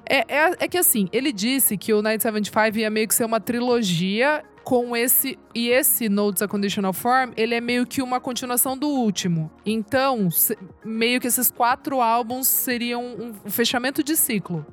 [0.08, 3.24] É, é, é que assim, ele disse que o Night 75 ia meio que ser
[3.24, 5.38] uma trilogia com esse.
[5.54, 9.50] E esse Notes a Conditional Form, ele é meio que uma continuação do último.
[9.66, 14.64] Então, se- meio que esses quatro álbuns seriam um, um fechamento de ciclo.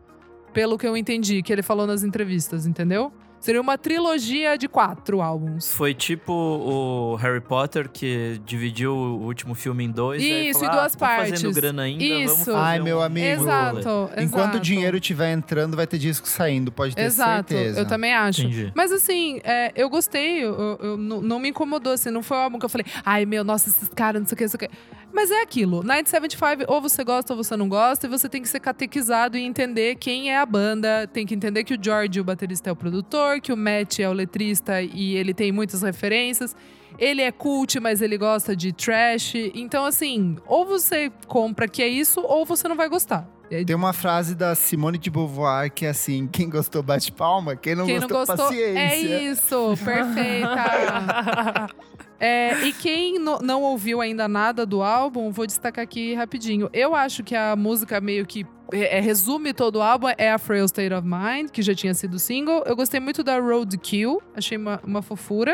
[0.54, 3.12] Pelo que eu entendi, que ele falou nas entrevistas, entendeu?
[3.40, 5.72] Seria uma trilogia de quatro álbuns.
[5.72, 10.22] Foi tipo o Harry Potter que dividiu o último filme em dois.
[10.22, 11.56] Isso, falou, em duas ah, tô fazendo partes.
[11.56, 12.46] grana ainda, vamos Isso.
[12.46, 13.26] fazer Ai, um- meu amigo.
[13.28, 14.12] Exato, exato.
[14.22, 17.80] Enquanto o dinheiro estiver entrando, vai ter disco saindo, pode ter Exato, certeza.
[17.80, 18.42] eu também acho.
[18.42, 18.72] Entendi.
[18.76, 22.36] Mas assim, é, eu gostei, eu, eu- eu não, não me incomodou, assim, não foi
[22.36, 24.50] um álbum que eu falei, ai meu, nossa, esses caras, não sei o que, não
[24.50, 24.70] sei o que.
[25.12, 28.42] Mas é aquilo, Night 75, ou você gosta ou você não gosta, e você tem
[28.42, 32.20] que ser catequizado e entender quem é a banda, tem que entender que o George,
[32.20, 35.82] o baterista, é o produtor, que o Matt é o letrista e ele tem muitas
[35.82, 36.56] referências.
[36.98, 39.36] Ele é cult, mas ele gosta de trash.
[39.54, 43.28] Então, assim, ou você compra que é isso, ou você não vai gostar.
[43.52, 47.56] É Tem uma frase da Simone de Beauvoir que é assim: quem gostou bate palma,
[47.56, 48.80] quem não, Quem não gostou, gostou, paciência.
[48.80, 51.68] é isso, perfeita.
[52.20, 56.70] É, e quem no- não ouviu ainda nada do álbum, vou destacar aqui rapidinho.
[56.74, 60.38] Eu acho que a música meio que é, é, resume todo o álbum é a
[60.38, 62.62] Frail State of Mind, que já tinha sido single.
[62.68, 65.54] Eu gostei muito da Roadkill, achei uma, uma fofura.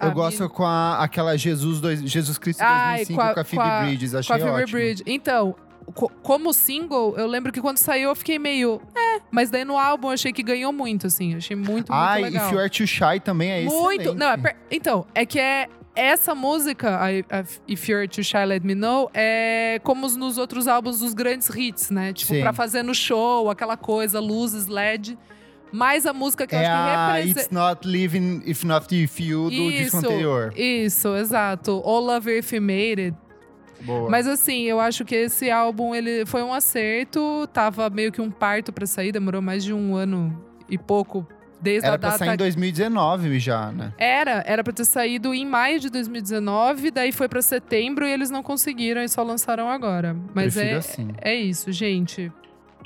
[0.00, 3.40] Eu A gosto com a, aquela Jesus, dois, Jesus Cristo Ai, 2005 com a- com
[3.40, 4.72] a Phoebe com Bridges, Com achei a Fever ótimo.
[4.78, 5.02] Bridge.
[5.06, 5.54] Então,
[5.94, 8.80] co- como single, eu lembro que quando saiu eu fiquei meio.
[8.96, 11.36] É, mas daí no álbum eu achei que ganhou muito, assim.
[11.36, 12.46] Achei muito, muito legal.
[12.46, 14.00] If You Are Too Shy também é Muito.
[14.00, 14.18] excelente.
[14.18, 15.68] Não, é per- então, é que é.
[16.00, 20.38] Essa música, I- I- If You're Too Shy, Let Me Know, é como os- nos
[20.38, 22.12] outros álbuns dos grandes hits, né?
[22.12, 22.40] Tipo, Sim.
[22.40, 25.18] pra fazer no show, aquela coisa, luzes, LED.
[25.72, 27.40] Mas a música que eu É acho que a representa.
[27.40, 30.52] It's Not Living If Not If You do disco anterior.
[30.56, 31.82] Isso, exato.
[31.84, 33.16] All Love If You Made It.
[33.82, 34.08] Boa.
[34.08, 37.46] Mas assim, eu acho que esse álbum ele foi um acerto.
[37.52, 41.26] Tava meio que um parto pra sair, demorou mais de um ano e pouco
[41.60, 43.92] desde a Era pra data sair em 2019 já, né?
[43.98, 48.30] Era, era pra ter saído em maio de 2019, daí foi pra setembro e eles
[48.30, 50.16] não conseguiram e só lançaram agora.
[50.34, 51.08] Mas Prefiro é, assim.
[51.20, 52.32] é isso, gente.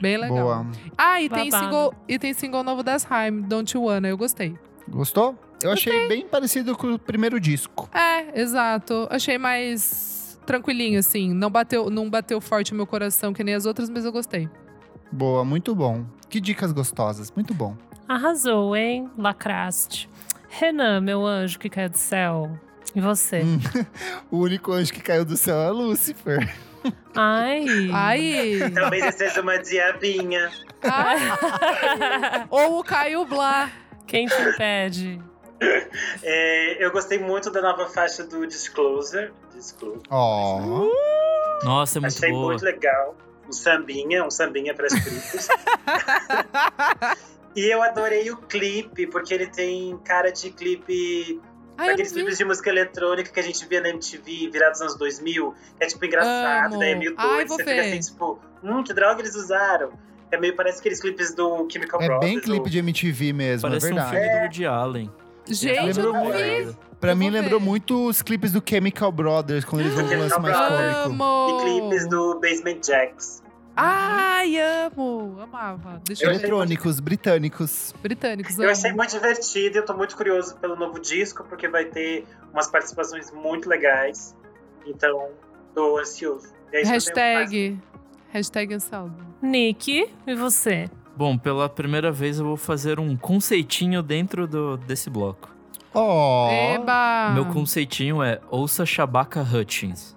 [0.00, 0.36] Bem legal.
[0.36, 0.66] Boa.
[0.96, 4.56] Ah, e tem, single, e tem single novo das Haim, Don't You Wanna, eu gostei.
[4.88, 5.38] Gostou?
[5.62, 7.88] Eu achei bem parecido com o primeiro disco.
[7.94, 9.06] É, exato.
[9.10, 11.32] Achei mais tranquilinho, assim.
[11.32, 14.48] Não bateu, não bateu forte o meu coração que nem as outras, mas eu gostei.
[15.10, 16.04] Boa, muito bom.
[16.28, 17.76] Que dicas gostosas, muito bom.
[18.08, 19.10] Arrasou, hein?
[19.16, 20.08] Lacraste.
[20.48, 22.50] Renan, meu anjo que caiu do céu.
[22.94, 23.40] E você?
[23.42, 23.58] Hum.
[24.30, 26.54] O único anjo que caiu do céu é Lucifer.
[27.14, 27.64] Ai.
[27.92, 28.70] Ai!
[28.74, 30.50] Talvez eu seja uma diabinha.
[30.82, 31.18] ai.
[32.50, 33.70] Ou o Caio Blá.
[34.06, 35.20] Quem te impede?
[36.22, 39.32] É, eu gostei muito da nova faixa do Disclosure.
[39.54, 40.02] Disclosure.
[40.10, 40.88] Ó.
[41.62, 42.46] Nossa, é muito Achei boa.
[42.48, 43.16] muito legal.
[43.48, 45.48] Um sambinha, um sambinha para espíritos.
[47.56, 51.40] e eu adorei o clipe, porque ele tem cara de clipe.
[51.76, 52.18] Ai, eu não Aqueles vi.
[52.20, 55.84] clipes de música eletrônica que a gente via na MTV, virados nos anos 2000, que
[55.84, 56.78] é tipo engraçado, Amo.
[56.78, 57.82] daí é meio Ai, doido, vou você ver.
[57.84, 59.92] fica assim, tipo, hum, que droga eles usaram?
[60.30, 62.32] É meio, parece aqueles clipes do Chemical É Brothers.
[62.32, 64.16] bem clipe ou- de MTV mesmo, Parece é um verdade.
[64.16, 65.10] filme do Woody Allen.
[65.46, 66.36] Gente, eu muito.
[66.38, 66.76] vi.
[67.00, 67.66] Pra Eu mim lembrou ver.
[67.66, 71.50] muito os clipes do Chemical Brothers, quando eles vão pro lance mais cômico.
[71.50, 73.42] E clipes do Basement Jacks.
[73.76, 75.38] Ai, amo!
[75.40, 76.00] Amava.
[76.04, 76.36] Deixa eu ver.
[76.36, 77.94] Eletrônicos, britânicos.
[78.02, 78.72] Britânicos, Eu amo.
[78.72, 82.68] achei muito divertido e eu tô muito curioso pelo novo disco, porque vai ter umas
[82.68, 84.36] participações muito legais.
[84.86, 85.30] Então,
[85.74, 86.48] tô ansioso.
[86.72, 86.88] Mais.
[86.88, 87.78] Hashtag.
[88.30, 89.22] Hashtag álbum.
[89.42, 90.88] Nick, e você?
[91.16, 95.50] Bom, pela primeira vez eu vou fazer um conceitinho dentro do, desse bloco.
[95.94, 96.50] Ó.
[96.50, 97.32] Eba!
[97.34, 100.16] Meu conceitinho é ouça Shabaka Hutchins.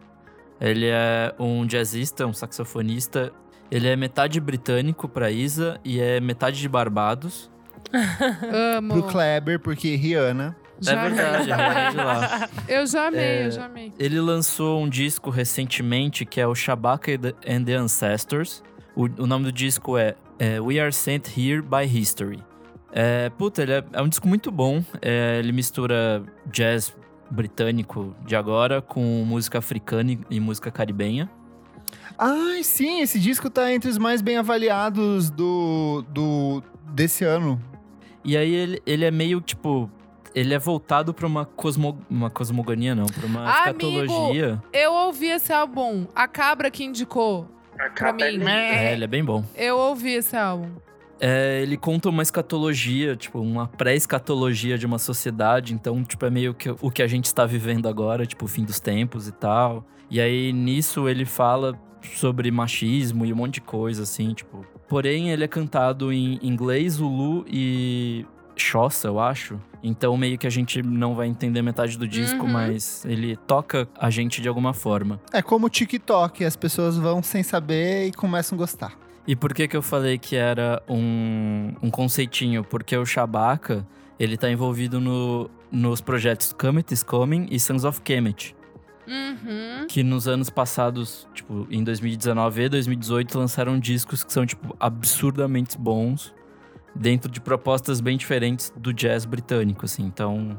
[0.62, 3.34] Ele é um jazzista, um saxofonista.
[3.72, 7.50] Ele é metade britânico pra Isa e é metade de Barbados.
[8.78, 8.94] Amo.
[8.94, 10.56] Pro Kleber, porque Rihanna.
[10.80, 12.50] Já é verdade, é de lá.
[12.68, 13.94] Eu já amei, É, eu já amei.
[13.98, 17.14] Ele lançou um disco recentemente que é o Shabaka
[17.48, 18.62] and the Ancestors.
[18.94, 22.44] O, o nome do disco é, é We Are Sent Here by History.
[22.92, 24.84] É, puta, ele é, é um disco muito bom.
[25.02, 26.96] É, ele mistura jazz
[27.32, 31.30] britânico de agora com música africana e, e música caribenha.
[32.18, 36.64] Ai, sim, esse disco tá entre os mais bem avaliados do, do
[36.94, 37.62] desse ano.
[38.24, 39.90] E aí ele, ele é meio tipo.
[40.34, 43.86] Ele é voltado pra uma, cosmo, uma cosmogonia, não, pra uma Amigo!
[43.86, 44.62] escatologia.
[44.74, 46.06] Eu ouvi esse álbum.
[46.14, 47.48] A Cabra que indicou.
[47.80, 48.38] A capa é mim.
[48.40, 48.52] linda.
[48.52, 49.44] É, ele é bem bom.
[49.56, 50.70] Eu ouvi esse álbum.
[51.20, 55.74] É, ele conta uma escatologia, tipo, uma pré-escatologia de uma sociedade.
[55.74, 58.64] Então, tipo, é meio que o que a gente está vivendo agora, tipo, o fim
[58.64, 59.86] dos tempos e tal.
[60.10, 61.80] E aí, nisso, ele fala
[62.16, 64.66] sobre machismo e um monte de coisa, assim, tipo.
[64.88, 68.26] Porém, ele é cantado em inglês, Zulu e
[68.56, 69.60] Xhosa, eu acho.
[69.84, 72.52] Então, meio que a gente não vai entender metade do disco, Uhum.
[72.52, 75.20] mas ele toca a gente de alguma forma.
[75.34, 78.94] É como o TikTok, as pessoas vão sem saber e começam a gostar.
[79.28, 82.64] E por que que eu falei que era um, um conceitinho?
[82.64, 83.86] Porque o Shabaka,
[84.20, 88.56] ele tá envolvido no, nos projetos Comet is Coming e Sons of Kemet.
[89.08, 89.88] Uhum.
[89.88, 95.78] Que nos anos passados, tipo, em 2019 e 2018, lançaram discos que são, tipo, absurdamente
[95.78, 96.34] bons.
[96.98, 100.04] Dentro de propostas bem diferentes do jazz britânico, assim.
[100.04, 100.58] Então,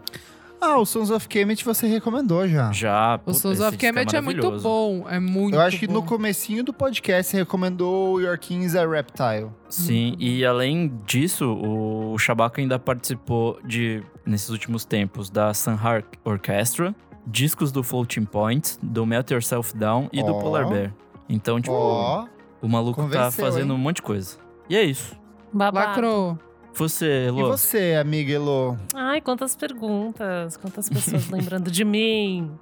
[0.60, 2.70] Ah, o Sons of Kemet você recomendou já.
[2.73, 3.18] já...
[3.24, 5.06] O Sons of disco Kemet é muito bom.
[5.09, 5.94] É muito Eu acho que bom.
[5.94, 9.48] no comecinho do podcast você recomendou o Your Kings a Reptile.
[9.70, 16.94] Sim, e além disso, o Shabaka ainda participou de, nesses últimos tempos, da Sunhar Orchestra,
[17.27, 20.40] discos do Floating Point, do Melt Yourself Down e do Ó.
[20.40, 20.94] Polar Bear.
[21.28, 22.27] Então, tipo, Ó,
[22.62, 23.78] o maluco tá convenceu, fazendo hein?
[23.78, 24.36] um monte de coisa.
[24.69, 25.16] E é isso.
[25.53, 25.89] Babado.
[25.89, 26.39] Lacrou.
[26.78, 27.48] Você, e Elô?
[27.48, 28.77] você, amiga Elo?
[28.94, 32.53] Ai, quantas perguntas, quantas pessoas lembrando de mim.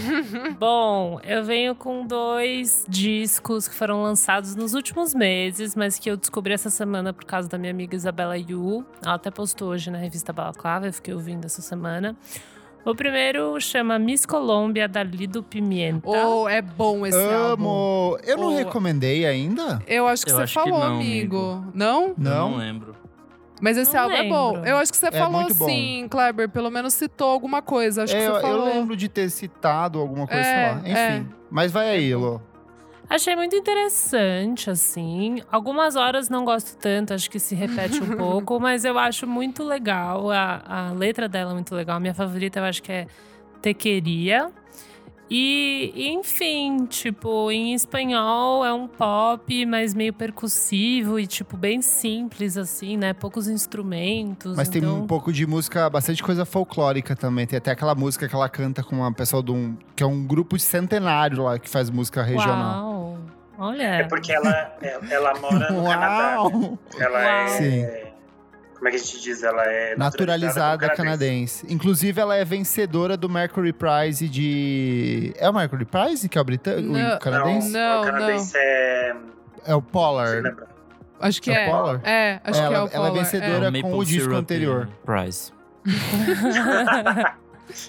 [0.58, 6.16] Bom, eu venho com dois discos que foram lançados nos últimos meses, mas que eu
[6.16, 8.86] descobri essa semana por causa da minha amiga Isabela Yu.
[9.04, 12.16] Ela até postou hoje na revista Balaclava, eu fiquei ouvindo essa semana.
[12.84, 16.08] O primeiro chama Miss Colômbia, da Lido Pimienta.
[16.08, 17.68] Oh, é bom esse álbum.
[17.68, 18.18] Amo!
[18.24, 18.56] Eu não Oh.
[18.56, 19.82] recomendei ainda?
[19.86, 21.64] Eu acho que Eu você acho que falou, não, amigo.
[21.74, 22.02] Não?
[22.08, 22.50] Eu Não?
[22.52, 22.96] não lembro.
[23.60, 24.52] Mas esse Não álbum é bom.
[24.52, 24.68] lembro.
[24.70, 26.48] Eu acho que você É falou sim, Kleber.
[26.48, 28.04] Pelo menos citou alguma coisa.
[28.04, 28.64] Acho É, que eu, você eu falou.
[28.66, 31.18] lembro de ter citado alguma coisa, É, sei lá.
[31.18, 31.28] Enfim.
[31.50, 32.40] Mas vai aí, Elo.
[33.10, 35.42] Achei muito interessante, assim.
[35.50, 39.64] Algumas horas não gosto tanto, acho que se repete um pouco, mas eu acho muito
[39.64, 40.30] legal.
[40.30, 41.96] A, a letra dela é muito legal.
[41.96, 43.06] A minha favorita eu acho que é
[43.62, 44.50] Tequeria.
[45.30, 52.56] E, enfim, tipo, em espanhol é um pop, mas meio percussivo e, tipo, bem simples,
[52.56, 53.12] assim, né?
[53.12, 54.56] Poucos instrumentos.
[54.56, 55.00] Mas tem então...
[55.02, 57.46] um pouco de música, bastante coisa folclórica também.
[57.46, 59.76] Tem até aquela música que ela canta com uma pessoa de um.
[59.94, 62.86] que é um grupo de centenário lá que faz música regional.
[62.86, 63.18] Uau!
[63.58, 63.82] Olha.
[63.82, 66.40] É porque ela, ela, ela mora no Canadá.
[66.40, 66.78] Uau!
[66.98, 67.28] Ela Uau.
[67.28, 67.48] é.
[67.48, 68.07] Sim.
[68.78, 69.42] Como é que a gente diz?
[69.42, 71.66] Ela é Naturalizada como canadense.
[71.68, 75.32] Inclusive, ela é vencedora do Mercury Prize de.
[75.36, 77.70] É o Mercury Prize que é o, britânico, Não, o canadense?
[77.70, 79.16] Não, o canadense é.
[79.66, 80.54] É o Pollard.
[81.20, 81.66] Acho que É é.
[81.68, 82.02] o Pollard?
[82.08, 83.18] É, acho Ela- que é o ela é Pollard.
[83.18, 83.68] vencedora.
[83.68, 84.88] O com o disco Syrup anterior.
[85.04, 85.52] Prize.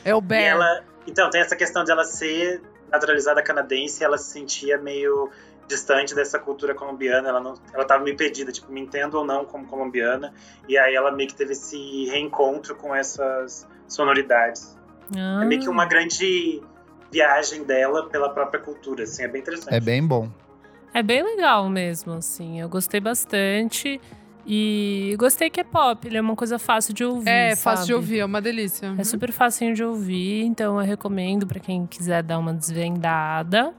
[0.03, 0.41] É, é o E Bear.
[0.43, 2.61] ela, então, tem essa questão de ela ser
[2.91, 5.29] naturalizada canadense, ela se sentia meio
[5.69, 9.45] distante dessa cultura colombiana, ela não, ela tava meio perdida, tipo, me entendo ou não
[9.45, 10.33] como colombiana,
[10.67, 14.75] e aí ela meio que teve esse reencontro com essas sonoridades.
[15.15, 15.41] Ah.
[15.43, 16.61] É meio que uma grande
[17.11, 19.73] viagem dela pela própria cultura, assim, é bem interessante.
[19.73, 20.27] É bem bom.
[20.91, 22.59] É bem legal mesmo, assim.
[22.59, 24.01] Eu gostei bastante.
[24.51, 27.29] E gostei que é pop, ele é uma coisa fácil de ouvir.
[27.29, 27.93] É, fácil de sabe?
[27.93, 28.95] ouvir, é uma delícia.
[28.97, 33.71] É super facinho de ouvir, então eu recomendo pra quem quiser dar uma desvendada.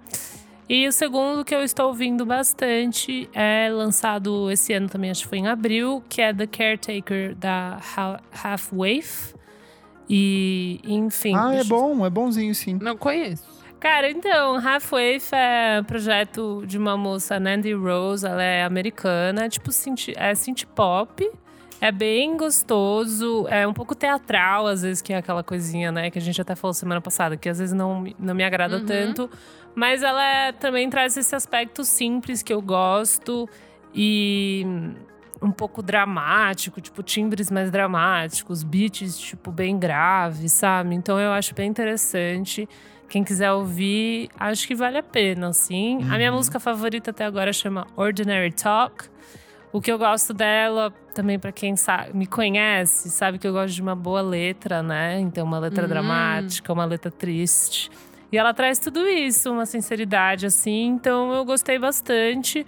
[0.73, 5.29] E o segundo que eu estou ouvindo bastante é lançado esse ano também, acho que
[5.29, 9.35] foi em abril, que é The Caretaker da Ha- Half Wave.
[10.09, 11.35] E, enfim.
[11.37, 12.79] Ah, é bom, é bonzinho sim.
[12.81, 13.43] Não conheço.
[13.81, 19.49] Cara, então, Half Wave é um projeto de uma moça, Nandy Rose, ela é americana,
[19.49, 21.29] tipo, synth, é synth pop.
[21.83, 26.11] É bem gostoso, é um pouco teatral, às vezes, que é aquela coisinha, né?
[26.11, 28.85] Que a gente até falou semana passada, que às vezes não, não me agrada Uhum.
[28.85, 29.31] tanto.
[29.75, 33.49] Mas ela é- também traz esse aspecto simples que eu gosto
[33.95, 34.65] e
[35.43, 40.95] um pouco dramático, tipo, timbres mais dramáticos, beats, tipo, bem graves, sabe?
[40.95, 42.69] Então eu acho bem interessante.
[43.09, 45.99] Quem quiser ouvir, acho que vale a pena, assim.
[46.11, 49.09] A minha música favorita até agora chama Ordinary Talk.
[49.73, 53.73] O que eu gosto dela, também pra quem sabe, me conhece, sabe que eu gosto
[53.75, 55.19] de uma boa letra, né?
[55.21, 55.89] Então, uma letra Hum.
[55.89, 57.91] dramática, uma letra triste.
[58.33, 60.87] E ela traz tudo isso, uma sinceridade, assim.
[60.87, 62.65] Então, eu gostei bastante.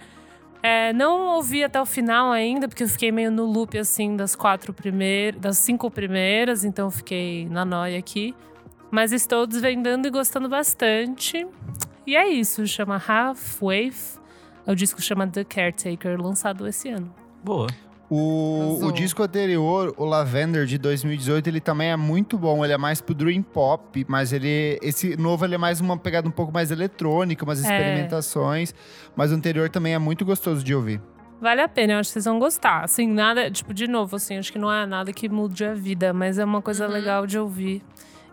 [0.61, 4.35] É, não ouvi até o final ainda, porque eu fiquei meio no loop, assim, das
[4.35, 6.63] quatro primeiras, das cinco primeiras.
[6.63, 8.35] Então, fiquei na noia aqui.
[8.91, 11.47] Mas estou desvendando e gostando bastante.
[12.05, 14.19] E é isso, chama Half Wave.
[14.67, 17.13] O disco chama The Caretaker, lançado esse ano.
[17.43, 17.67] Boa.
[18.09, 22.63] O, o disco anterior, o Lavender de 2018, ele também é muito bom.
[22.63, 26.27] Ele é mais pro Dream Pop, mas ele esse novo ele é mais uma pegada
[26.27, 27.61] um pouco mais eletrônica, umas É.
[27.63, 28.73] experimentações.
[29.15, 31.01] Mas o anterior também é muito gostoso de ouvir.
[31.41, 32.83] Vale a pena, eu acho que vocês vão gostar.
[32.83, 36.13] Assim, nada, tipo, de novo, assim, acho que não é nada que mude a vida,
[36.13, 36.93] mas é uma coisa Uhum.
[36.93, 37.81] legal de ouvir.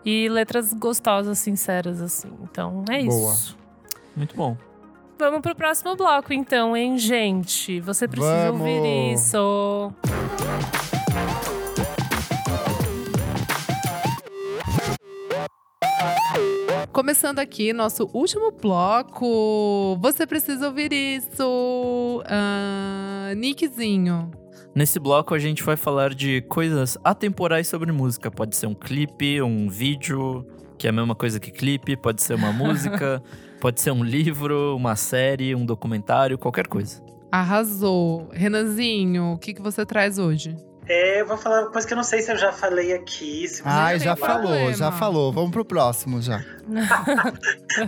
[0.05, 2.29] E letras gostosas, sinceras, assim.
[2.43, 3.33] Então, é Boa.
[3.33, 3.57] isso.
[4.15, 4.55] Muito bom.
[5.21, 7.79] Vamos pro próximo bloco, então, hein, gente?
[7.81, 8.61] Você precisa Vamos!
[8.67, 9.93] ouvir isso.
[16.91, 19.95] Começando aqui, nosso último bloco.
[20.01, 22.23] Você precisa ouvir isso.
[22.25, 24.31] Ah, Nickzinho.
[24.73, 28.31] Nesse bloco a gente vai falar de coisas atemporais sobre música.
[28.31, 30.43] Pode ser um clipe, um vídeo,
[30.79, 33.21] que é a mesma coisa que clipe, pode ser uma música,
[33.61, 37.01] pode ser um livro, uma série, um documentário, qualquer coisa.
[37.31, 38.27] Arrasou.
[38.33, 40.57] Renanzinho, o que, que você traz hoje?
[40.89, 43.47] É, eu vou falar uma coisa que eu não sei se eu já falei aqui.
[43.47, 44.43] Se Ai, já problema.
[44.43, 45.31] falou, já falou.
[45.31, 46.43] Vamos pro próximo já.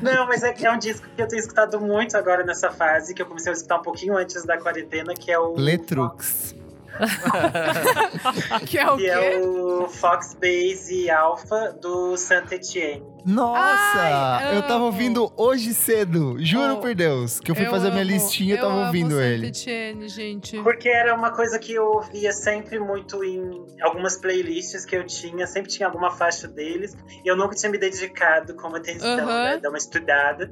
[0.02, 3.14] Não, mas é que é um disco que eu tenho escutado muito agora nessa fase,
[3.14, 5.56] que eu comecei a escutar um pouquinho antes da quarentena, que é o.
[5.56, 6.56] Letrux.
[8.66, 13.04] Que é o Que é o Fox Base Alpha do Saint Etienne.
[13.26, 13.60] Nossa!
[14.00, 18.02] Ai, eu tava ouvindo hoje cedo, juro Oh, por Deus, que eu fui fazer minha
[18.04, 19.48] amo- listinha e tava amo ouvindo Saint ele.
[19.48, 20.62] Etienne, gente.
[20.62, 25.48] Porque era uma coisa que eu ouvia sempre muito em algumas playlists que eu tinha,
[25.48, 29.44] sempre tinha alguma faixa deles, e eu nunca tinha me dedicado com atenção, Aham.
[29.44, 30.52] né, dar uma estudada.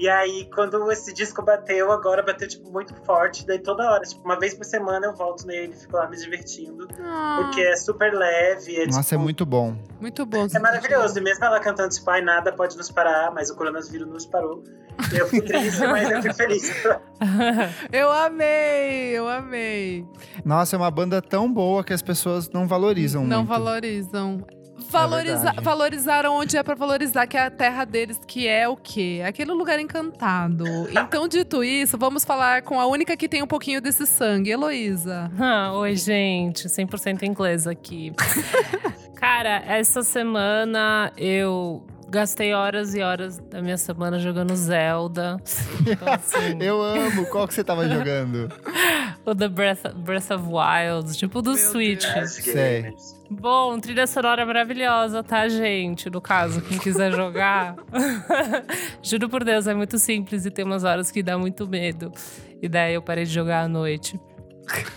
[0.00, 3.46] E aí, quando esse disco bateu, agora bateu, tipo, muito forte.
[3.46, 6.16] Daí toda hora, tipo, uma vez por semana eu volto nele e fico lá me
[6.16, 6.88] divertindo.
[6.98, 8.76] Ah, Porque é super leve.
[8.80, 9.76] É, Nossa, é tipo, muito bom.
[10.00, 10.46] muito bom.
[10.54, 11.18] É maravilhoso.
[11.18, 14.64] E mesmo ela cantando, tipo, ai, nada pode nos parar, mas o coronavírus nos parou.
[15.12, 16.72] Eu fui triste, mas eu fui feliz.
[17.92, 20.06] Eu amei, eu amei.
[20.44, 23.48] Nossa, é uma banda tão boa que as pessoas não valorizam Não muito.
[23.48, 24.38] valorizam.
[24.88, 25.62] Valoriza verdade.
[25.62, 29.22] valorizaram onde é pra valorizar, que é a terra deles, que é o quê?
[29.26, 30.64] Aquele lugar encantado.
[31.10, 35.30] Então, dito isso, vamos falar com a única que tem um pouquinho desse sangue, Heloísa.
[35.38, 36.68] Ah, oi, gente.
[36.68, 38.12] 100% inglês aqui.
[39.16, 45.36] Cara, essa semana eu gastei horas e horas da minha semana jogando Zelda.
[45.86, 47.26] Então, assim, Eu amo.
[47.26, 48.48] Qual que você tava jogando?
[49.24, 52.06] o The Breath, Breath of Wild, tipo do Meu Switch.
[52.14, 52.30] Deus.
[52.32, 52.94] Sei.
[53.30, 56.10] Bom, trilha sonora maravilhosa, tá, gente?
[56.10, 57.76] No caso, quem quiser jogar.
[59.00, 62.12] Juro por Deus, é muito simples e tem umas horas que dá muito medo.
[62.60, 64.18] E daí eu parei de jogar à noite.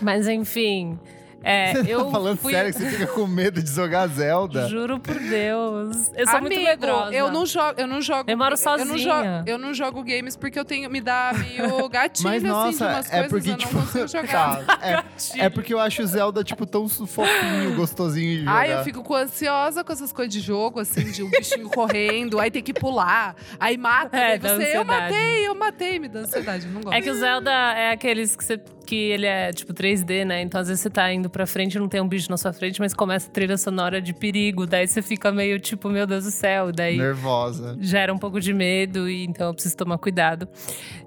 [0.00, 0.98] Mas enfim.
[1.44, 2.52] É, Você eu tá falando fui...
[2.52, 4.66] sério que você fica com medo de jogar Zelda?
[4.68, 6.10] Juro por Deus.
[6.14, 7.14] Eu sou Amigo, muito medrosa.
[7.14, 8.30] eu não jogo, eu não jogo.
[8.30, 8.98] Eu moro Eu não, sozinha.
[8.98, 12.50] jogo, eu não jogo games porque eu tenho me dá meio gatilho Mas assim de
[12.50, 13.74] nossa, umas é coisas porque, eu tipo.
[13.74, 14.64] não consigo jogar.
[14.64, 14.78] tá,
[15.38, 18.52] é, é porque eu acho o Zelda, tipo, tão fofinho, gostosinho de jogar.
[18.56, 22.40] Ai, eu fico com ansiosa com essas coisas de jogo, assim, de um bichinho correndo,
[22.40, 26.20] aí tem que pular, aí mata, É, aí você, eu matei, eu matei, me dá
[26.20, 26.94] ansiedade, eu não gosto.
[26.96, 28.60] É que o Zelda é aqueles que você.
[28.86, 30.42] Que ele é tipo 3D, né?
[30.42, 32.80] Então às vezes você tá indo pra frente não tem um bicho na sua frente,
[32.80, 34.66] mas começa a trilha sonora de perigo.
[34.66, 36.70] Daí você fica meio tipo, meu Deus do céu.
[36.70, 37.76] Daí Nervosa.
[37.80, 40.48] gera um pouco de medo e então eu preciso tomar cuidado.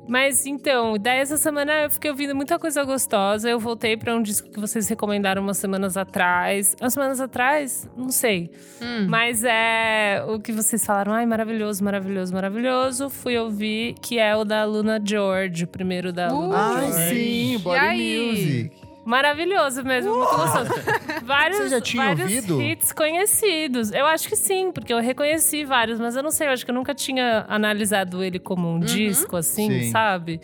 [0.07, 3.49] Mas então, daí essa semana eu fiquei ouvindo muita coisa gostosa.
[3.49, 6.75] Eu voltei pra um disco que vocês recomendaram umas semanas atrás.
[6.79, 7.89] Umas semanas atrás?
[7.95, 8.49] Não sei.
[8.81, 9.07] Hum.
[9.09, 13.09] Mas é o que vocês falaram, ai, maravilhoso, maravilhoso, maravilhoso.
[13.09, 17.09] Fui ouvir, que é o da Luna George, o primeiro da Uh, Luna Ai, George.
[17.15, 18.29] sim, Body aí?
[18.31, 18.86] Music.
[19.07, 20.69] Maravilhoso mesmo, muito gostoso.
[21.23, 22.61] Vários, Você já tinha vários ouvido?
[22.61, 23.91] hits conhecidos.
[23.93, 26.71] Eu acho que sim, porque eu reconheci vários, mas eu não sei, eu acho que
[26.71, 29.91] eu nunca tinha analisado ele como um disco, assim, Sim.
[29.91, 30.41] sabe?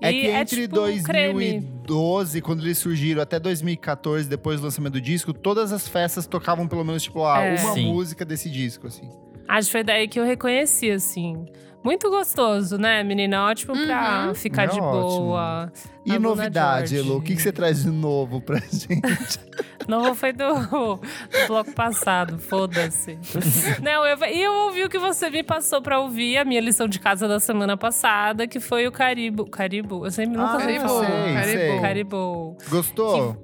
[0.00, 1.60] É E que é entre tipo um creme.
[1.60, 6.66] 2012, quando eles surgiram, até 2014, depois do lançamento do disco, todas as festas tocavam
[6.66, 7.60] pelo menos, tipo, ah, É.
[7.60, 7.92] uma Sim.
[7.92, 9.08] música desse disco, assim.
[9.46, 11.44] Acho que foi daí que eu reconheci, assim.
[11.82, 13.46] Muito gostoso, né, menina?
[13.46, 14.34] Ótimo pra Uhum.
[14.34, 14.90] ficar É de ótimo.
[14.92, 15.72] boa.
[16.04, 16.96] E novidade.
[16.98, 19.38] Elo, o que, que você traz de novo pra gente?
[19.88, 21.00] Novo foi do, do
[21.48, 23.18] bloco passado, foda-se.
[23.82, 26.86] Não, eu, e eu ouvi o que você me passou pra ouvir, a minha lição
[26.86, 29.48] de casa da semana passada, que foi o Caribo.
[29.48, 30.04] Caribo?
[30.04, 31.06] Eu sempre nunca Ah, sei Caribo, falar.
[31.06, 31.58] sei, Caribo.
[31.72, 31.80] sei.
[31.80, 32.56] Caribo.
[32.68, 33.36] Gostou?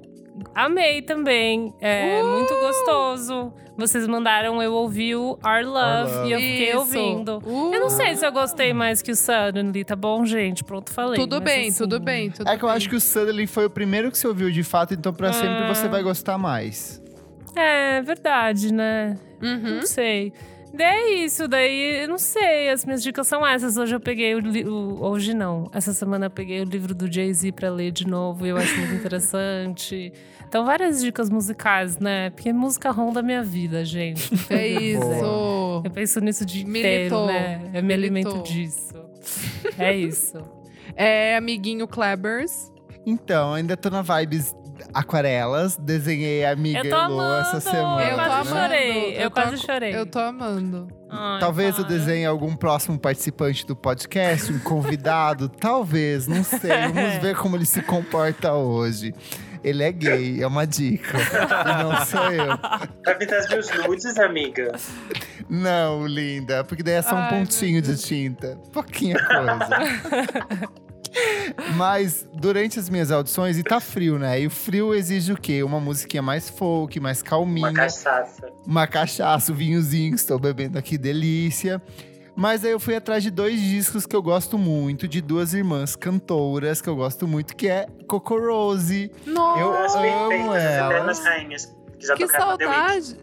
[0.53, 1.73] Amei também.
[1.81, 2.27] É Uh!
[2.27, 3.51] muito gostoso.
[3.77, 6.27] Vocês mandaram eu ouvir o Our Love, Love.
[6.27, 6.77] e eu fiquei Isso.
[6.79, 7.37] ouvindo.
[7.45, 10.63] Uh, Eu não sei se eu gostei mais que o Suddenly, tá bom, gente?
[10.63, 11.19] Pronto, falei.
[11.19, 12.75] Tudo bem, assim, tudo bem, tudo É que eu bem.
[12.77, 15.63] acho que o Suddenly foi o primeiro que você ouviu de fato, então pra sempre
[15.63, 15.67] Ah.
[15.73, 16.99] você vai gostar mais.
[17.55, 19.17] É, verdade, né?
[19.41, 19.75] Uhum.
[19.77, 20.33] Não sei.
[20.73, 23.77] Daí é isso, daí eu não sei, as minhas dicas são essas.
[23.77, 25.69] Hoje eu peguei o, li- o- Hoje não.
[25.73, 28.77] Essa semana eu peguei o livro do Jay-Z pra ler de novo e eu acho
[28.77, 30.13] muito interessante.
[30.47, 32.29] Então, várias dicas musicais, né?
[32.29, 34.29] Porque música ronda a minha vida, gente.
[34.53, 35.81] É isso.
[35.83, 36.69] Eu penso nisso Militou.
[36.69, 37.61] inteiro, né?
[37.73, 38.43] Eu me alimento Militou.
[38.43, 38.93] disso.
[39.77, 40.37] É isso.
[40.95, 42.71] É amiguinho Klebers.
[43.05, 44.55] Então, ainda tô na vibes
[44.93, 47.41] aquarelas, desenhei a amiga Eu tô amando!
[47.41, 48.03] essa semana.
[48.03, 48.49] Eu Eu quase amando.
[48.49, 49.15] chorei.
[49.17, 49.95] Eu, Eu tô- quase chorei.
[49.95, 50.87] Eu tô amando.
[51.09, 51.95] Ai, Talvez eu para.
[51.95, 56.69] desenhe algum próximo participante do podcast, um convidado, talvez, não sei.
[56.93, 59.13] Vamos ver como ele se comporta hoje.
[59.63, 61.17] Ele é gay, é uma dica.
[61.17, 62.47] E não sou eu.
[63.03, 64.71] Vai pintar os meus nudes, amiga.
[65.49, 68.57] Não, linda, porque daí é só um Ai, meu pontinho de tinta.
[68.71, 70.69] Pouquinha coisa.
[71.75, 74.41] Mas durante as minhas audições, e tá frio, né?
[74.41, 75.63] E o frio exige o quê?
[75.63, 77.67] Uma musiquinha mais folk, mais calminha.
[77.69, 78.49] Uma cachaça.
[78.65, 81.81] uma cachaça, um vinhozinho que estou bebendo aqui, delícia.
[82.35, 85.95] Mas aí eu fui atrás de dois discos que eu gosto muito, de duas irmãs
[85.95, 91.19] cantoras que eu gosto muito, que é Coco Rose, Nossa, As amo elas.
[91.23, 91.75] rainhas.
[92.15, 93.17] Que saudade.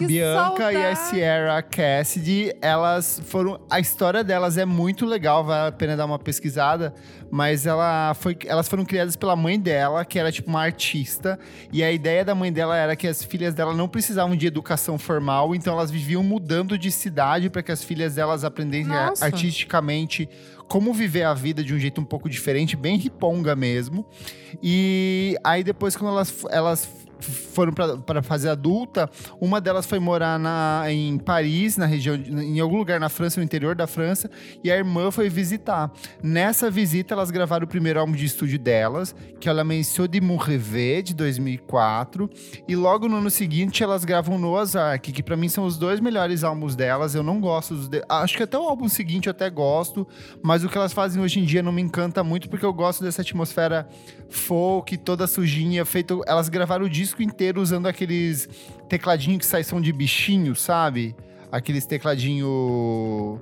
[0.00, 1.10] Que Bianca e a saudade.
[1.10, 2.52] Sierra Cassidy.
[2.62, 3.60] Elas foram.
[3.68, 6.94] A história delas é muito legal, vale a pena dar uma pesquisada.
[7.30, 11.38] Mas ela foi, elas foram criadas pela mãe dela, que era tipo uma artista.
[11.70, 14.98] E a ideia da mãe dela era que as filhas dela não precisavam de educação
[14.98, 19.24] formal, então elas viviam mudando de cidade para que as filhas delas aprendessem Nossa.
[19.24, 20.28] artisticamente
[20.70, 24.06] como viver a vida de um jeito um pouco diferente, bem riponga mesmo.
[24.62, 26.88] E aí depois, quando elas, elas
[27.26, 29.08] foram para fase adulta,
[29.40, 33.44] uma delas foi morar na, em Paris, na região, em algum lugar na França, no
[33.44, 34.30] interior da França,
[34.62, 35.90] e a irmã foi visitar.
[36.22, 40.20] Nessa visita, elas gravaram o primeiro álbum de estúdio delas, que é La Mention de
[40.20, 42.28] Mon Rêve, de 2004,
[42.68, 46.00] e logo no ano seguinte elas gravam Noah's Ark, que pra mim são os dois
[46.00, 47.14] melhores álbuns delas.
[47.14, 47.88] Eu não gosto dos.
[47.88, 50.06] de- Acho que até o álbum seguinte eu até gosto,
[50.42, 53.02] mas o que elas fazem hoje em dia não me encanta muito, porque eu gosto
[53.02, 53.88] dessa atmosfera
[54.28, 56.22] folk, toda sujinha, feito.
[56.26, 58.48] Elas gravaram o disco inteiro usando aqueles
[58.88, 61.14] tecladinhos que saem som de bichinho, sabe?
[61.50, 63.40] Aqueles tecladinho.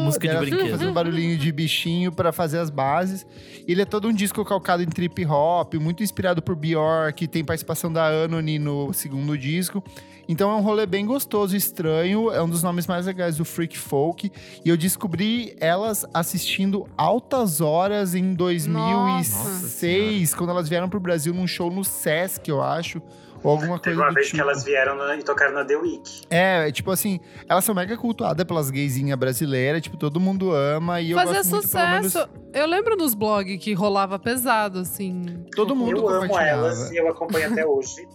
[0.00, 0.70] Música de brinquedo.
[0.70, 3.24] Fazendo barulhinho de bichinho pra fazer as bases.
[3.66, 7.92] Ele é todo um disco calcado em trip hop, muito inspirado por Bjork, tem participação
[7.92, 9.82] da Anony no segundo disco.
[10.28, 13.78] Então é um rolê bem gostoso, estranho, é um dos nomes mais legais do Freak
[13.78, 14.30] Folk.
[14.64, 21.46] E eu descobri elas assistindo altas horas em 2006, quando elas vieram pro Brasil num
[21.46, 23.00] show no Sesc, eu acho.
[23.42, 24.36] Ou alguma Teve coisa uma do vez tipo.
[24.36, 26.22] que elas vieram na- e tocaram na The Week.
[26.30, 31.00] É, tipo assim, elas são mega cultuadas pelas gaysinhas brasileiras, tipo, todo mundo ama.
[31.00, 32.28] E eu Fazia gosto muito, pelo menos, sucesso.
[32.52, 35.44] Eu lembro nos blogs que rolava pesado, assim.
[35.54, 38.06] todo mundo Eu amo elas e eu acompanho até hoje.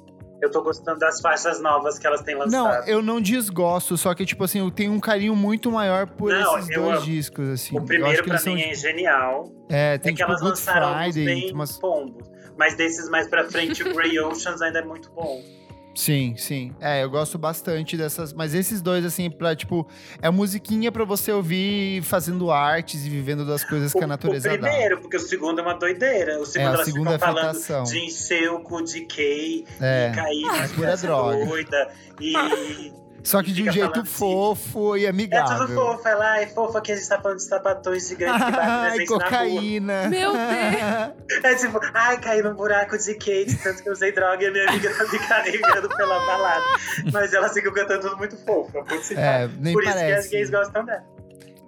[0.41, 2.85] Eu tô gostando das faixas novas que elas têm Não, lançado.
[2.89, 6.57] eu não desgosto, só que, tipo assim, eu tenho um carinho muito maior por Não,
[6.57, 7.05] esses eu dois amo.
[7.05, 7.73] discos, assim.
[7.75, 9.45] O Eu acho primeiro que pra eles são, mim é genial.
[9.71, 11.77] É, É tem que tipo elas Good lançaram Friday, bem umas...
[11.79, 12.27] pombos.
[12.57, 15.41] Mas desses mais pra frente, o Grey Oceans ainda é muito bom.
[15.95, 16.73] Sim, sim.
[16.81, 18.33] É, eu gosto bastante dessas.
[18.33, 19.87] Mas esses dois, assim, pra, tipo,
[20.23, 24.07] é musiquinha pra você ouvir fazendo artes e vivendo das coisas que a O, o
[24.07, 24.57] natureza dá.
[24.57, 26.39] primeiro, porque o segundo é uma doideira.
[26.41, 27.83] O segundo É, o elas segundo ficam é falando fritação.
[27.83, 31.45] de encher o cu de Kay É, e cair é na criança droga.
[31.45, 31.93] doida.
[32.19, 32.33] E
[33.23, 34.05] Só que de um jeito assim.
[34.09, 35.65] fofo e é amigável.
[35.67, 36.07] tudo fofo.
[36.07, 38.97] Ela ai, fofa que a gente tá falando de sapatões gigantes que batem na Ai,
[38.97, 40.07] na cocaína.
[40.09, 41.13] Meu Deus!
[41.43, 44.51] É tipo, ai, caí num buraco de Kate, tanto que eu usei droga e a
[44.51, 46.63] minha amiga tá me carregando pela balada.
[47.11, 48.77] Mas elas ficam cantando tudo muito fofo.
[48.77, 49.13] é muito.
[49.17, 50.29] É, nem Por isso que as parece.
[50.29, 51.03] gays gostam dela.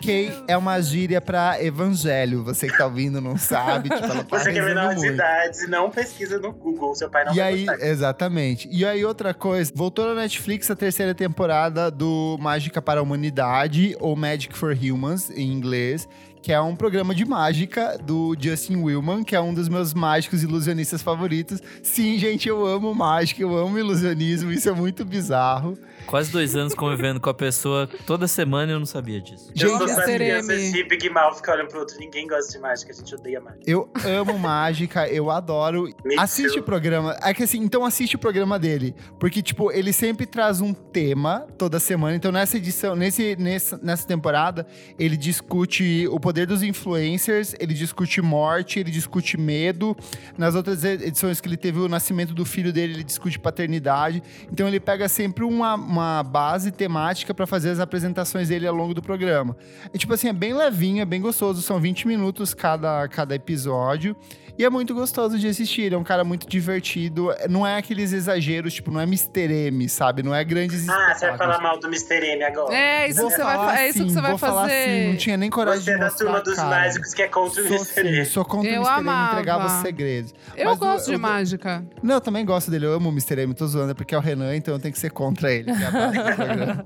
[0.05, 2.43] MK é uma gíria pra evangelho.
[2.43, 3.89] Você que tá ouvindo não sabe.
[3.89, 6.93] Tipo, ela tá Você que é menor de idade, não pesquisa no Google.
[6.95, 7.85] Seu pai não E vai aí, gostar.
[7.87, 8.69] exatamente.
[8.71, 13.95] E aí, outra coisa, voltou na Netflix a terceira temporada do Mágica para a Humanidade,
[13.99, 16.07] ou Magic for Humans, em inglês,
[16.45, 20.43] que é um programa de mágica do Justin Willman, que é um dos meus mágicos
[20.43, 21.59] ilusionistas favoritos.
[21.81, 25.75] Sim, gente, eu amo mágica, eu amo ilusionismo, isso é muito bizarro.
[26.05, 29.51] Quase dois anos convivendo com a pessoa toda semana e eu não sabia disso.
[29.59, 30.13] Eu Gente, Mr.
[30.13, 30.71] criança M.
[30.71, 31.97] de Big Mouth que olham pro outro.
[31.99, 33.63] Ninguém gosta de mágica, a gente odeia mágica.
[33.65, 35.89] Eu amo mágica, eu adoro.
[36.05, 36.61] Me Assiste too.
[36.61, 37.17] o programa.
[37.23, 38.93] É que assim, então assiste o programa dele.
[39.19, 42.15] Porque, tipo, ele sempre traz um tema toda semana.
[42.15, 44.67] Então, nessa edição, nesse, nessa, nessa temporada,
[44.99, 49.95] ele discute o poder dos influencers, ele discute morte, ele discute medo.
[50.35, 54.23] Nas outras edições que ele teve o nascimento do filho dele, ele discute paternidade.
[54.51, 58.95] Então, ele pega sempre uma, uma base temática pra fazer as apresentações dele ao longo
[58.95, 59.55] do programa.
[59.93, 61.61] É tipo assim, é bem levinho, é bem gostoso.
[61.61, 64.15] São 20 minutos cada, cada episódio.
[64.57, 65.91] E é muito gostoso de assistir.
[65.91, 67.29] É um cara muito divertido.
[67.49, 69.51] Não é aqueles exageros, tipo, não é Mr.
[69.67, 70.23] M, sabe?
[70.23, 72.15] Não é grandes Ah, você vai falar mal do Mr.
[72.25, 72.73] M agora.
[72.73, 74.37] É, isso Vou que você vai, falar fa- é isso que assim, você vai vou
[74.37, 74.73] falar fazer.
[74.85, 76.69] assim, não tinha nem coragem Você é de da mostrar turma a dos cara.
[76.69, 77.85] mágicos que é contra o Sou, Mr.
[77.93, 78.25] sim, M.
[78.25, 78.99] sou contra Eu o Mr.
[79.01, 79.31] M, amava.
[79.33, 80.33] entregava os segredos.
[80.55, 81.85] Eu Mas gosto de o- mágica.
[82.01, 82.85] Não, eu também gosto dele.
[82.85, 83.41] Eu amo o Mr.
[83.41, 85.65] M, tô zoando, é porque é o Renan, então eu tenho que ser contra ele.
[85.65, 86.85] que é a base do programa.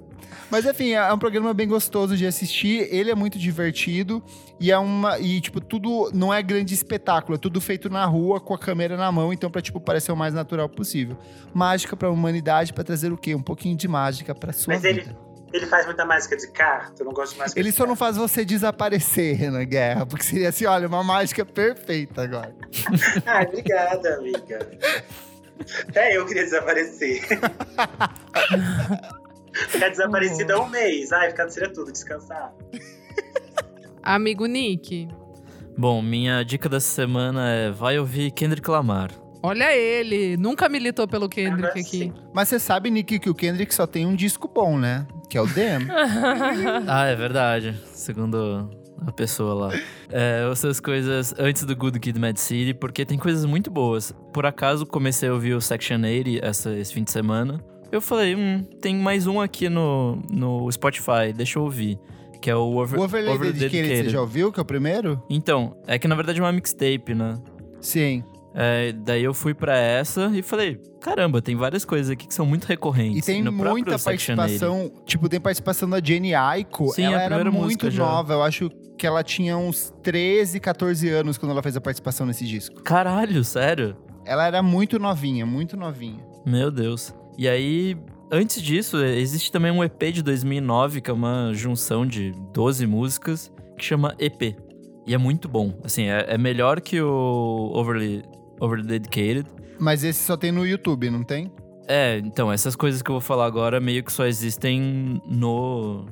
[0.49, 2.87] Mas enfim, é um programa bem gostoso de assistir.
[2.91, 4.23] Ele é muito divertido
[4.59, 5.19] e é uma.
[5.19, 8.97] E, tipo, tudo não é grande espetáculo, é tudo feito na rua com a câmera
[8.97, 11.17] na mão, então, pra, tipo, parecer o mais natural possível.
[11.53, 13.35] Mágica pra humanidade, pra trazer o quê?
[13.35, 15.01] Um pouquinho de mágica pra sua Mas vida.
[15.01, 15.15] ele,
[15.53, 17.95] ele faz muita mágica de carta, eu não gosto de mágica Ele de só não
[17.95, 18.05] carta.
[18.05, 22.55] faz você desaparecer, Renan Guerra, porque seria assim, olha, uma mágica perfeita agora.
[23.25, 24.69] Ah, obrigada, amiga.
[25.93, 27.21] É, eu queria desaparecer.
[29.53, 31.11] Ficar desaparecida um mês.
[31.11, 32.53] Ai, ficar seria tudo, descansar.
[34.03, 35.07] Amigo Nick.
[35.77, 39.11] Bom, minha dica dessa semana é vai ouvir Kendrick Lamar.
[39.41, 40.35] Olha ele.
[40.35, 41.83] Nunca militou pelo Kendrick Agora aqui.
[41.83, 42.13] sim.
[42.33, 45.07] Mas você sabe, Nick, que o Kendrick só tem um disco bom, né?
[45.29, 45.87] Que é o Dem.
[46.87, 47.79] Ah, é verdade.
[47.93, 48.69] Segundo
[49.05, 49.73] a pessoa lá.
[50.11, 53.71] É, eu ouço as coisas antes do Good Kid Mad City, porque tem coisas muito
[53.71, 54.13] boas.
[54.33, 57.63] Por acaso, comecei a ouvir o Section 80 essa, esse fim de semana.
[57.91, 61.97] Eu falei, hum, tem mais um aqui no, no Spotify, deixa eu ouvir.
[62.41, 65.21] Que é o Over, o Overlay Over Dedicated, você já ouviu, que é o primeiro?
[65.29, 67.37] Então, é que na verdade é uma mixtape, né?
[67.81, 68.23] Sim.
[68.55, 72.45] É, daí eu fui pra essa e falei, caramba, tem várias coisas aqui que são
[72.45, 73.27] muito recorrentes.
[73.27, 74.41] E tem no muita Section 80.
[74.41, 76.89] participação, tipo, tem participação da Jenny Aiko.
[76.89, 78.03] Sim, ela era muito música já.
[78.03, 82.25] nova, eu acho que ela tinha uns 13, 14 anos quando ela fez a participação
[82.25, 82.81] nesse disco.
[82.83, 83.97] Caralho, sério?
[84.25, 86.23] Ela era muito novinha, muito novinha.
[86.45, 87.13] Meu Deus.
[87.39, 87.95] E aí,
[88.29, 93.49] antes disso, existe também um EP de 2009, que é uma junção de 12 músicas,
[93.77, 94.57] que chama EP.
[95.07, 95.73] E é muito bom.
[95.81, 98.23] Assim, é, é melhor que o Overly,
[98.59, 99.45] Overly Dedicated.
[99.79, 101.49] Mas esse só tem no YouTube, não tem?
[101.87, 106.07] É, então, essas coisas que eu vou falar agora meio que só existem no,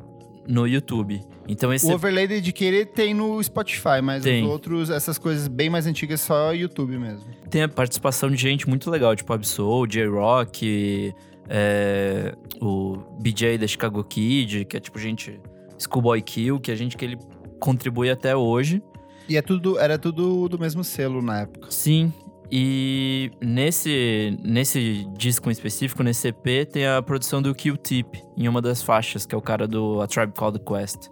[0.47, 1.21] no YouTube.
[1.47, 4.43] Então esse O Overlay Dedicated tem no Spotify, mas Tem.
[4.43, 7.25] os outros, essas coisas bem mais antigas, só YouTube mesmo.
[7.49, 11.13] tem a participação de gente muito legal, tipo Absol, J-Rock,
[11.49, 15.39] é, o BJ da Chicago Kid, que é tipo gente...
[15.79, 17.19] Schoolboy Kill, que é gente que ele
[17.59, 18.81] contribui até hoje.
[19.29, 21.67] E é tudo, era tudo do mesmo selo na época.
[21.69, 22.11] Sim,
[22.51, 28.61] e nesse, nesse disco em específico, nesse EP, tem a produção do Q-Tip em uma
[28.61, 31.09] das faixas, que é o cara do A Tribe Called Quest.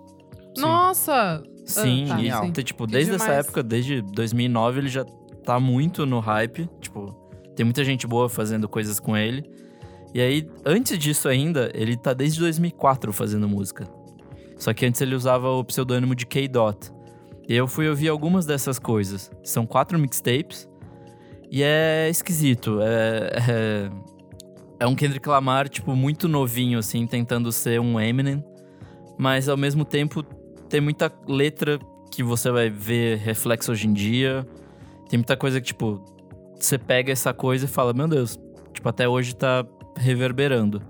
[0.57, 1.44] Nossa!
[1.66, 2.52] Sim, tá, e sim.
[2.52, 5.03] tem, tipo, Que desde essa época, desde 2009, ele já
[5.44, 6.70] tá muito no hype.
[6.80, 7.14] Tipo,
[7.56, 9.44] tem muita gente boa fazendo coisas com ele.
[10.14, 13.86] E aí, antes disso ainda, ele tá desde 2004 fazendo música.
[14.57, 16.91] Só que antes ele usava o pseudônimo de K-Dot.
[17.49, 19.30] E eu fui ouvir algumas dessas coisas.
[19.44, 20.70] São quatro mixtapes.
[21.51, 22.80] E é esquisito.
[22.81, 23.89] É, é,
[24.81, 28.43] é um Kendrick Lamar, tipo, muito novinho, assim, tentando ser um Eminem.
[29.17, 30.23] Mas ao mesmo tempo
[30.67, 31.80] tem muita letra
[32.11, 34.45] que você vai ver reflexo hoje em dia.
[35.09, 36.03] Tem muita coisa que, tipo,
[36.59, 38.38] você pega essa coisa e fala, meu Deus,
[38.73, 39.65] tipo, até hoje tá
[39.97, 40.81] reverberando.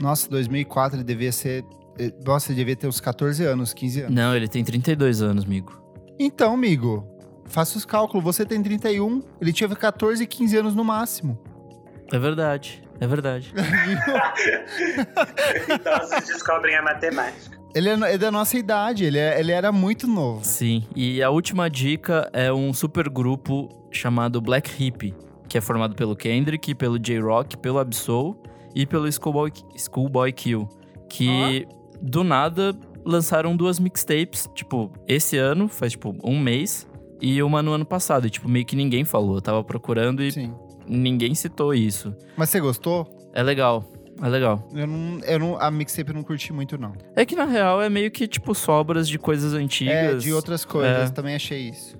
[0.00, 1.64] Nossa, 2004 ele devia ser...
[1.98, 4.14] eh, Nossa, ele devia ter uns 14 anos, 15 anos.
[4.14, 5.78] Não, ele tem 32 anos, amigo.
[6.18, 7.06] Então, amigo,
[7.50, 8.24] faça os cálculos.
[8.24, 11.38] Você tem 31, ele tinha 14 e 15 anos no máximo.
[12.12, 13.52] É verdade, é verdade.
[15.68, 17.58] Então vocês descobrem a matemática.
[17.74, 20.44] Ele é, é da nossa idade, ele, é- ele era muito novo.
[20.44, 25.14] Sim, e a última dica é um super grupo chamado Black Hippie,
[25.48, 28.34] que é formado pelo Kendrick, pelo J-Rock, pelo Absol
[28.74, 30.66] e pelo Schoolboy, Schoolboy Q.
[31.08, 31.66] Que
[32.02, 32.74] do nada
[33.04, 36.86] lançaram duas mixtapes, tipo, esse ano, faz tipo um mês,
[37.20, 38.26] e uma no ano passado.
[38.26, 39.36] E, tipo, meio que ninguém falou.
[39.36, 40.54] Eu tava procurando e Sim.
[40.86, 42.14] ninguém citou isso.
[42.36, 43.06] Mas você gostou?
[43.32, 43.84] É legal,
[44.22, 44.68] é legal.
[44.74, 46.92] Eu não, eu não, a mixtape eu não curti muito, não.
[47.14, 49.94] É que na real é meio que, tipo, sobras de coisas antigas.
[49.94, 51.12] É, de outras coisas, É.
[51.12, 51.96] também achei isso.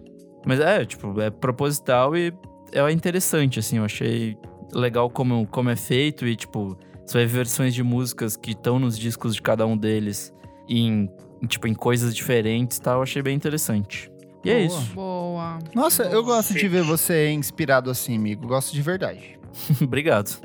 [0.46, 2.32] Mas é, tipo, é proposital e
[2.72, 3.76] é interessante, assim.
[3.78, 4.36] Eu achei
[4.72, 8.78] legal como, como é feito e, tipo, você vai ver versões de músicas que estão
[8.78, 10.32] nos discos de cada um deles
[10.68, 11.08] em,
[11.48, 12.96] tipo, em coisas diferentes e tal.
[12.98, 14.10] Eu achei bem interessante.
[14.44, 14.80] E é Boa.
[14.80, 14.92] isso.
[14.94, 15.58] Boa.
[15.74, 18.46] Nossa, eu gosto de ver você inspirado assim, amigo.
[18.46, 19.38] Gosto de verdade.
[19.82, 20.40] Obrigado.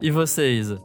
[0.00, 0.82] E você, Isa?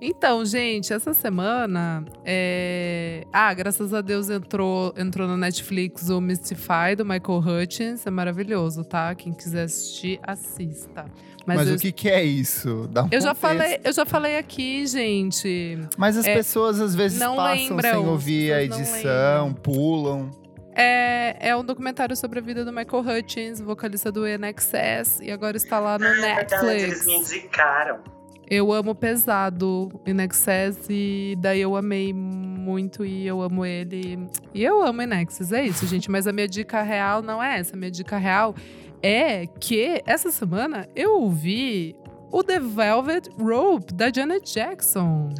[0.00, 2.04] Então, gente, essa semana.
[2.24, 3.24] É...
[3.32, 8.06] Ah, graças a Deus entrou, entrou no Netflix o Mystify do Michael Hutchins.
[8.06, 9.14] É maravilhoso, tá?
[9.14, 11.06] Quem quiser assistir, assista.
[11.46, 12.88] Mas, Mas, eu, o que, que é isso?
[12.90, 15.78] Dá um eu já falei, eu já falei aqui, gente.
[15.96, 20.30] Mas as É, pessoas às vezes não passam lembram, sem ouvir a edição, pulam.
[20.76, 25.56] É, é um documentário sobre a vida do Michael Hutchins, vocalista do NXS, e agora
[25.56, 27.06] está lá no É verdade, eles Netflix.
[27.06, 28.00] me indicaram.
[28.50, 34.28] Eu amo pesado NXS e daí eu amei muito e eu amo ele.
[34.52, 36.10] E eu amo NXS, é isso, gente.
[36.10, 37.74] Mas a minha dica real não é essa.
[37.74, 38.54] A minha dica real
[39.02, 41.96] é que essa semana eu ouvi
[42.30, 45.30] o The Velvet Rope da Janet Jackson.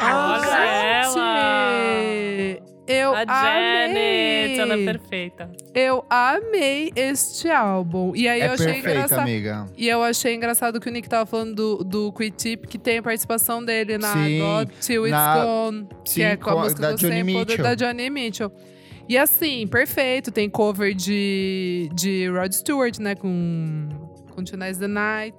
[0.00, 0.56] Olha
[1.00, 2.70] ela!
[2.86, 4.56] Eu a amei.
[4.56, 5.50] Janet, ela é perfeita.
[5.74, 8.12] Eu amei este álbum.
[8.16, 9.18] E aí é eu achei perfeita, engraçado.
[9.20, 9.66] amiga.
[9.76, 12.98] E eu achei engraçado que o Nick tava falando do, do Quick Tip, que tem
[12.98, 16.56] a participação dele na Sim, God Till It's na- Gone, Sim, que é com a
[16.62, 17.62] música da do Johnny Mitchell.
[17.62, 18.52] da Johnny Mitchell.
[19.08, 20.30] E assim, perfeito.
[20.32, 23.14] Tem cover de, de Rod Stewart, né?
[23.14, 23.88] Com,
[24.34, 25.36] com Tonight's the Night.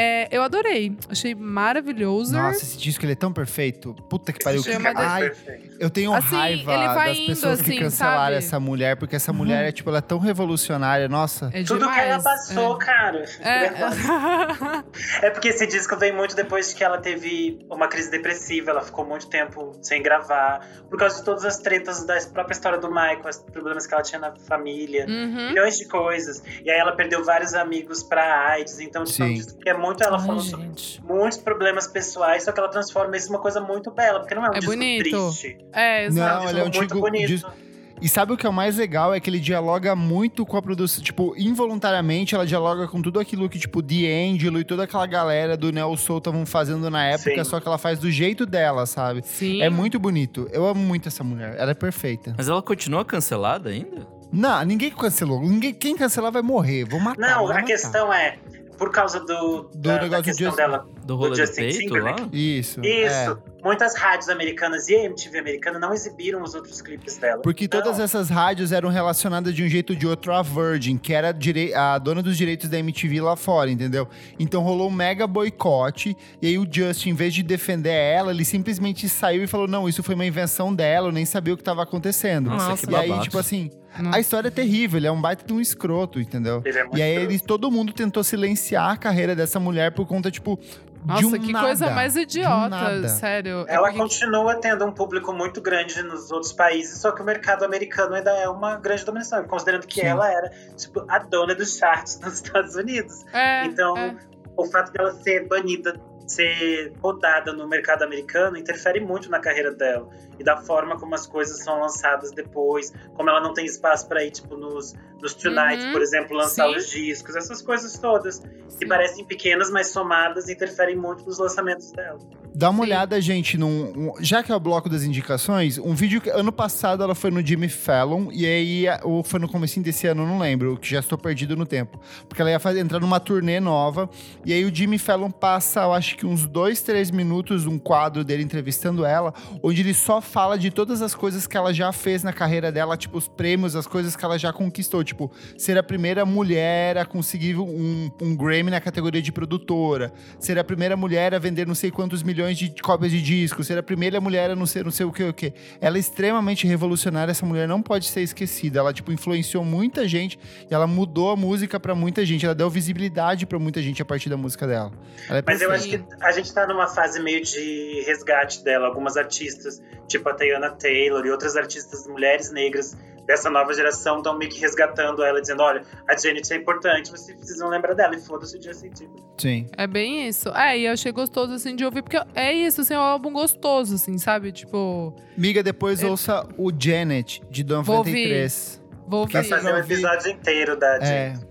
[0.00, 0.96] É, eu adorei.
[1.10, 2.32] Achei maravilhoso.
[2.32, 3.94] Nossa, esse disco ele é tão perfeito.
[4.08, 4.62] Puta que pariu.
[4.62, 4.70] Que...
[4.94, 5.76] Ai, Perfeito.
[5.80, 8.36] eu tenho Assim, raiva ele vai das indo, pessoas que assim, cancelaram sabe?
[8.36, 11.08] essa mulher, porque essa mulher é, tipo, ela é tão revolucionária.
[11.08, 11.50] Nossa.
[11.52, 11.94] É Tudo demais.
[11.96, 13.24] que ela passou, cara.
[13.40, 13.68] É.
[15.22, 18.82] É porque esse disco vem muito depois de que ela teve uma crise depressiva, ela
[18.82, 22.88] ficou muito tempo sem gravar, por causa de todas as tretas da própria história do
[22.88, 25.48] Michael, os problemas que ela tinha na família, Uhum.
[25.48, 26.42] milhões de coisas.
[26.64, 29.34] E aí ela perdeu vários amigos pra AIDS, então tipo, é um Sim.
[29.34, 31.02] disco que é muito ela Ai, falando sobre gente.
[31.04, 34.50] muitos problemas pessoais, só que ela transforma isso numa coisa muito bela, porque não é
[34.50, 35.02] um É disco bonito.
[35.10, 35.58] triste.
[35.72, 36.44] É, exato.
[36.44, 37.28] Não, ele é um disco muito disco- bonito.
[37.28, 37.52] disco-
[38.00, 39.12] E sabe o que é o mais legal?
[39.12, 41.02] É que ele dialoga muito com a produção.
[41.02, 45.72] Tipo, involuntariamente, ela dialoga com tudo aquilo que, tipo, D'Angelo e toda aquela galera do
[45.72, 47.50] Neo Soul estavam fazendo na época, Sim.
[47.50, 49.22] só que ela faz do jeito dela, sabe?
[49.24, 49.62] Sim.
[49.62, 50.48] É muito bonito.
[50.52, 51.56] Eu amo muito essa mulher.
[51.58, 52.34] Ela é perfeita.
[52.38, 54.06] Mas ela continua cancelada ainda?
[54.32, 55.40] Não, ninguém cancelou.
[55.42, 56.84] Ninguém, quem cancelar vai morrer.
[56.84, 57.20] Vou matar.
[57.20, 57.64] Não, vou a matar.
[57.64, 58.36] questão é,
[58.78, 61.56] por causa do, Do da, da negócio do questão Justin- dela Do rolê do, Justin
[61.62, 62.12] peito lá?
[62.14, 62.58] Timberlake?
[62.58, 62.80] Isso.
[62.80, 62.86] Isso.
[63.14, 63.36] é.
[63.62, 67.42] Muitas rádios americanas e a MTV americana não exibiram os outros clipes dela.
[67.42, 70.96] Porque Então, todas essas rádios eram relacionadas de um jeito ou de outro à Virgin,
[70.96, 71.34] que era
[71.74, 74.08] a dona dos direitos da MTV lá fora, entendeu?
[74.38, 78.44] Então rolou um mega boicote, e aí o Justin, em vez de defender ela, ele
[78.44, 81.62] simplesmente saiu e falou: não, isso foi uma invenção dela, eu nem sabia o que
[81.62, 82.50] tava acontecendo.
[82.50, 84.16] Nossa, que e aí, tipo assim, Nossa.
[84.16, 86.62] a história é terrível, ele é um baita de um escroto, entendeu?
[86.64, 90.06] Ele é muito E aí eles, todo mundo tentou silenciar a carreira dessa mulher por
[90.06, 93.64] conta, tipo, de Nossa, um que nada, coisa mais um idiota, sério.
[93.68, 97.24] É Ela porque- continua tendo um público muito grande nos outros países, só que o
[97.24, 100.06] mercado americano ainda é uma grande dominação, considerando que Sim.
[100.06, 103.24] ela era tipo, a dona dos charts nos Estados Unidos.
[103.32, 104.16] É, então, é.
[104.56, 110.08] o fato dela ser banida, ser podada no mercado americano, interfere muito na carreira dela.
[110.38, 114.24] E da forma como as coisas são lançadas depois, como ela não tem espaço para
[114.24, 115.92] ir, tipo, nos, nos Tonight, Uhum.
[115.92, 116.76] por exemplo, lançar Sim.
[116.76, 118.38] os discos, essas coisas todas.
[118.38, 118.88] Que Sim.
[118.88, 122.18] parecem pequenas, mas somadas interferem muito nos lançamentos dela.
[122.54, 122.90] Dá uma Sim.
[122.90, 123.92] olhada, gente, num.
[123.96, 127.30] um- já que é o bloco das indicações, um vídeo que ano passado ela foi
[127.30, 130.76] no Jimmy Fallon, e aí, a- ou foi no comecinho desse ano, eu não lembro,
[130.76, 131.98] que já estou perdido no tempo.
[132.28, 134.08] Porque ela ia fazer, entrar numa turnê nova,
[134.44, 138.22] e aí o Jimmy Fallon passa, eu acho que uns dois, três minutos, um quadro
[138.22, 139.32] dele entrevistando ela,
[139.62, 142.96] onde ele só fala de todas as coisas que ela já fez na carreira dela,
[142.96, 147.04] tipo, os prêmios, as coisas que ela já conquistou, tipo, ser a primeira mulher a
[147.04, 151.74] conseguir um, um Grammy na categoria de produtora, ser a primeira mulher a vender não
[151.74, 154.92] sei quantos milhões de cópias de disco, ser a primeira mulher a não ser não
[154.92, 155.52] sei o que o que.
[155.80, 158.80] Ela é extremamente revolucionária, essa mulher não pode ser esquecida.
[158.80, 160.38] Ela tipo influenciou muita gente
[160.70, 164.04] e ela mudou a música pra muita gente, ela deu visibilidade pra muita gente a
[164.04, 164.92] partir da música dela.
[165.28, 168.86] Ela é Mas eu acho que a gente tá numa fase meio de resgate dela.
[168.86, 172.96] Algumas artistas, tipo a Tayana Taylor e outras artistas mulheres negras,
[173.26, 177.36] dessa nova geração estão meio que resgatando ela, dizendo: olha, a Janet é importante, vocês
[177.36, 178.14] precisam lembrar dela.
[178.16, 179.24] E foda-se o Justin Timberlake.
[179.38, 179.66] Sim.
[179.76, 180.48] É bem isso.
[180.50, 183.32] É, e eu achei gostoso, assim, de ouvir, porque é isso, assim, é um álbum
[183.32, 184.50] gostoso, assim, sabe?
[184.50, 188.82] Tipo, Miga, depois Eu- ouça o Janet, de Vou 93.
[189.06, 189.46] vou Porque ouvir.
[189.52, 191.04] essa- Fazer um episódio inteiro da É,
[191.34, 191.46] Janet.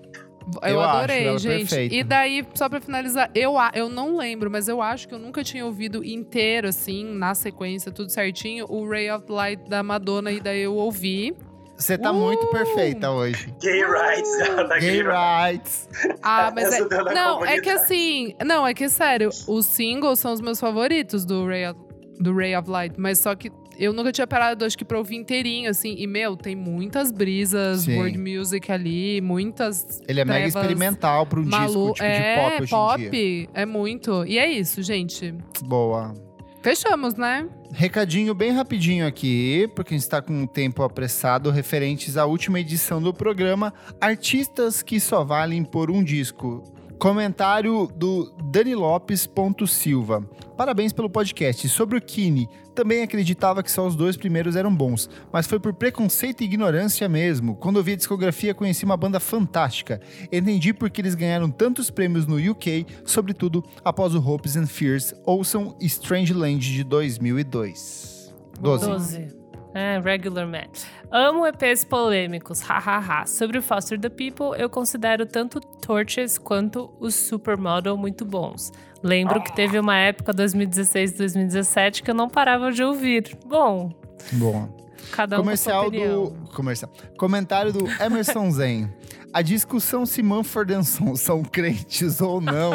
[0.64, 1.58] Eu, Eu acho adorei, ela gente.
[1.70, 1.96] perfeita.
[1.96, 5.44] E daí, só pra finalizar, eu, eu não lembro, mas eu acho que eu nunca
[5.44, 10.40] tinha ouvido inteiro, assim, na sequência, tudo certinho, o Ray of Light da Madonna, e
[10.40, 11.36] daí eu ouvi.
[11.78, 12.16] você tá Uh!
[12.16, 13.54] muito perfeita hoje.
[13.62, 15.90] Gay rights, ela tá Gay gay rights.
[16.24, 16.80] Ah, mas é.
[17.14, 18.34] Não, é que assim.
[18.46, 21.80] Não, é que sério, os singles são os meus favoritos do Ray of,
[22.20, 23.52] do Ray of Light, mas só que.
[23.78, 25.96] Eu nunca tinha parado, acho que pra ouvir inteirinho, assim.
[25.98, 27.98] E, meu, tem muitas brisas, Sim.
[27.98, 31.68] world music ali, muitas Ele é mega experimental pra um malu...
[31.68, 33.50] disco tipo é, de pop hoje pop, em dia.
[33.54, 34.26] é muito.
[34.26, 35.34] E é isso, gente.
[35.64, 36.14] Boa.
[36.62, 37.48] Fechamos, né?
[37.72, 42.60] Recadinho bem rapidinho aqui, porque a gente está com um tempo apressado, referentes à última
[42.60, 46.64] edição do programa Artistas que só valem por um disco.
[46.98, 50.28] Comentário do Dani Lopes ponto Silva.
[50.58, 51.70] Parabéns pelo podcast.
[51.70, 55.74] Sobre o Kine, também acreditava que só os dois primeiros eram bons, mas foi por
[55.74, 57.56] preconceito e ignorância mesmo.
[57.56, 60.02] Quando eu vi a discografia, conheci uma banda fantástica.
[60.32, 65.14] Entendi porque eles ganharam tantos prêmios no UK, sobretudo após o Hopes and Fears.
[65.24, 68.34] Ouçam Strange Land de 2002.
[68.60, 68.86] 12.
[68.88, 69.37] 12.
[69.78, 70.66] É, Regular Man.
[71.12, 73.28] Amo EPs polêmicos, hahaha.
[73.28, 78.72] Sobre o Foster the People, eu considero tanto Torches quanto o Supermodel muito bons.
[79.04, 83.38] Lembro que teve uma época 2016 2017 que eu não parava de ouvir.
[83.46, 83.92] Bom,
[84.32, 84.68] Boa.
[85.12, 86.24] cada um Comercial com sua opinião.
[86.26, 86.52] do.
[86.56, 86.92] Comercial.
[87.16, 88.92] Comentário do Emerson Zen.
[89.38, 92.72] A discussão se Manford Sons são crentes ou não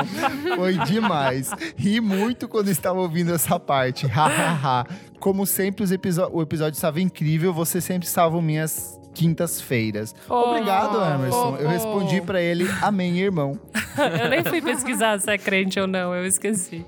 [0.54, 1.50] foi demais.
[1.76, 4.06] Ri muito quando estava ouvindo essa parte.
[4.06, 4.86] Hahaha.
[5.18, 7.52] Como sempre, o episódio estava incrível.
[7.52, 10.14] Você sempre salva minhas quintas-feiras.
[10.28, 11.56] Oh, Obrigado, Emerson.
[11.56, 11.68] Eu fofo.
[11.68, 13.58] respondi pra ele: Amém, irmão.
[14.22, 16.86] eu nem fui pesquisar se é crente ou não, eu esqueci.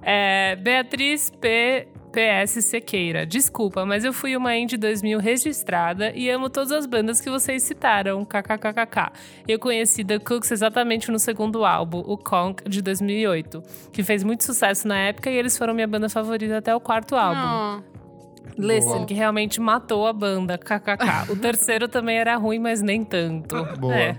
[0.00, 1.86] É, Beatriz P.
[2.12, 3.24] PS Sequeira.
[3.24, 7.62] Desculpa, mas eu fui uma Indie 2000 registrada e amo todas as bandas que vocês
[7.62, 8.24] citaram.
[8.24, 9.12] KKKKK.
[9.46, 13.62] Eu conheci The Cooks exatamente no segundo álbum, o Conk, de 2008,
[13.92, 17.14] que fez muito sucesso na época e eles foram minha banda favorita até o quarto
[17.16, 17.40] álbum.
[17.40, 17.84] Não.
[18.58, 19.06] Listen, Boa.
[19.06, 20.58] que realmente matou a banda.
[20.58, 21.30] KKK.
[21.30, 23.64] o terceiro também era ruim, mas nem tanto.
[23.78, 23.94] Boa.
[23.94, 24.18] É.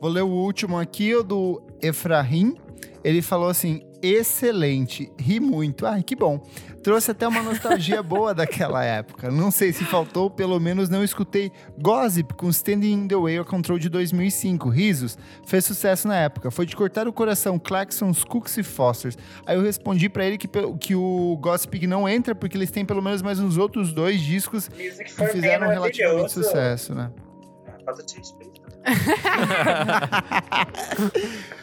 [0.00, 2.54] Vou ler o último aqui, o do Efraim.
[3.02, 5.86] Ele falou assim: excelente, ri muito.
[5.86, 6.42] Ai, que bom.
[6.82, 9.30] Trouxe até uma nostalgia boa daquela época.
[9.30, 13.48] Não sei se faltou, pelo menos não escutei Gossip com Standing in the Way of
[13.48, 14.68] Control de 2005.
[14.68, 15.16] Risos,
[15.46, 16.50] fez sucesso na época.
[16.50, 19.16] Foi de cortar o coração, Claxons, Cooks e Fosters.
[19.46, 20.48] Aí eu respondi pra ele que,
[20.78, 24.68] que o Gossip não entra porque eles têm pelo menos mais uns outros dois discos
[24.68, 27.10] Music que fizeram Men relativamente sucesso, né?
[28.16, 28.53] Respeito.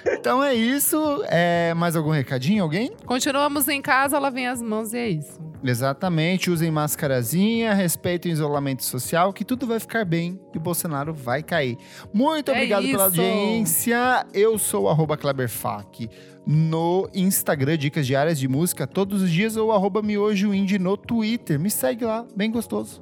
[0.06, 1.24] Então é isso.
[1.28, 2.64] É, mais algum recadinho?
[2.64, 2.92] Alguém?
[3.06, 5.40] Continuamos em casa, lavem as mãos e é isso.
[5.64, 6.50] Exatamente.
[6.50, 11.44] Usem máscarazinha, respeitem o isolamento social, que tudo vai ficar bem e o Bolsonaro vai
[11.44, 11.78] cair.
[12.14, 13.22] Muito É obrigado pela isso.
[13.22, 14.26] audiência.
[14.34, 16.10] Eu sou o Kleberfac
[16.46, 21.60] no Instagram, dicas diárias de música todos os dias, ou arroba Miojo Indie no Twitter.
[21.60, 23.02] Me segue lá, bem gostoso.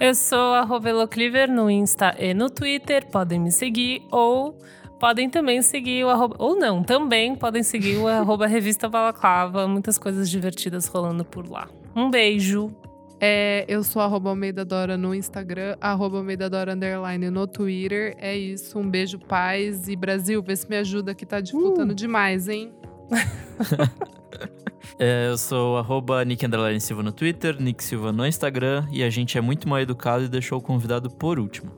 [0.00, 3.06] Eu sou a Rovelo Cleaver no Insta e no Twitter.
[3.06, 4.58] Podem me seguir ou
[4.98, 6.36] podem também seguir o arroba.
[6.38, 9.66] Ou não, também podem seguir o arroba Revista Balaclava.
[9.66, 11.68] Muitas coisas divertidas rolando por lá.
[11.94, 12.74] Um beijo.
[13.20, 18.16] É, eu sou arroba Almeida Dora no Instagram, arroba Almeida Dora Underline no Twitter.
[18.18, 19.86] É isso, um beijo, paz.
[19.86, 22.72] E Brasil, vê se me ajuda que tá dificultando demais, hein?
[24.98, 26.44] É, eu sou arroba Nick
[26.80, 30.28] Silva no Twitter, Nick Silva no Instagram, e a gente é muito mal educado e
[30.28, 31.72] deixou o convidado por último.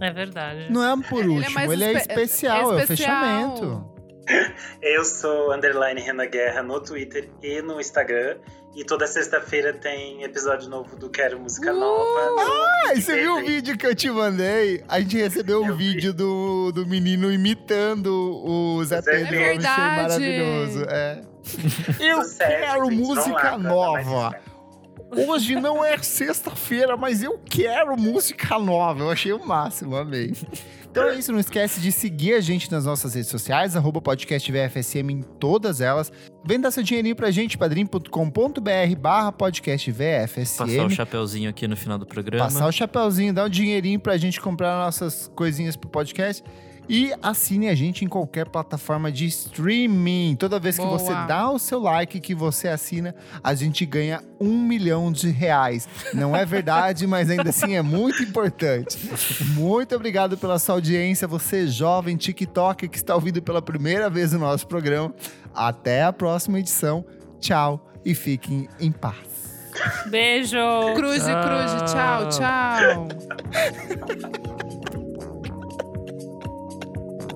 [0.00, 0.70] É verdade.
[0.70, 3.56] Não é por Ele é último, ele é espe- especial, é, é o especial.
[3.56, 3.96] fechamento.
[4.82, 8.36] Eu sou underline Renan Guerra no Twitter e no Instagram.
[8.76, 12.30] E toda sexta-feira tem episódio novo do Quero Música Nova.
[12.30, 14.84] no Ah, e você viu o vídeo que eu te mandei?
[14.86, 15.94] A gente recebeu um Eu vi.
[15.94, 19.30] vídeo do, do menino imitando o Zé Pedro.
[19.30, 20.02] Verdade.
[20.02, 20.84] maravilhoso.
[20.90, 21.22] É.
[21.98, 23.56] Eu Sucesso, quero gente, música lá, tá?
[23.58, 24.36] Nova.
[25.10, 29.04] Hoje não é sexta-feira, mas eu quero música nova.
[29.04, 30.34] Eu achei o máximo, amei.
[30.96, 34.50] Então é isso, não esquece de seguir a gente nas nossas redes sociais, arroba podcast
[34.50, 36.10] VFSM em todas elas.
[36.42, 40.56] Vem dar seu dinheirinho pra gente, padrim.com.br barra podcast VFSM.
[40.56, 42.42] Passar o chapeuzinho aqui no final do programa.
[42.42, 46.42] Passar o chapeuzinho, dar um dinheirinho pra gente comprar nossas coisinhas pro podcast.
[46.88, 50.36] E assine a gente em qualquer plataforma de streaming.
[50.36, 50.98] Toda vez que Boa.
[50.98, 55.88] você dá o seu like, que você assina, a gente ganha um milhão de reais.
[56.14, 58.98] Não é verdade, mas ainda assim é muito importante.
[59.54, 64.38] Muito obrigado pela sua audiência, você jovem TikTok que está ouvindo pela primeira vez o
[64.38, 65.12] nosso programa.
[65.54, 67.04] Até a próxima edição.
[67.40, 69.16] Tchau e fiquem em paz.
[70.06, 70.56] Beijo!
[70.94, 73.08] Cruz e cruz, tchau, tchau.